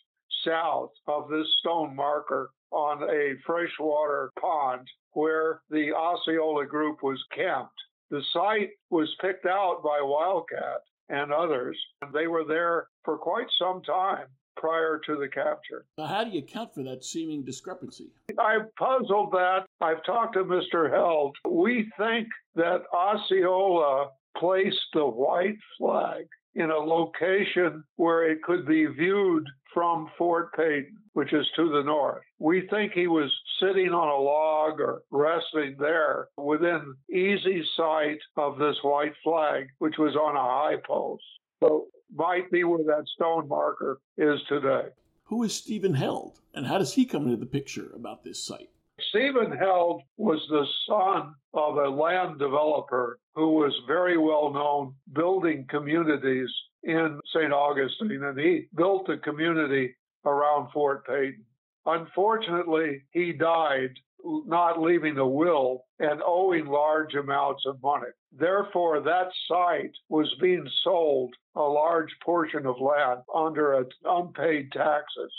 south 0.44 0.92
of 1.08 1.30
this 1.30 1.48
stone 1.60 1.96
marker 1.96 2.50
on 2.72 3.04
a 3.04 3.36
freshwater 3.46 4.32
pond 4.40 4.88
where 5.12 5.62
the 5.70 5.94
Osceola 5.94 6.66
group 6.66 7.04
was 7.04 7.24
camped. 7.34 7.80
The 8.16 8.24
site 8.32 8.70
was 8.92 9.14
picked 9.20 9.46
out 9.46 9.84
by 9.84 10.00
Wildcat 10.02 10.84
and 11.10 11.34
others, 11.34 11.78
and 12.02 12.14
they 12.14 12.28
were 12.28 12.46
there 12.46 12.88
for 13.04 13.18
quite 13.18 13.48
some 13.60 13.82
time 13.82 14.28
prior 14.56 15.02
to 15.06 15.18
the 15.18 15.28
capture. 15.28 15.86
How 15.98 16.24
do 16.24 16.30
you 16.30 16.40
account 16.40 16.74
for 16.74 16.82
that 16.84 17.04
seeming 17.04 17.44
discrepancy? 17.44 18.14
I've 18.40 18.74
puzzled 18.78 19.34
that. 19.34 19.66
I've 19.82 20.02
talked 20.06 20.36
to 20.36 20.46
Mr. 20.46 20.90
Held. 20.90 21.36
We 21.46 21.92
think 21.98 22.30
that 22.56 22.84
Osceola 22.94 24.12
placed 24.38 24.94
the 24.94 25.06
white 25.06 25.58
flag 25.78 26.26
in 26.54 26.72
a 26.72 26.78
location 26.78 27.84
where 27.98 28.32
it 28.32 28.42
could 28.44 28.66
be 28.66 28.86
viewed 28.86 29.46
from 29.74 30.10
Fort 30.18 30.54
Peyton, 30.56 30.96
which 31.16 31.32
is 31.32 31.48
to 31.56 31.70
the 31.70 31.82
north. 31.82 32.24
We 32.40 32.68
think 32.68 32.92
he 32.92 33.08
was 33.08 33.32
sitting 33.62 33.94
on 33.94 34.10
a 34.10 34.22
log 34.22 34.82
or 34.82 35.02
resting 35.12 35.78
there 35.80 36.28
within 36.38 36.94
easy 37.10 37.64
sight 37.78 38.20
of 38.36 38.58
this 38.58 38.76
white 38.82 39.14
flag, 39.24 39.68
which 39.80 39.96
was 39.98 40.14
on 40.18 40.36
a 40.36 40.40
high 40.40 40.76
post. 40.86 41.24
So 41.62 41.88
might 42.14 42.52
be 42.52 42.66
where 42.66 42.84
that 42.84 43.06
stone 43.16 43.48
marker 43.48 44.02
is 44.18 44.42
today. 44.50 44.90
Who 45.24 45.44
is 45.44 45.56
Stephen 45.56 45.94
Held, 45.94 46.42
and 46.54 46.68
how 46.68 46.78
does 46.80 46.94
he 46.94 47.06
come 47.06 47.24
into 47.24 47.38
the 47.38 47.46
picture 47.46 47.92
about 47.96 48.26
this 48.26 48.44
site? 48.44 48.70
Stephen 49.10 49.54
Held 49.58 50.02
was 50.18 50.46
the 50.50 50.66
son 50.86 51.34
of 51.54 51.78
a 51.78 51.90
land 51.90 52.40
developer 52.40 53.20
who 53.36 53.54
was 53.54 53.74
very 53.88 54.18
well 54.18 54.52
known 54.52 54.94
building 55.14 55.66
communities 55.70 56.50
in 56.84 57.22
St. 57.34 57.54
Augustine, 57.54 58.22
and 58.22 58.38
he 58.38 58.68
built 58.76 59.10
a 59.10 59.18
community 59.18 59.96
around 60.26 60.72
Fort 60.72 61.06
Peyton. 61.06 61.46
Unfortunately, 61.86 63.04
he 63.12 63.32
died 63.32 63.92
not 64.26 64.82
leaving 64.82 65.18
a 65.18 65.28
will 65.28 65.86
and 66.00 66.22
owing 66.26 66.66
large 66.66 67.14
amounts 67.14 67.64
of 67.66 67.82
money. 67.82 68.08
Therefore, 68.32 69.00
that 69.02 69.32
site 69.48 69.96
was 70.10 70.34
being 70.42 70.68
sold 70.84 71.34
a 71.56 71.62
large 71.62 72.10
portion 72.24 72.66
of 72.66 72.82
land 72.82 73.22
under 73.34 73.86
unpaid 74.04 74.72
taxes. 74.72 75.32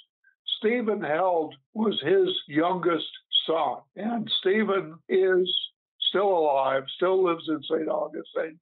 Stephen 0.59 1.03
Held 1.03 1.55
was 1.75 2.01
his 2.01 2.29
youngest 2.49 3.09
son, 3.47 3.79
and 3.97 4.31
Stephen 4.41 4.99
is 5.09 5.53
still 6.09 6.29
alive, 6.29 6.85
still 6.95 7.25
lives 7.25 7.49
in 7.49 7.63
St. 7.65 7.89
Augustine. 7.89 8.59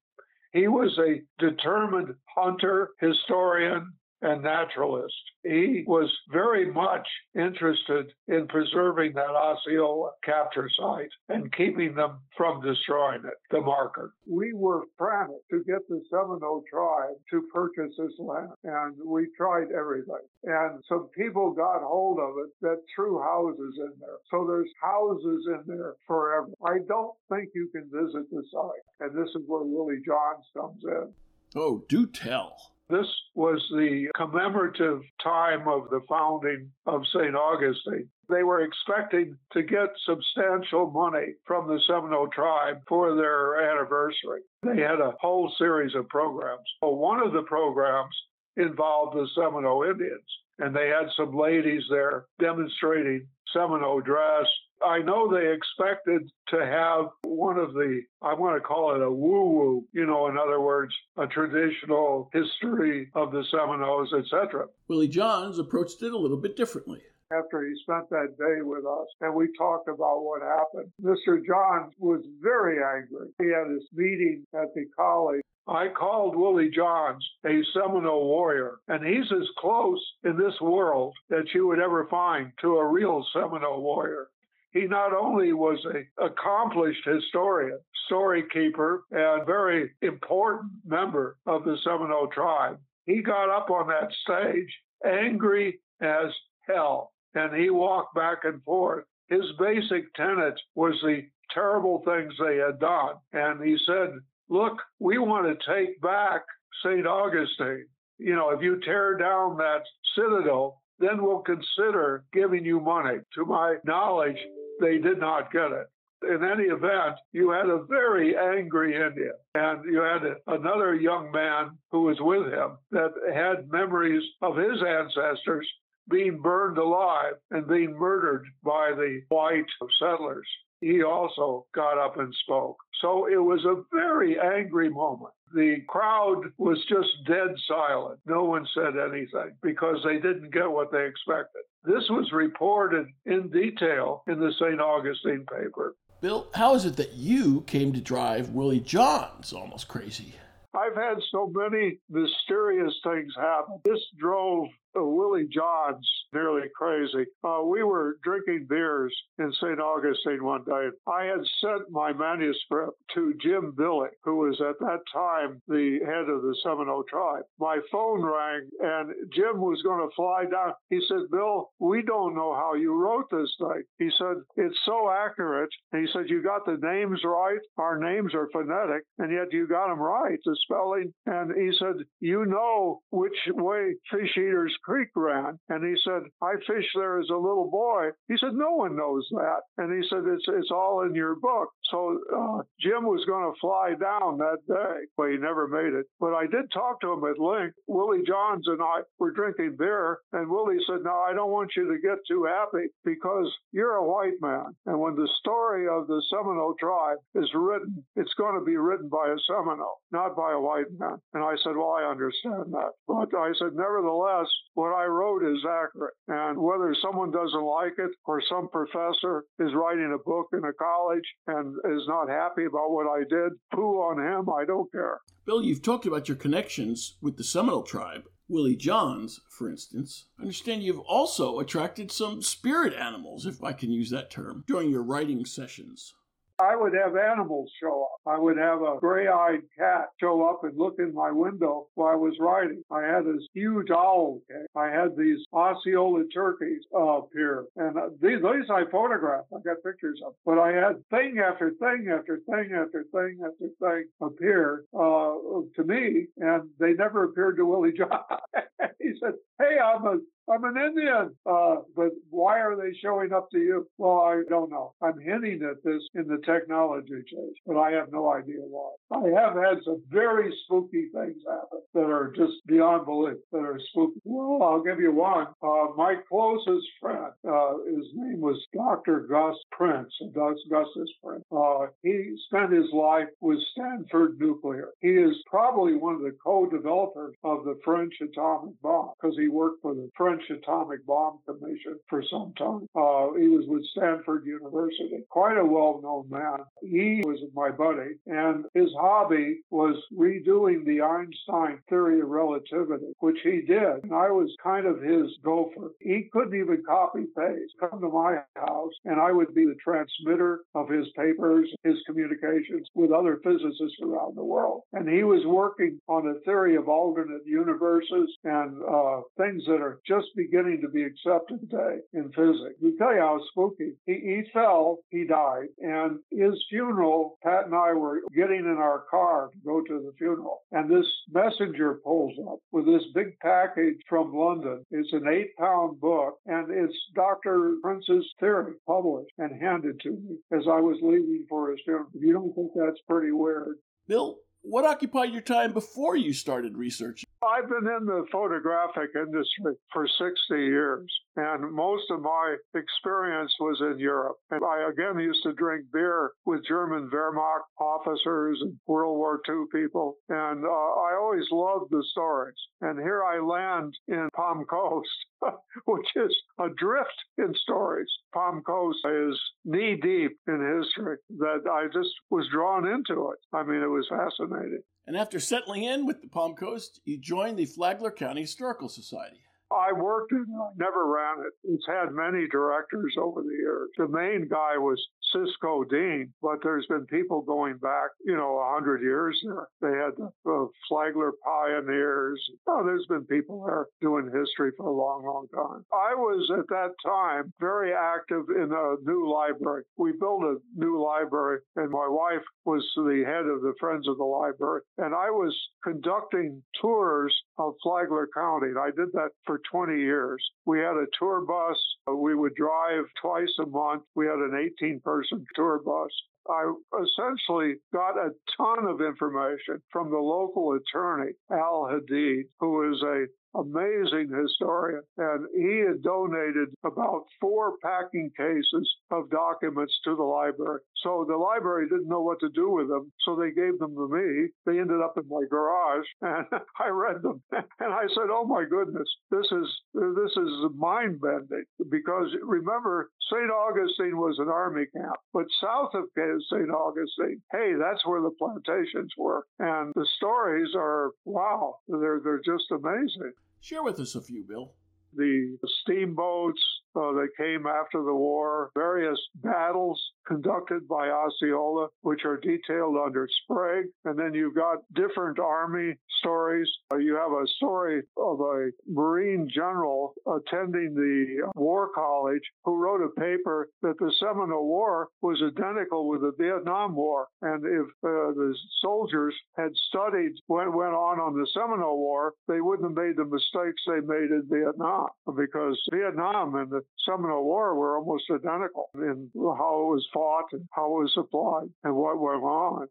He 0.53 0.69
was 0.69 0.99
a 0.99 1.23
determined 1.39 2.15
hunter, 2.35 2.91
historian, 3.01 3.93
and 4.23 4.43
naturalist. 4.43 5.15
He 5.43 5.85
was 5.87 6.11
very 6.33 6.73
much 6.73 7.07
interested 7.35 8.13
in 8.29 8.49
preserving 8.49 9.13
that 9.15 9.31
Osceola 9.31 10.13
capture 10.25 10.71
site 10.79 11.11
and 11.29 11.53
keeping 11.53 11.95
them 11.95 12.21
from 12.37 12.63
destroying 12.63 13.23
it, 13.25 13.35
the 13.51 13.61
marker. 13.61 14.15
We 14.27 14.53
were 14.55 14.85
frantic 14.97 15.47
to 15.51 15.63
get 15.65 15.87
the 15.89 16.01
Seminole 16.11 16.65
tribe 16.71 17.17
to 17.31 17.43
purchase 17.53 17.95
this 17.99 18.13
land, 18.19 18.53
and 18.65 18.97
we 19.05 19.29
tried 19.37 19.69
everything. 19.77 20.25
And 20.45 20.83
some 20.89 21.09
people 21.17 21.53
got 21.53 21.83
hold 21.83 22.19
of 22.19 22.35
it 22.45 22.51
that 22.63 22.83
threw 22.95 23.21
houses 23.21 23.75
in 23.79 23.93
there. 24.01 24.19
So 24.31 24.47
there's 24.47 24.71
houses 24.83 25.47
in 25.49 25.63
there 25.67 25.95
forever. 26.07 26.49
I 26.65 26.79
don't 26.89 27.15
think 27.29 27.51
you 27.55 27.69
can 27.73 27.85
visit 27.93 28.31
the 28.31 28.43
site. 28.51 28.85
And 29.01 29.15
this 29.15 29.29
is 29.35 29.43
where 29.47 29.63
Willie 29.63 30.03
Johns 30.07 30.45
comes 30.57 30.83
in. 30.85 31.13
Oh, 31.57 31.85
do 31.89 32.07
tell. 32.07 32.74
This 32.89 33.07
was 33.35 33.65
the 33.71 34.09
commemorative 34.15 35.01
time 35.23 35.67
of 35.67 35.89
the 35.91 36.03
founding 36.09 36.71
of 36.87 37.07
St. 37.07 37.35
Augustine. 37.35 38.11
They 38.29 38.43
were 38.43 38.61
expecting 38.61 39.37
to 39.53 39.63
get 39.63 39.89
substantial 40.05 40.91
money 40.91 41.35
from 41.47 41.67
the 41.67 41.81
Seminole 41.87 42.29
tribe 42.29 42.83
for 42.87 43.15
their 43.15 43.71
anniversary. 43.71 44.43
They 44.63 44.81
had 44.81 45.01
a 45.01 45.15
whole 45.21 45.53
series 45.59 45.95
of 45.95 46.09
programs. 46.09 46.69
One 46.81 47.21
of 47.21 47.33
the 47.33 47.43
programs 47.43 48.15
involved 48.57 49.17
the 49.17 49.29
Seminole 49.35 49.85
Indians, 49.85 50.23
and 50.59 50.75
they 50.75 50.89
had 50.89 51.09
some 51.17 51.37
ladies 51.37 51.83
there 51.91 52.27
demonstrating 52.39 53.27
Seminole 53.53 54.01
dress. 54.01 54.47
I 54.85 54.99
know 54.99 55.31
they 55.33 55.53
expected 55.53 56.31
to 56.49 56.67
have 56.67 57.07
one 57.23 57.59
of 57.59 57.73
the, 57.73 58.03
I 58.21 58.35
want 58.35 58.57
to 58.57 58.61
call 58.61 58.95
it 58.95 59.03
a 59.03 59.11
woo 59.11 59.51
woo, 59.51 59.85
you 59.93 60.05
know, 60.05 60.27
in 60.29 60.37
other 60.37 60.61
words, 60.61 60.95
a 61.17 61.27
traditional 61.27 62.29
history 62.33 63.11
of 63.15 63.33
the 63.33 63.45
Seminoles, 63.51 64.13
etc. 64.13 64.67
Willie 64.89 65.09
Johns 65.09 65.59
approached 65.59 66.03
it 66.03 66.13
a 66.13 66.19
little 66.19 66.37
bit 66.37 66.57
differently 66.57 67.01
after 67.31 67.67
he 67.67 67.75
spent 67.83 68.09
that 68.11 68.37
day 68.39 68.63
with 68.63 68.85
us 68.85 69.07
and 69.21 69.35
we 69.35 69.49
talked 69.57 69.89
about 69.89 70.23
what 70.23 70.43
happened. 70.43 70.91
Mr. 71.03 71.45
Johns 71.45 71.93
was 71.99 72.23
very 72.41 72.79
angry. 72.83 73.29
He 73.39 73.49
had 73.49 73.71
his 73.71 73.89
meeting 73.93 74.45
at 74.55 74.75
the 74.75 74.87
college. 74.97 75.43
I 75.67 75.89
called 75.89 76.37
Willie 76.37 76.71
Johns 76.71 77.27
a 77.47 77.63
Seminole 77.73 78.27
warrior, 78.27 78.81
and 78.89 79.05
he's 79.05 79.33
as 79.33 79.49
close 79.59 80.05
in 80.23 80.37
this 80.37 80.61
world 80.61 81.15
that 81.31 81.55
you 81.55 81.67
would 81.67 81.81
ever 81.81 82.07
find 82.07 82.53
to 82.61 82.77
a 82.77 82.87
real 82.87 83.25
Seminole 83.33 83.83
warrior. 83.83 84.29
He 84.73 84.87
not 84.87 85.15
only 85.15 85.53
was 85.53 85.83
an 85.87 86.07
accomplished 86.19 87.05
historian, 87.07 87.81
story 88.07 88.45
keeper, 88.53 89.05
and 89.11 89.47
very 89.47 89.93
important 90.03 90.73
member 90.85 91.39
of 91.47 91.65
the 91.65 91.79
Seminole 91.79 92.29
tribe, 92.29 92.79
he 93.07 93.23
got 93.23 93.49
up 93.49 93.71
on 93.71 93.87
that 93.89 94.13
stage 94.13 94.83
angry 95.05 95.81
as 96.01 96.35
hell 96.67 97.13
and 97.35 97.55
he 97.55 97.71
walked 97.71 98.15
back 98.15 98.45
and 98.45 98.63
forth. 98.65 99.05
His 99.29 99.45
basic 99.59 100.13
tenet 100.15 100.61
was 100.75 101.01
the 101.03 101.27
terrible 101.51 102.03
things 102.05 102.35
they 102.39 102.57
had 102.57 102.79
done. 102.79 103.17
And 103.33 103.63
he 103.63 103.77
said, 103.79 104.21
Look, 104.49 104.79
we 104.99 105.19
want 105.19 105.47
to 105.47 105.75
take 105.75 106.01
back 106.01 106.43
St. 106.85 107.07
Augustine. 107.07 107.87
You 108.19 108.35
know, 108.37 108.51
if 108.51 108.63
you 108.63 108.81
tear 108.85 109.17
down 109.17 109.57
that 109.57 109.83
citadel, 110.15 110.83
then 110.99 111.23
we'll 111.23 111.41
consider 111.41 112.25
giving 112.33 112.65
you 112.65 112.81
money. 112.81 113.19
To 113.35 113.45
my 113.45 113.77
knowledge, 113.85 114.39
they 114.81 114.99
did 114.99 115.19
not 115.19 115.53
get 115.53 115.73
it. 115.73 115.87
In 116.23 116.43
any 116.43 116.65
event, 116.65 117.17
you 117.33 117.51
had 117.51 117.69
a 117.69 117.85
very 117.85 118.37
angry 118.37 118.95
Indian, 118.95 119.35
and 119.55 119.85
you 119.85 120.01
had 120.01 120.23
another 120.47 120.95
young 120.95 121.31
man 121.33 121.77
who 121.91 122.03
was 122.03 122.17
with 122.21 122.51
him 122.53 122.79
that 122.93 123.13
had 123.35 123.71
memories 123.71 124.23
of 124.41 124.57
his 124.57 124.83
ancestors 124.83 125.69
being 126.11 126.41
burned 126.41 126.79
alive 126.79 127.35
and 127.51 127.67
being 127.67 127.93
murdered 127.99 128.45
by 128.63 128.93
the 128.95 129.23
white 129.29 129.67
settlers. 130.01 130.49
He 130.85 131.03
also 131.03 131.65
got 131.75 131.97
up 131.97 132.19
and 132.19 132.35
spoke. 132.43 132.77
So 133.01 133.27
it 133.27 133.43
was 133.43 133.65
a 133.65 133.83
very 133.91 134.39
angry 134.39 134.91
moment. 134.91 135.33
The 135.55 135.79
crowd 135.89 136.53
was 136.59 136.79
just 136.89 137.09
dead 137.27 137.57
silent. 137.67 138.21
No 138.27 138.45
one 138.45 138.67
said 138.75 138.99
anything 138.99 139.57
because 139.63 139.97
they 140.05 140.17
didn't 140.17 140.53
get 140.53 140.71
what 140.71 140.93
they 140.93 141.07
expected. 141.07 141.63
This 141.85 142.05
was 142.11 142.31
reported 142.33 143.07
in 143.25 143.51
detail 143.51 144.25
in 144.27 144.41
the 144.41 144.53
St. 144.61 144.79
Augustine 144.81 145.47
paper. 145.47 145.97
Bill, 146.21 146.49
how 146.55 146.75
is 146.75 146.85
it 146.85 146.97
that 146.97 147.15
you 147.15 147.63
came 147.63 147.95
to 147.95 148.01
drive 148.01 148.51
Willie 148.51 148.81
Johns 148.81 149.55
almost 149.55 149.89
crazy? 149.89 150.35
I've 150.75 150.97
had 150.97 151.19
so 151.31 151.51
many 151.55 151.99
mysterious 152.11 152.93
things 153.05 153.33
happen. 153.37 153.81
This 153.85 154.01
drove 154.19 154.69
Willie 154.95 155.49
Johns 155.53 156.09
nearly 156.33 156.69
crazy. 156.77 157.27
Uh, 157.45 157.63
we 157.65 157.83
were 157.83 158.17
drinking 158.23 158.67
beers 158.69 159.15
in 159.39 159.53
St. 159.53 159.81
Augustine 159.81 160.43
one 160.45 160.65
day. 160.65 160.89
I 161.07 161.25
had 161.25 161.41
sent 161.61 161.91
my 161.91 162.13
manuscript 162.13 162.99
to 163.15 163.35
Jim 163.41 163.73
Billie, 163.77 164.09
who 164.25 164.37
was 164.37 164.61
at 164.61 164.79
that 164.81 165.01
time 165.13 165.63
the 165.69 166.01
head 166.05 166.29
of 166.29 166.43
the 166.43 166.57
Seminole 166.63 167.05
tribe. 167.09 167.45
My 167.59 167.79
phone 167.91 168.23
rang 168.23 168.69
and 168.81 169.13
Jim 169.33 169.61
was 169.61 169.81
going 169.83 170.07
to 170.07 170.15
fly 170.15 170.45
down. 170.51 170.75
He 170.91 171.01
said, 171.09 171.31
Bill, 171.31 171.71
we 171.79 172.03
don't 172.03 172.35
know 172.35 172.55
how 172.55 172.75
you 172.75 172.95
wrote 172.95 173.31
this 173.31 173.53
thing. 173.59 173.83
He 173.99 174.11
said, 174.19 174.37
it's 174.57 174.79
so 174.85 175.11
accurate. 175.11 175.71
And 175.93 176.07
he 176.07 176.13
said, 176.13 176.29
you 176.29 176.43
got 176.43 176.67
the 176.67 176.79
names 176.83 177.21
right. 177.25 177.59
Our 177.79 177.99
names 177.99 178.35
are 178.35 178.49
phonetic, 178.53 179.05
and 179.19 179.33
yet 179.33 179.53
you 179.53 179.67
got 179.67 179.89
them 179.89 180.01
right, 180.01 180.39
the 180.45 180.57
spelling. 180.63 181.13
And 181.27 181.53
he 181.57 181.77
said, 181.79 182.05
you 182.21 182.45
know 182.47 183.01
which 183.11 183.37
way 183.49 183.95
Fish 184.11 184.37
Eaters 184.37 184.77
Creek 184.85 185.09
ran. 185.17 185.59
And 185.69 185.85
he 185.85 185.95
said, 186.05 186.23
I 186.43 186.55
fished 186.67 186.91
there 186.95 187.19
as 187.19 187.29
a 187.31 187.37
little 187.37 187.71
boy. 187.71 188.11
He 188.29 188.37
said, 188.39 188.53
no 188.53 188.73
one 188.73 188.97
knows 188.97 189.27
that. 189.33 189.61
And 189.79 189.93
he 189.93 190.07
said, 190.09 190.25
it's, 190.27 190.45
it's 190.49 190.71
all 190.71 191.03
in 191.03 191.15
your 191.15 191.37
book. 191.37 191.71
So 191.91 192.19
uh, 192.35 192.63
Jim 192.81 193.05
was 193.05 193.25
going 193.27 193.51
to 193.51 193.61
fly 193.61 193.95
down 194.01 194.39
that 194.39 194.59
day, 194.69 195.07
but 195.17 195.31
he 195.31 195.37
never 195.37 195.69
made 195.69 195.95
it. 195.95 196.07
But 196.21 196.35
I 196.35 196.47
did 196.47 196.71
talk 196.73 197.01
to 197.01 197.13
him 197.13 197.25
at 197.25 197.39
length. 197.39 197.77
Willie 197.87 198.25
Johns 198.27 198.67
and 198.69 198.83
I 198.83 199.01
were 199.19 199.33
drinking 199.33 199.77
beer, 199.79 200.19
and 200.33 200.51
Willie 200.51 200.83
said, 200.87 201.03
no, 201.05 201.15
I 201.15 201.33
don't 201.33 201.53
want 201.53 201.73
you 201.77 201.89
to 201.89 201.99
get 202.01 202.19
too 202.29 202.45
happy 202.45 202.89
because 203.05 203.51
you're 203.73 203.95
a 203.97 204.09
white 204.09 204.41
man. 204.41 204.77
And 204.87 205.01
when 205.01 205.17
the 205.17 205.29
story 205.41 205.87
of 205.89 206.07
the 206.07 206.23
Seminole 206.31 206.75
tribe 206.79 207.19
is 207.35 207.51
written, 207.55 208.05
it's 208.17 208.35
going 208.35 208.59
to 208.59 208.65
be 208.65 208.77
written 208.77 209.09
by 209.09 209.29
a 209.29 209.39
Seminole, 209.47 210.01
not 210.13 210.37
by 210.37 210.53
a 210.53 210.61
white 210.61 210.91
man. 210.99 211.19
And 211.33 211.45
I 211.45 211.55
said, 211.63 211.77
well, 211.77 211.97
I 211.99 212.11
understand 212.11 212.73
that. 212.73 212.91
But 213.07 213.35
I 213.37 213.53
said, 213.59 213.75
nevertheless, 213.75 214.49
what 214.75 214.93
I 214.93 215.05
wrote 215.07 215.43
is 215.45 215.65
accurate. 215.65 216.15
And 216.29 216.59
whether 216.59 216.95
someone 217.01 217.31
doesn't 217.31 217.65
like 217.65 217.95
it 217.99 218.11
or 218.27 218.43
some 218.49 218.69
professor 218.69 219.45
is 219.59 219.75
writing 219.75 220.13
a 220.15 220.23
book 220.29 220.49
in 220.53 220.65
a 220.65 220.73
college 220.73 221.25
and 221.47 221.77
is 221.97 222.07
not 222.07 222.29
happy 222.29 222.65
about 222.65 222.91
what 222.91 223.07
I 223.07 223.21
did, 223.29 223.53
poo 223.73 224.01
on 224.01 224.19
him, 224.19 224.49
I 224.51 224.65
don't 224.65 224.91
care. 224.93 225.21
Bill, 225.47 225.63
you've 225.63 225.83
talked 225.83 226.07
about 226.07 226.29
your 226.29 226.37
connections 226.37 227.17
with 227.21 227.37
the 227.37 227.45
Seminole 227.45 227.83
tribe. 227.83 228.25
Willie 228.49 228.77
Johns, 228.77 229.41
for 229.49 229.71
instance. 229.71 230.27
I 230.39 230.43
understand 230.43 230.83
you've 230.83 231.01
also 231.01 231.61
attracted 231.61 232.13
some 232.13 232.43
spirit 232.43 232.93
animals, 232.93 233.47
if 233.47 233.63
I 233.63 233.73
can 233.73 233.91
use 233.91 234.11
that 234.11 234.31
term, 234.31 234.65
during 234.67 234.91
your 234.91 235.03
writing 235.03 235.47
sessions. 235.47 236.15
I 236.59 236.77
would 236.77 236.95
have 236.95 237.17
animals 237.17 237.71
show 237.81 238.05
up. 238.05 238.33
I 238.33 238.39
would 238.39 238.57
have 238.57 238.81
a 238.83 238.99
gray 239.01 239.27
eyed 239.27 239.63
cat 239.77 240.09
show 240.21 240.49
up 240.49 240.63
and 240.65 240.77
look 240.79 240.97
in 240.99 241.13
my 241.15 241.31
window 241.31 241.89
while 241.95 242.13
I 242.13 242.17
was 242.17 242.35
writing. 242.39 242.83
I 242.91 243.03
had 243.03 243.25
this 243.25 243.47
huge 243.53 243.91
owl. 243.91 244.41
Okay? 244.51 244.65
I 244.77 244.87
had 244.87 245.17
these 245.17 245.39
Osceola 245.53 246.25
turkeys 246.33 246.83
up 246.97 247.29
here. 247.33 247.65
And 247.77 247.97
uh, 247.97 248.09
these, 248.21 248.39
these 248.39 248.71
I 248.71 248.85
photographed. 248.91 249.49
I 249.53 249.61
got 249.65 249.83
pictures 249.85 250.21
of. 250.25 250.35
But 250.47 250.59
I 250.59 250.73
had 250.73 251.05
thing 251.11 251.39
after 251.39 251.73
thing 251.81 252.09
after 252.13 252.41
thing 252.49 252.73
after 252.75 253.05
thing 253.13 253.39
after 253.45 253.69
thing 253.81 254.05
appear 254.21 254.85
uh, 254.95 255.35
to 255.77 255.85
me, 255.85 256.27
and 256.39 256.69
they 256.79 256.93
never 256.93 257.25
appeared 257.25 257.57
to 257.57 257.67
Willie 257.67 257.93
John. 257.93 258.21
he 259.01 259.13
said, 259.21 259.35
Hey, 259.59 259.79
I'm 259.79 260.05
a 260.05 260.19
I'm 260.49 260.65
an 260.65 260.77
Indian. 260.77 261.35
Uh, 261.47 261.77
but 261.97 262.11
why 262.31 262.61
are 262.61 262.77
they 262.77 262.97
showing 263.03 263.33
up 263.33 263.51
to 263.51 263.59
you? 263.59 263.89
Well, 263.99 264.21
I 264.21 264.43
don't 264.49 264.71
know. 264.71 264.93
I'm 265.03 265.19
hinting 265.19 265.63
at 265.63 265.83
this 265.83 266.03
in 266.15 266.27
the 266.27 266.39
technology 266.45 267.23
change, 267.27 267.57
but 267.67 267.79
I 267.79 267.93
have 267.93 268.13
no 268.13 268.31
idea 268.33 268.61
why. 268.61 268.91
I 269.13 269.41
have 269.41 269.55
had 269.57 269.83
some 269.85 270.03
very 270.11 270.55
spooky 270.65 271.09
things 271.15 271.43
happen 271.49 271.81
that 271.95 272.11
are 272.11 272.33
just 272.37 272.55
beyond 272.67 273.07
belief, 273.07 273.39
that 273.53 273.59
are 273.59 273.81
spooky. 273.91 274.21
Well, 274.25 274.63
I'll 274.63 274.83
give 274.83 275.01
you 275.01 275.13
one. 275.13 275.47
Uh, 275.63 275.95
my 275.97 276.17
closest 276.29 276.87
friend, 277.01 277.33
uh, 277.49 277.75
his 277.87 278.07
name 278.15 278.41
was 278.41 278.63
Dr. 278.75 279.21
Gus 279.21 279.57
Prince, 279.71 280.13
Gus, 280.35 280.59
Gus's 280.71 281.13
friend. 281.23 281.43
Uh, 281.51 281.87
he 282.03 282.37
spent 282.47 282.73
his 282.73 282.93
life 282.93 283.29
with 283.41 283.59
Stanford 283.73 284.39
Nuclear. 284.39 284.91
He 285.01 285.11
is 285.11 285.37
probably 285.47 285.95
one 285.95 286.15
of 286.15 286.23
the 286.23 286.37
co-developers 286.45 287.35
of 287.45 287.65
the 287.65 287.79
French 287.85 288.13
atomic 288.21 288.75
bomb 288.83 289.13
because 289.21 289.37
he 289.39 289.44
worked 289.49 289.83
for 289.83 289.95
the 289.95 290.11
French 290.17 290.43
Atomic 290.51 291.07
Bomb 291.07 291.39
Commission 291.47 291.99
for 292.09 292.23
some 292.31 292.53
time. 292.57 292.89
Uh, 292.95 293.33
he 293.39 293.49
was 293.49 293.65
with 293.67 293.85
Stanford 293.97 294.47
University. 294.47 295.25
Quite 295.31 295.59
a 295.59 295.65
well 295.65 296.01
known 296.03 296.29
man. 296.29 296.65
He 296.83 297.23
was 297.25 297.41
my 297.55 297.71
buddy, 297.71 298.17
and 298.27 298.65
his 298.75 298.91
hobby 298.99 299.61
was 299.71 299.97
redoing 300.17 300.85
the 300.85 301.03
Einstein 301.03 301.81
theory 301.89 302.21
of 302.21 302.29
relativity, 302.29 303.13
which 303.21 303.39
he 303.43 303.63
did. 303.63 304.05
And 304.05 304.15
I 304.15 304.31
was 304.31 304.55
kind 304.63 304.87
of 304.87 305.03
his 305.03 305.31
gopher. 305.45 305.93
He 306.01 306.29
couldn't 306.33 306.59
even 306.59 306.83
copy 306.87 307.27
paste. 307.37 307.75
Come 307.81 308.01
to 308.01 308.09
my 308.09 308.39
house, 308.57 308.93
and 309.05 309.21
I 309.21 309.33
would 309.33 309.55
be 309.55 309.65
the 309.65 309.77
transmitter 309.83 310.61
of 310.75 310.89
his 310.89 311.07
papers, 311.17 311.69
his 311.85 311.97
communications 312.07 312.89
with 312.95 313.11
other 313.11 313.41
physicists 313.43 314.01
around 314.03 314.37
the 314.37 314.45
world. 314.45 314.83
And 314.93 315.09
he 315.09 315.25
was 315.25 315.45
working 315.47 316.01
on 316.09 316.27
a 316.27 316.41
theory 316.45 316.77
of 316.77 316.89
alternate 316.89 317.47
universes 317.47 318.37
and 318.45 318.83
uh, 318.83 319.21
things 319.37 319.65
that 319.67 319.81
are 319.81 320.01
just 320.07 320.29
beginning 320.37 320.81
to 320.83 320.89
be 320.89 321.03
accepted 321.03 321.61
today 321.61 321.99
in 322.13 322.31
physics. 322.33 322.77
We 322.81 322.97
tell 322.97 323.15
you 323.15 323.21
how 323.21 323.41
spooky. 323.51 323.95
He, 324.07 324.15
he 324.15 324.43
fell, 324.53 324.99
he 325.11 325.25
died, 325.25 325.69
and 325.79 326.19
his 326.31 326.65
funeral, 326.69 327.39
Pat 327.43 327.67
and 327.67 327.75
I 327.75 327.93
were 327.93 328.21
getting 328.35 328.61
in 328.61 328.77
our 328.79 329.05
car 329.11 329.51
to 329.53 329.59
go 329.65 329.81
to 329.81 330.03
the 330.03 330.13
funeral, 330.19 330.63
and 330.73 330.91
this 330.91 331.07
messenger 331.31 332.01
pulls 332.05 332.35
up 332.49 332.59
with 332.73 332.87
this 332.87 333.05
big 333.15 333.39
package 333.41 333.99
from 334.09 334.35
London. 334.35 334.85
It's 334.91 335.13
an 335.13 335.27
eight 335.29 335.57
pound 335.59 336.01
book, 336.01 336.39
and 336.47 336.71
it's 336.71 336.97
Dr. 337.15 337.77
Prince's 337.83 338.27
theory 338.41 338.75
published 338.87 339.33
and 339.39 339.61
handed 339.61 340.01
to 340.01 340.11
me 340.11 340.39
as 340.53 340.65
I 340.69 340.81
was 340.81 340.99
leaving 341.03 341.47
for 341.49 341.71
his 341.71 341.81
funeral. 341.85 342.09
You 342.15 342.33
don't 342.33 342.55
think 342.55 342.73
that's 342.75 343.01
pretty 343.09 343.33
weird? 343.33 343.77
Bill, 344.07 344.37
what 344.65 344.85
occupied 344.85 345.33
your 345.33 345.43
time 345.43 345.73
before 345.73 346.17
you 346.17 346.33
started 346.33 346.77
researching? 346.77 347.29
I've 347.43 347.69
been 347.69 347.87
in 347.87 348.07
the 348.07 348.25
photographic 348.33 349.11
industry 349.15 349.75
for 349.93 350.09
60 350.09 350.33
years, 350.51 351.13
and 351.37 351.73
most 351.73 352.11
of 352.11 352.21
my 352.21 352.57
experience 352.75 353.53
was 353.61 353.81
in 353.81 353.99
Europe. 353.99 354.37
And 354.51 354.65
I 354.65 354.89
again 354.89 355.19
used 355.19 355.43
to 355.45 355.53
drink 355.53 355.87
beer 355.93 356.33
with 356.47 356.67
German 356.67 357.11
Wehrmacht 357.13 357.65
officers 357.79 358.59
and 358.61 358.79
World 358.87 359.17
War 359.17 359.41
II 359.49 359.65
people, 359.73 360.17
and 360.29 360.65
uh, 360.65 360.69
I 360.69 361.17
always 361.21 361.47
loved 361.51 361.91
the 361.91 362.05
stories. 362.11 362.55
And 362.81 362.99
here 362.99 363.23
I 363.25 363.41
land 363.41 363.95
in 364.09 364.29
Palm 364.35 364.65
Coast, 364.65 365.09
which 365.87 366.09
is 366.17 366.35
adrift 366.61 367.15
in 367.39 367.55
stories. 367.63 368.09
Palm 368.33 368.63
Coast 368.63 368.99
is 369.05 369.41
knee 369.65 369.97
deep 370.01 370.33
in 370.47 370.81
history 370.83 371.17
that 371.39 371.63
I 371.71 371.87
just 371.93 372.11
was 372.31 372.47
drawn 372.53 372.87
into 372.87 373.31
it. 373.31 373.39
I 373.53 373.63
mean, 373.63 373.83
it 373.83 373.91
was 373.91 374.07
fascinating. 374.09 374.83
And 375.07 375.17
after 375.17 375.39
settling 375.39 375.85
in 375.85 376.07
with 376.07 376.23
the 376.23 376.29
Palm 376.29 376.55
Coast, 376.55 377.01
you 377.05 377.19
joined 377.19 377.59
the 377.59 377.67
Flagler 377.67 378.11
County 378.11 378.41
Historical 378.41 378.89
Society. 378.89 379.44
I 379.75 379.93
worked 379.93 380.33
in 380.33 380.47
it. 380.49 380.61
I 380.61 380.71
never 380.79 381.07
ran 381.07 381.45
it. 381.47 381.53
It's 381.65 381.87
had 381.87 382.13
many 382.13 382.47
directors 382.49 383.15
over 383.21 383.43
the 383.43 383.57
years. 383.59 383.91
The 383.99 384.09
main 384.09 384.49
guy 384.49 384.79
was 384.79 385.01
Sisco 385.35 385.89
Deen, 385.89 386.33
but 386.41 386.59
there's 386.63 386.87
been 386.87 387.07
people 387.07 387.43
going 387.43 387.77
back, 387.79 388.11
you 388.25 388.37
know, 388.37 388.59
a 388.59 388.75
hundred 388.75 389.03
years 389.03 389.41
there. 389.45 389.69
They 389.81 389.99
had 389.99 390.13
the 390.45 390.69
Flagler 390.89 391.33
pioneers. 391.45 392.41
Oh, 392.67 392.83
there's 392.85 393.07
been 393.07 393.25
people 393.25 393.65
there 393.67 393.87
doing 394.01 394.27
history 394.27 394.71
for 394.77 394.87
a 394.87 394.93
long, 394.93 395.25
long 395.25 395.47
time. 395.55 395.85
I 395.93 396.15
was 396.15 396.51
at 396.59 396.69
that 396.69 396.93
time 397.05 397.53
very 397.61 397.93
active 397.93 398.45
in 398.55 398.71
a 398.73 398.97
new 399.03 399.31
library. 399.33 399.85
We 399.97 400.13
built 400.13 400.43
a 400.43 400.57
new 400.77 401.03
library, 401.03 401.61
and 401.77 401.91
my 401.91 402.09
wife 402.09 402.43
was 402.65 402.85
the 402.97 403.25
head 403.27 403.47
of 403.47 403.63
the 403.63 403.75
Friends 403.81 404.09
of 404.09 404.19
the 404.19 404.25
Library, 404.25 404.83
and 404.99 405.15
I 405.15 405.31
was 405.31 405.55
conducting 405.83 406.63
tours 406.81 407.35
of 407.59 407.75
Flagler 407.83 408.29
County. 408.35 408.69
I 408.79 408.91
did 408.91 409.13
that 409.13 409.31
for 409.45 409.61
20 409.71 409.99
years. 409.99 410.43
We 410.67 410.79
had 410.79 410.97
a 410.97 411.07
tour 411.19 411.43
bus. 411.43 411.79
We 412.13 412.35
would 412.35 412.55
drive 412.55 413.05
twice 413.21 413.53
a 413.61 413.67
month. 413.67 414.03
We 414.15 414.27
had 414.27 414.39
an 414.39 414.71
18 414.81 415.01
person 415.05 415.24
tour 415.55 415.81
bus. 415.85 416.11
I 416.49 416.73
essentially 417.03 417.77
got 417.93 418.19
a 418.19 418.31
ton 418.57 418.87
of 418.87 419.01
information 419.01 419.83
from 419.91 420.11
the 420.11 420.19
local 420.19 420.73
attorney, 420.75 421.33
Al 421.51 421.89
Hadeed, 421.91 422.45
who 422.61 422.93
is 422.93 423.03
a 423.03 423.27
amazing 423.55 424.31
historian, 424.31 425.03
and 425.19 425.47
he 425.55 425.79
had 425.79 426.03
donated 426.03 426.69
about 426.85 427.25
four 427.41 427.75
packing 427.83 428.31
cases 428.37 428.91
of 429.11 429.31
documents 429.31 429.95
to 430.05 430.17
the 430.17 430.23
library. 430.23 430.81
So 431.03 431.25
the 431.29 431.37
library 431.37 431.89
didn't 431.89 432.09
know 432.09 432.23
what 432.23 432.41
to 432.41 432.49
do 432.51 432.71
with 432.71 432.89
them, 432.89 433.13
so 433.25 433.37
they 433.37 433.51
gave 433.51 433.79
them 433.79 433.95
to 433.95 434.09
me. 434.09 434.49
They 434.67 434.81
ended 434.81 435.01
up 435.01 435.19
in 435.19 435.29
my 435.29 435.43
garage, 435.51 436.07
and 436.23 436.47
I 436.81 436.89
read 436.89 437.23
them, 437.23 437.43
and 437.53 437.93
I 437.93 438.07
said, 438.09 438.31
"Oh 438.31 438.47
my 438.47 438.65
goodness, 438.65 439.09
this 439.31 439.47
is 439.53 439.69
this 439.95 440.33
is 440.37 440.51
mind 440.75 441.21
bending." 441.21 441.65
Because 441.91 442.35
remember, 442.43 443.11
St. 443.31 443.51
Augustine 443.51 444.17
was 444.17 444.39
an 444.39 444.49
army 444.49 444.87
camp, 444.97 445.17
but 445.33 445.47
south 445.61 445.95
of 445.95 446.05
St. 446.17 446.71
Augustine, 446.71 447.43
hey, 447.53 447.75
that's 447.79 448.07
where 448.07 448.23
the 448.23 448.31
plantations 448.39 449.13
were, 449.17 449.47
and 449.59 449.93
the 449.95 450.07
stories 450.17 450.75
are 450.75 451.11
wow, 451.25 451.77
they're 451.89 452.21
they're 452.21 452.41
just 452.45 452.71
amazing. 452.71 453.33
Share 453.65 453.83
with 453.83 453.99
us 453.99 454.15
a 454.15 454.21
few, 454.21 454.45
Bill. 454.47 454.75
The 455.15 455.57
steamboats 455.81 456.61
uh, 456.97 457.13
that 457.13 457.29
came 457.37 457.67
after 457.67 458.03
the 458.03 458.15
war, 458.15 458.71
various 458.75 459.19
battles 459.43 460.01
conducted 460.27 460.89
by 460.89 461.11
Osceola, 461.11 461.89
which 462.03 462.25
are 462.25 462.39
detailed 462.39 462.97
under 462.97 463.29
Sprague. 463.43 463.87
And 464.05 464.19
then 464.19 464.35
you've 464.35 464.55
got 464.55 464.79
different 464.95 465.39
Army 465.39 465.95
stories. 466.19 466.71
Uh, 466.93 466.97
you 466.97 467.15
have 467.15 467.33
a 467.33 467.47
story 467.57 468.03
of 468.17 468.41
a 468.41 468.71
Marine 468.89 469.49
general 469.53 470.15
attending 470.27 470.95
the 470.95 471.51
War 471.55 471.91
College 471.95 472.43
who 472.65 472.77
wrote 472.77 473.03
a 473.03 473.21
paper 473.21 473.69
that 473.83 473.99
the 473.99 474.13
Seminole 474.19 474.67
War 474.67 475.09
was 475.21 475.43
identical 475.43 476.09
with 476.09 476.23
the 476.23 476.33
Vietnam 476.39 476.95
War. 476.95 477.27
And 477.43 477.65
if 477.65 477.87
uh, 478.05 478.33
the 478.33 478.55
soldiers 478.81 479.35
had 479.57 479.71
studied 479.89 480.33
what 480.47 480.73
went 480.73 480.95
on 480.95 481.21
on 481.21 481.35
the 481.35 481.47
Seminole 481.53 481.99
War, 481.99 482.33
they 482.49 482.61
wouldn't 482.61 482.89
have 482.89 482.97
made 482.97 483.17
the 483.17 483.25
mistakes 483.25 483.83
they 483.87 484.01
made 484.01 484.31
in 484.31 484.47
Vietnam 484.51 485.09
because 485.37 485.81
Vietnam 485.93 486.55
and 486.55 486.71
the 486.71 486.83
Seminole 487.05 487.45
War 487.45 487.75
were 487.75 487.99
almost 487.99 488.25
identical 488.31 488.91
in 488.95 489.31
how 489.35 489.83
it 489.83 489.95
was 489.95 490.07
fought 490.13 490.47
and 490.53 490.67
how 490.73 490.87
it 490.87 491.03
was 491.03 491.15
supplied 491.15 491.69
and 491.83 491.95
what 491.95 492.19
went 492.19 492.43
on. 492.43 492.89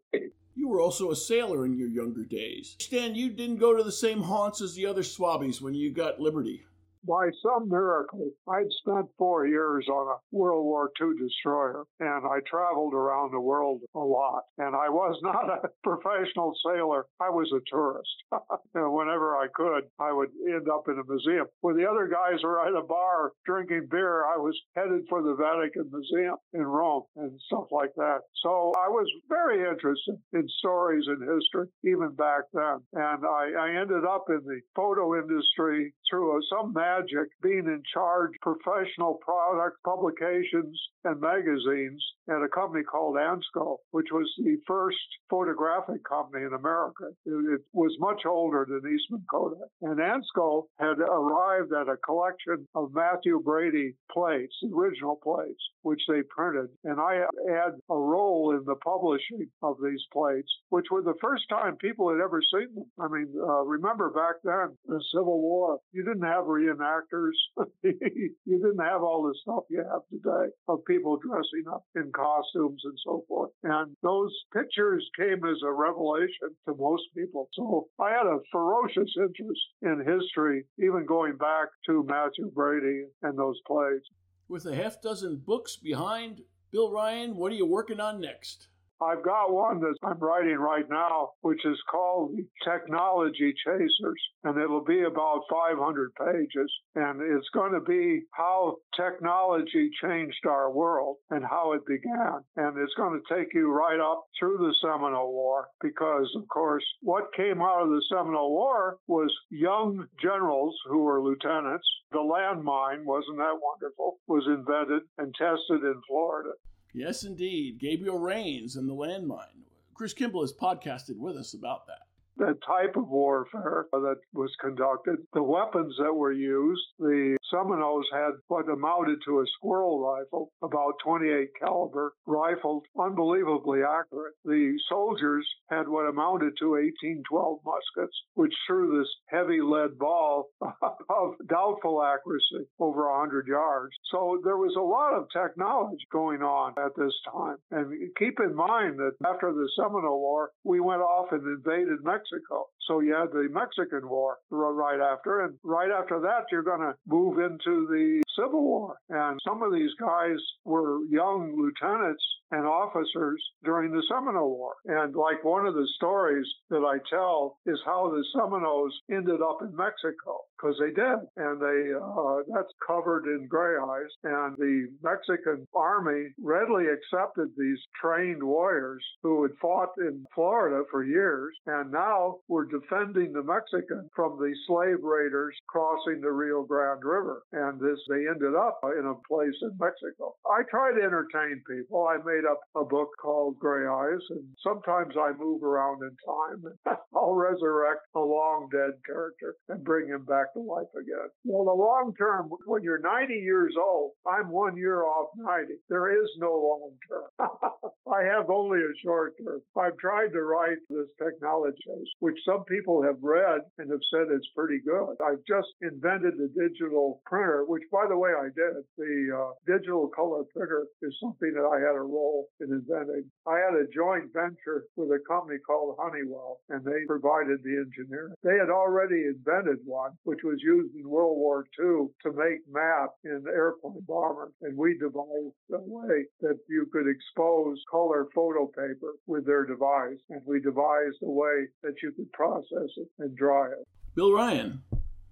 You 0.54 0.68
were 0.68 0.80
also 0.80 1.10
a 1.10 1.16
sailor 1.16 1.64
in 1.66 1.76
your 1.76 1.88
younger 1.88 2.24
days. 2.24 2.76
Stan, 2.78 3.16
you 3.16 3.30
didn't 3.30 3.56
go 3.56 3.76
to 3.76 3.82
the 3.82 3.90
same 3.90 4.22
haunts 4.22 4.60
as 4.60 4.74
the 4.74 4.86
other 4.86 5.02
swabbies 5.02 5.60
when 5.60 5.74
you 5.74 5.92
got 5.92 6.20
liberty 6.20 6.64
by 7.06 7.30
some 7.42 7.68
miracle, 7.68 8.30
I'd 8.48 8.70
spent 8.80 9.06
four 9.18 9.46
years 9.46 9.86
on 9.88 10.08
a 10.08 10.36
World 10.36 10.64
War 10.64 10.90
II 11.00 11.12
destroyer 11.18 11.84
and 12.00 12.26
I 12.26 12.40
traveled 12.48 12.94
around 12.94 13.32
the 13.32 13.40
world 13.40 13.82
a 13.94 13.98
lot. 13.98 14.42
And 14.58 14.74
I 14.74 14.88
was 14.88 15.18
not 15.22 15.48
a 15.48 15.68
professional 15.82 16.54
sailor. 16.64 17.06
I 17.20 17.30
was 17.30 17.50
a 17.52 17.60
tourist. 17.70 18.10
and 18.74 18.92
whenever 18.92 19.36
I 19.36 19.46
could, 19.54 19.84
I 19.98 20.12
would 20.12 20.30
end 20.48 20.68
up 20.68 20.84
in 20.88 20.98
a 20.98 21.04
museum. 21.08 21.46
When 21.60 21.76
the 21.76 21.88
other 21.88 22.08
guys 22.08 22.42
were 22.42 22.66
at 22.66 22.74
a 22.74 22.82
bar 22.82 23.32
drinking 23.46 23.88
beer, 23.90 24.24
I 24.24 24.36
was 24.36 24.58
headed 24.76 25.02
for 25.08 25.22
the 25.22 25.34
Vatican 25.34 25.90
Museum 25.92 26.36
in 26.52 26.62
Rome 26.62 27.04
and 27.16 27.38
stuff 27.46 27.66
like 27.70 27.94
that. 27.96 28.20
So 28.42 28.72
I 28.76 28.88
was 28.88 29.06
very 29.28 29.68
interested 29.68 30.16
in 30.32 30.46
stories 30.58 31.04
and 31.06 31.20
history 31.20 31.68
even 31.84 32.14
back 32.14 32.44
then. 32.52 32.80
And 32.92 33.24
I, 33.24 33.52
I 33.58 33.80
ended 33.80 34.04
up 34.04 34.24
in 34.28 34.40
the 34.44 34.60
photo 34.74 35.18
industry 35.18 35.92
through 36.08 36.40
some 36.50 36.72
magic 36.72 37.28
being 37.42 37.66
in 37.66 37.82
charge 37.92 38.32
professional 38.42 39.14
product 39.14 39.76
publications 39.84 40.80
and 41.04 41.20
magazines 41.20 42.02
at 42.28 42.42
a 42.42 42.48
company 42.48 42.82
called 42.84 43.16
Ansco, 43.16 43.76
which 43.90 44.08
was 44.12 44.30
the 44.38 44.56
first 44.66 44.98
photographic 45.30 46.02
company 46.08 46.44
in 46.44 46.52
America. 46.54 47.08
It, 47.26 47.54
it 47.54 47.60
was 47.72 47.94
much 47.98 48.22
older 48.26 48.66
than 48.68 48.80
Eastman 48.90 49.24
Kodak. 49.30 49.68
And 49.82 49.98
Ansco 49.98 50.64
had 50.78 50.98
arrived 50.98 51.72
at 51.72 51.88
a 51.88 51.96
collection 51.98 52.66
of 52.74 52.92
Mathew 52.94 53.40
Brady 53.44 53.94
plates, 54.10 54.54
original 54.72 55.18
plates, 55.22 55.60
which 55.82 56.00
they 56.08 56.22
printed. 56.28 56.70
And 56.84 57.00
I 57.00 57.24
had 57.48 57.72
a 57.90 57.96
role 57.96 58.56
in 58.56 58.64
the 58.64 58.76
publishing 58.76 59.48
of 59.62 59.76
these 59.82 60.02
plates, 60.12 60.50
which 60.70 60.86
were 60.90 61.02
the 61.02 61.18
first 61.20 61.44
time 61.48 61.76
people 61.76 62.10
had 62.10 62.22
ever 62.22 62.40
seen 62.52 62.74
them. 62.74 62.90
I 62.98 63.08
mean, 63.08 63.32
uh, 63.36 63.64
remember 63.64 64.10
back 64.10 64.36
then, 64.44 64.76
the 64.86 65.02
Civil 65.12 65.40
War, 65.40 65.78
you 65.94 66.04
didn't 66.04 66.24
have 66.24 66.44
reenactors. 66.44 67.32
you 67.82 68.34
didn't 68.46 68.84
have 68.84 69.02
all 69.02 69.22
the 69.22 69.34
stuff 69.42 69.64
you 69.70 69.78
have 69.78 70.02
today 70.10 70.52
of 70.68 70.84
people 70.84 71.16
dressing 71.16 71.64
up 71.72 71.84
in 71.94 72.10
costumes 72.12 72.82
and 72.84 72.98
so 73.04 73.24
forth. 73.28 73.50
And 73.62 73.96
those 74.02 74.34
pictures 74.52 75.08
came 75.16 75.44
as 75.44 75.58
a 75.64 75.72
revelation 75.72 76.50
to 76.68 76.74
most 76.76 77.04
people. 77.16 77.48
So 77.54 77.86
I 78.00 78.10
had 78.10 78.26
a 78.26 78.40
ferocious 78.50 79.10
interest 79.16 79.60
in 79.82 80.04
history, 80.04 80.64
even 80.78 81.06
going 81.06 81.36
back 81.36 81.68
to 81.86 82.04
Mathew 82.04 82.50
Brady 82.50 83.04
and 83.22 83.38
those 83.38 83.60
plays. 83.66 84.02
With 84.48 84.66
a 84.66 84.74
half 84.74 85.00
dozen 85.00 85.36
books 85.36 85.76
behind 85.76 86.42
Bill 86.72 86.90
Ryan, 86.90 87.36
what 87.36 87.52
are 87.52 87.56
you 87.56 87.66
working 87.66 88.00
on 88.00 88.20
next? 88.20 88.68
I've 89.02 89.24
got 89.24 89.52
one 89.52 89.80
that 89.80 89.96
I'm 90.02 90.18
writing 90.18 90.56
right 90.56 90.88
now, 90.88 91.30
which 91.40 91.64
is 91.64 91.80
called 91.90 92.36
the 92.36 92.46
Technology 92.64 93.52
Chasers, 93.64 94.22
and 94.44 94.58
it'll 94.58 94.84
be 94.84 95.02
about 95.02 95.42
500 95.50 96.12
pages. 96.14 96.72
And 96.94 97.20
it's 97.20 97.48
going 97.50 97.72
to 97.72 97.80
be 97.80 98.22
how 98.32 98.76
technology 98.96 99.90
changed 100.00 100.46
our 100.46 100.70
world 100.70 101.16
and 101.30 101.44
how 101.44 101.72
it 101.72 101.84
began. 101.86 102.44
And 102.56 102.78
it's 102.78 102.94
going 102.94 103.20
to 103.20 103.34
take 103.34 103.52
you 103.52 103.72
right 103.72 104.00
up 104.00 104.24
through 104.38 104.58
the 104.58 104.74
Seminole 104.80 105.32
War 105.32 105.68
because, 105.80 106.30
of 106.36 106.46
course, 106.48 106.84
what 107.02 107.34
came 107.36 107.60
out 107.60 107.82
of 107.82 107.88
the 107.88 108.02
Seminole 108.08 108.52
War 108.52 108.98
was 109.08 109.34
young 109.50 110.06
generals 110.22 110.76
who 110.88 111.02
were 111.02 111.22
lieutenants. 111.22 111.86
The 112.12 112.18
landmine, 112.18 113.04
wasn't 113.04 113.38
that 113.38 113.58
wonderful, 113.60 114.18
was 114.28 114.46
invented 114.46 115.02
and 115.18 115.34
tested 115.34 115.82
in 115.82 116.00
Florida. 116.06 116.50
Yes, 116.94 117.24
indeed. 117.24 117.78
Gabriel 117.80 118.18
Rains 118.18 118.76
and 118.76 118.88
the 118.88 118.94
landmine. 118.94 119.64
Chris 119.94 120.12
Kimball 120.14 120.42
has 120.42 120.52
podcasted 120.52 121.16
with 121.18 121.36
us 121.36 121.52
about 121.54 121.86
that. 121.86 122.06
the 122.36 122.58
type 122.66 122.96
of 122.96 123.08
warfare 123.08 123.86
that 123.92 124.16
was 124.32 124.50
conducted, 124.60 125.18
the 125.34 125.42
weapons 125.42 125.94
that 125.98 126.12
were 126.12 126.32
used. 126.32 126.82
The 126.98 127.36
Seminoles 127.50 128.06
had 128.12 128.32
what 128.48 128.68
amounted 128.68 129.18
to 129.24 129.40
a 129.40 129.46
squirrel 129.56 130.00
rifle, 130.00 130.50
about 130.62 130.94
28 131.04 131.48
caliber, 131.60 132.14
rifled, 132.26 132.84
unbelievably 132.98 133.82
accurate. 133.82 134.34
The 134.44 134.76
soldiers 134.88 135.46
had 135.68 135.88
what 135.88 136.08
amounted 136.08 136.54
to 136.58 136.70
1812 136.72 137.58
muskets, 137.64 138.16
which 138.34 138.54
threw 138.66 138.98
this 138.98 139.10
heavy 139.28 139.60
lead 139.60 139.98
ball 139.98 140.48
of 140.60 141.34
doubtful 141.48 142.02
accuracy 142.02 142.66
over 142.78 143.10
100 143.10 143.46
yards. 143.46 143.94
So 144.10 144.40
there 144.44 144.56
was 144.56 144.74
a 144.76 144.80
lot 144.80 145.14
of 145.14 145.28
technology 145.32 146.04
going 146.12 146.42
on 146.42 146.74
at 146.78 146.96
this 146.96 147.14
time. 147.30 147.56
And 147.70 147.92
keep 148.18 148.38
in 148.40 148.54
mind 148.54 148.98
that 148.98 149.16
after 149.24 149.52
the 149.52 149.68
Seminole 149.76 150.20
War, 150.20 150.50
we 150.64 150.80
went 150.80 151.02
off 151.02 151.32
and 151.32 151.46
invaded 151.46 152.02
Mexico. 152.02 152.66
So 152.86 153.00
you 153.00 153.14
had 153.14 153.30
the 153.32 153.48
Mexican 153.50 154.08
War 154.08 154.36
right 154.50 155.00
after, 155.00 155.44
and 155.44 155.54
right 155.62 155.90
after 155.90 156.20
that, 156.20 156.44
you're 156.52 156.62
going 156.62 156.80
to 156.80 156.94
move 157.06 157.38
into 157.38 157.86
the 157.86 158.22
Civil 158.36 158.62
War. 158.62 158.96
And 159.08 159.40
some 159.46 159.62
of 159.62 159.72
these 159.72 159.92
guys 159.98 160.36
were 160.64 161.04
young 161.06 161.54
lieutenants 161.56 162.22
and 162.50 162.66
officers 162.66 163.42
during 163.64 163.92
the 163.92 164.02
Seminole 164.08 164.56
War. 164.56 164.74
And 164.86 165.14
like 165.14 165.44
one 165.44 165.66
of 165.66 165.74
the 165.74 165.88
stories 165.96 166.46
that 166.70 166.84
I 166.84 166.98
tell 167.10 167.58
is 167.66 167.78
how 167.84 168.10
the 168.10 168.24
Seminoles 168.34 168.94
ended 169.10 169.40
up 169.40 169.58
in 169.62 169.74
Mexico 169.74 170.40
because 170.64 170.76
they 170.80 170.90
did, 170.90 171.18
and 171.36 171.60
they 171.60 171.92
uh, 171.92 172.36
that's 172.54 172.72
covered 172.86 173.26
in 173.26 173.46
Gray 173.48 173.76
Eyes. 173.76 174.10
And 174.24 174.56
the 174.56 174.88
Mexican 175.02 175.66
army 175.74 176.28
readily 176.40 176.84
accepted 176.86 177.48
these 177.56 177.78
trained 178.00 178.42
warriors 178.42 179.04
who 179.22 179.42
had 179.42 179.52
fought 179.60 179.90
in 179.98 180.24
Florida 180.34 180.84
for 180.90 181.04
years, 181.04 181.54
and 181.66 181.90
now 181.90 182.38
were 182.48 182.66
defending 182.66 183.32
the 183.32 183.42
Mexican 183.42 184.08
from 184.14 184.38
the 184.38 184.54
slave 184.66 185.02
raiders 185.02 185.54
crossing 185.68 186.20
the 186.20 186.30
Rio 186.30 186.62
Grande 186.64 187.04
River. 187.04 187.42
And 187.52 187.80
this 187.80 187.98
they 188.08 188.28
ended 188.28 188.54
up 188.54 188.80
in 188.98 189.06
a 189.06 189.28
place 189.28 189.56
in 189.62 189.76
Mexico. 189.78 190.34
I 190.50 190.62
try 190.70 190.92
to 190.92 191.02
entertain 191.02 191.62
people. 191.68 192.06
I 192.06 192.16
made 192.34 192.44
up 192.48 192.60
a 192.76 192.84
book 192.84 193.10
called 193.20 193.58
Gray 193.58 193.86
Eyes, 193.86 194.20
and 194.30 194.44
sometimes 194.62 195.14
I 195.18 195.32
move 195.38 195.62
around 195.62 196.02
in 196.02 196.16
time. 196.26 196.96
I'll 197.14 197.34
resurrect 197.34 198.00
a 198.14 198.20
long 198.20 198.68
dead 198.72 198.92
character 199.06 199.54
and 199.68 199.84
bring 199.84 200.08
him 200.08 200.24
back 200.24 200.52
to 200.54 200.60
life 200.60 200.90
again. 200.94 201.28
Well, 201.44 201.64
the 201.64 201.82
long 201.82 202.14
term, 202.18 202.50
when 202.66 202.82
you're 202.82 203.00
90 203.00 203.34
years 203.34 203.74
old, 203.80 204.12
I'm 204.26 204.50
one 204.50 204.76
year 204.76 205.04
off 205.04 205.28
90. 205.36 205.74
There 205.88 206.10
is 206.10 206.28
no 206.38 206.50
long 206.50 206.92
term. 207.08 207.48
I 208.12 208.22
have 208.24 208.50
only 208.50 208.80
a 208.80 208.92
short 209.04 209.34
term. 209.42 209.60
I've 209.78 209.96
tried 209.98 210.32
to 210.32 210.42
write 210.42 210.78
this 210.90 211.08
technology, 211.22 211.74
which 212.20 212.38
some 212.44 212.64
people 212.64 213.02
have 213.02 213.16
read 213.22 213.60
and 213.78 213.90
have 213.90 214.04
said 214.12 214.26
it's 214.30 214.48
pretty 214.56 214.80
good. 214.84 215.16
I've 215.24 215.44
just 215.48 215.68
invented 215.80 216.34
the 216.36 216.50
digital 216.52 217.20
printer, 217.26 217.64
which, 217.66 217.82
by 217.90 218.06
the 218.08 218.18
way, 218.18 218.30
I 218.30 218.48
did. 218.54 218.84
The 218.98 219.14
uh, 219.32 219.52
digital 219.66 220.08
color 220.08 220.44
printer 220.54 220.86
is 221.02 221.16
something 221.20 221.52
that 221.54 221.64
I 221.64 221.78
had 221.80 221.96
a 221.96 222.02
role 222.02 222.23
in 222.60 222.72
inventing. 222.72 223.30
I 223.46 223.58
had 223.58 223.74
a 223.74 223.90
joint 223.94 224.32
venture 224.32 224.84
with 224.96 225.10
a 225.10 225.20
company 225.28 225.58
called 225.66 225.96
Honeywell, 225.98 226.60
and 226.68 226.84
they 226.84 227.04
provided 227.06 227.62
the 227.62 227.76
engineering. 227.84 228.34
They 228.42 228.56
had 228.58 228.70
already 228.70 229.24
invented 229.26 229.78
one, 229.84 230.12
which 230.24 230.40
was 230.44 230.58
used 230.62 230.94
in 230.94 231.08
World 231.08 231.36
War 231.36 231.64
II 231.78 232.08
to 232.22 232.32
make 232.32 232.60
maps 232.70 233.18
in 233.24 233.44
airplane 233.48 234.04
bombers, 234.06 234.52
and 234.62 234.76
we 234.76 234.98
devised 234.98 235.54
a 235.72 235.80
way 235.80 236.26
that 236.40 236.58
you 236.68 236.86
could 236.92 237.06
expose 237.08 237.78
color 237.90 238.26
photo 238.34 238.66
paper 238.66 239.14
with 239.26 239.46
their 239.46 239.66
device, 239.66 240.20
and 240.30 240.40
we 240.46 240.60
devised 240.60 241.18
a 241.22 241.30
way 241.30 241.66
that 241.82 241.94
you 242.02 242.12
could 242.12 242.30
process 242.32 242.90
it 242.96 243.08
and 243.18 243.36
dry 243.36 243.66
it. 243.66 243.86
Bill 244.14 244.32
Ryan, 244.32 244.82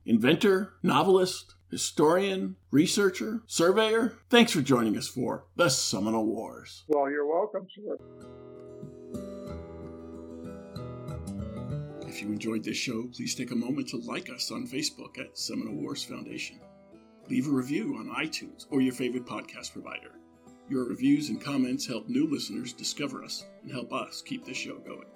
inventor, 0.05 0.74
novelist, 0.82 1.55
historian, 1.73 2.55
researcher, 2.70 3.43
surveyor. 3.47 4.12
Thanks 4.29 4.53
for 4.53 4.61
joining 4.61 4.95
us 4.97 5.09
for 5.09 5.47
the 5.57 5.70
Seminole 5.70 6.27
Wars. 6.27 6.85
Well, 6.87 7.11
you're 7.11 7.27
welcome, 7.27 7.66
sir. 7.75 7.97
If 12.07 12.20
you 12.20 12.29
enjoyed 12.29 12.62
this 12.62 12.77
show, 12.77 13.09
please 13.14 13.35
take 13.35 13.53
a 13.53 13.57
moment 13.57 13.89
to 13.89 13.97
like 13.97 14.29
us 14.29 14.51
on 14.51 14.68
Facebook 14.68 15.18
at 15.18 15.39
Seminole 15.39 15.77
Wars 15.77 16.05
Foundation. 16.05 16.61
Leave 17.31 17.49
a 17.49 17.51
review 17.51 17.97
on 17.99 18.14
iTunes 18.14 18.66
or 18.70 18.83
your 18.83 18.93
favorite 18.93 19.25
podcast 19.25 19.73
provider. 19.73 20.11
Your 20.68 20.85
reviews 20.85 21.31
and 21.31 21.41
comments 21.41 21.87
help 21.87 22.07
new 22.07 22.27
listeners 22.27 22.75
discover 22.75 23.25
us 23.25 23.47
and 23.62 23.73
help 23.73 23.95
us 23.95 24.20
keep 24.20 24.45
the 24.45 24.53
show 24.53 24.77
going. 24.79 25.09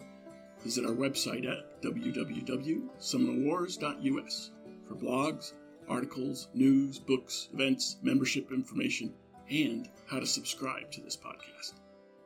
Visit 0.62 0.86
our 0.86 0.94
website 0.94 1.46
at 1.46 1.82
www.seminolewars.us 1.82 4.50
for 4.88 4.94
blogs, 4.94 5.52
articles, 5.88 6.48
news, 6.54 6.98
books, 6.98 7.48
events, 7.52 7.96
membership 8.02 8.52
information, 8.52 9.14
and 9.50 9.88
how 10.06 10.18
to 10.18 10.26
subscribe 10.26 10.90
to 10.92 11.00
this 11.00 11.16
podcast. 11.16 11.80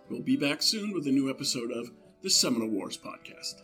We'll 0.09 0.23
be 0.23 0.37
back 0.37 0.63
soon 0.63 0.93
with 0.93 1.07
a 1.07 1.13
new 1.13 1.31
episode 1.31 1.71
of 1.71 1.91
the 2.23 2.31
Seminole 2.31 2.71
Wars 2.71 2.99
Podcast. 2.99 3.63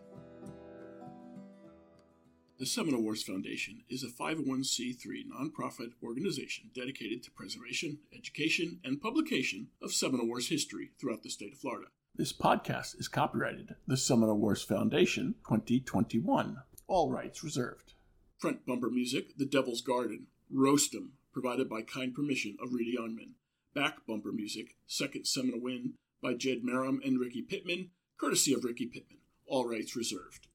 The 2.58 2.64
Seminole 2.64 3.02
Wars 3.02 3.22
Foundation 3.22 3.82
is 3.90 4.02
a 4.02 4.06
501c3 4.06 4.96
nonprofit 5.30 5.90
organization 6.02 6.70
dedicated 6.74 7.22
to 7.24 7.30
preservation, 7.30 7.98
education, 8.14 8.80
and 8.82 8.98
publication 9.00 9.68
of 9.82 9.92
Seminole 9.92 10.26
Wars 10.26 10.48
history 10.48 10.92
throughout 10.98 11.22
the 11.22 11.28
state 11.28 11.52
of 11.52 11.58
Florida. 11.58 11.88
This 12.14 12.32
podcast 12.32 12.98
is 12.98 13.08
copyrighted 13.08 13.74
The 13.86 13.98
Seminole 13.98 14.38
Wars 14.38 14.62
Foundation 14.62 15.34
2021. 15.46 16.56
All 16.86 17.10
rights 17.10 17.44
reserved. 17.44 17.92
Front 18.38 18.66
bumper 18.66 18.90
music, 18.90 19.36
The 19.38 19.46
Devil's 19.46 19.80
Garden, 19.80 20.26
Roast 20.50 20.94
'em, 20.94 21.14
provided 21.32 21.70
by 21.70 21.82
kind 21.82 22.14
permission 22.14 22.56
of 22.60 22.74
Reedy 22.74 22.96
Unman. 22.98 23.36
Back 23.74 24.06
bumper 24.06 24.30
music, 24.30 24.76
Second 24.86 25.26
Seminole 25.26 25.60
Win, 25.60 25.94
by 26.20 26.34
Jed 26.34 26.62
Marum 26.62 27.00
and 27.02 27.18
Ricky 27.18 27.42
Pittman, 27.42 27.92
courtesy 28.18 28.52
of 28.52 28.64
Ricky 28.64 28.86
Pittman. 28.86 29.20
All 29.46 29.66
rights 29.66 29.96
reserved. 29.96 30.48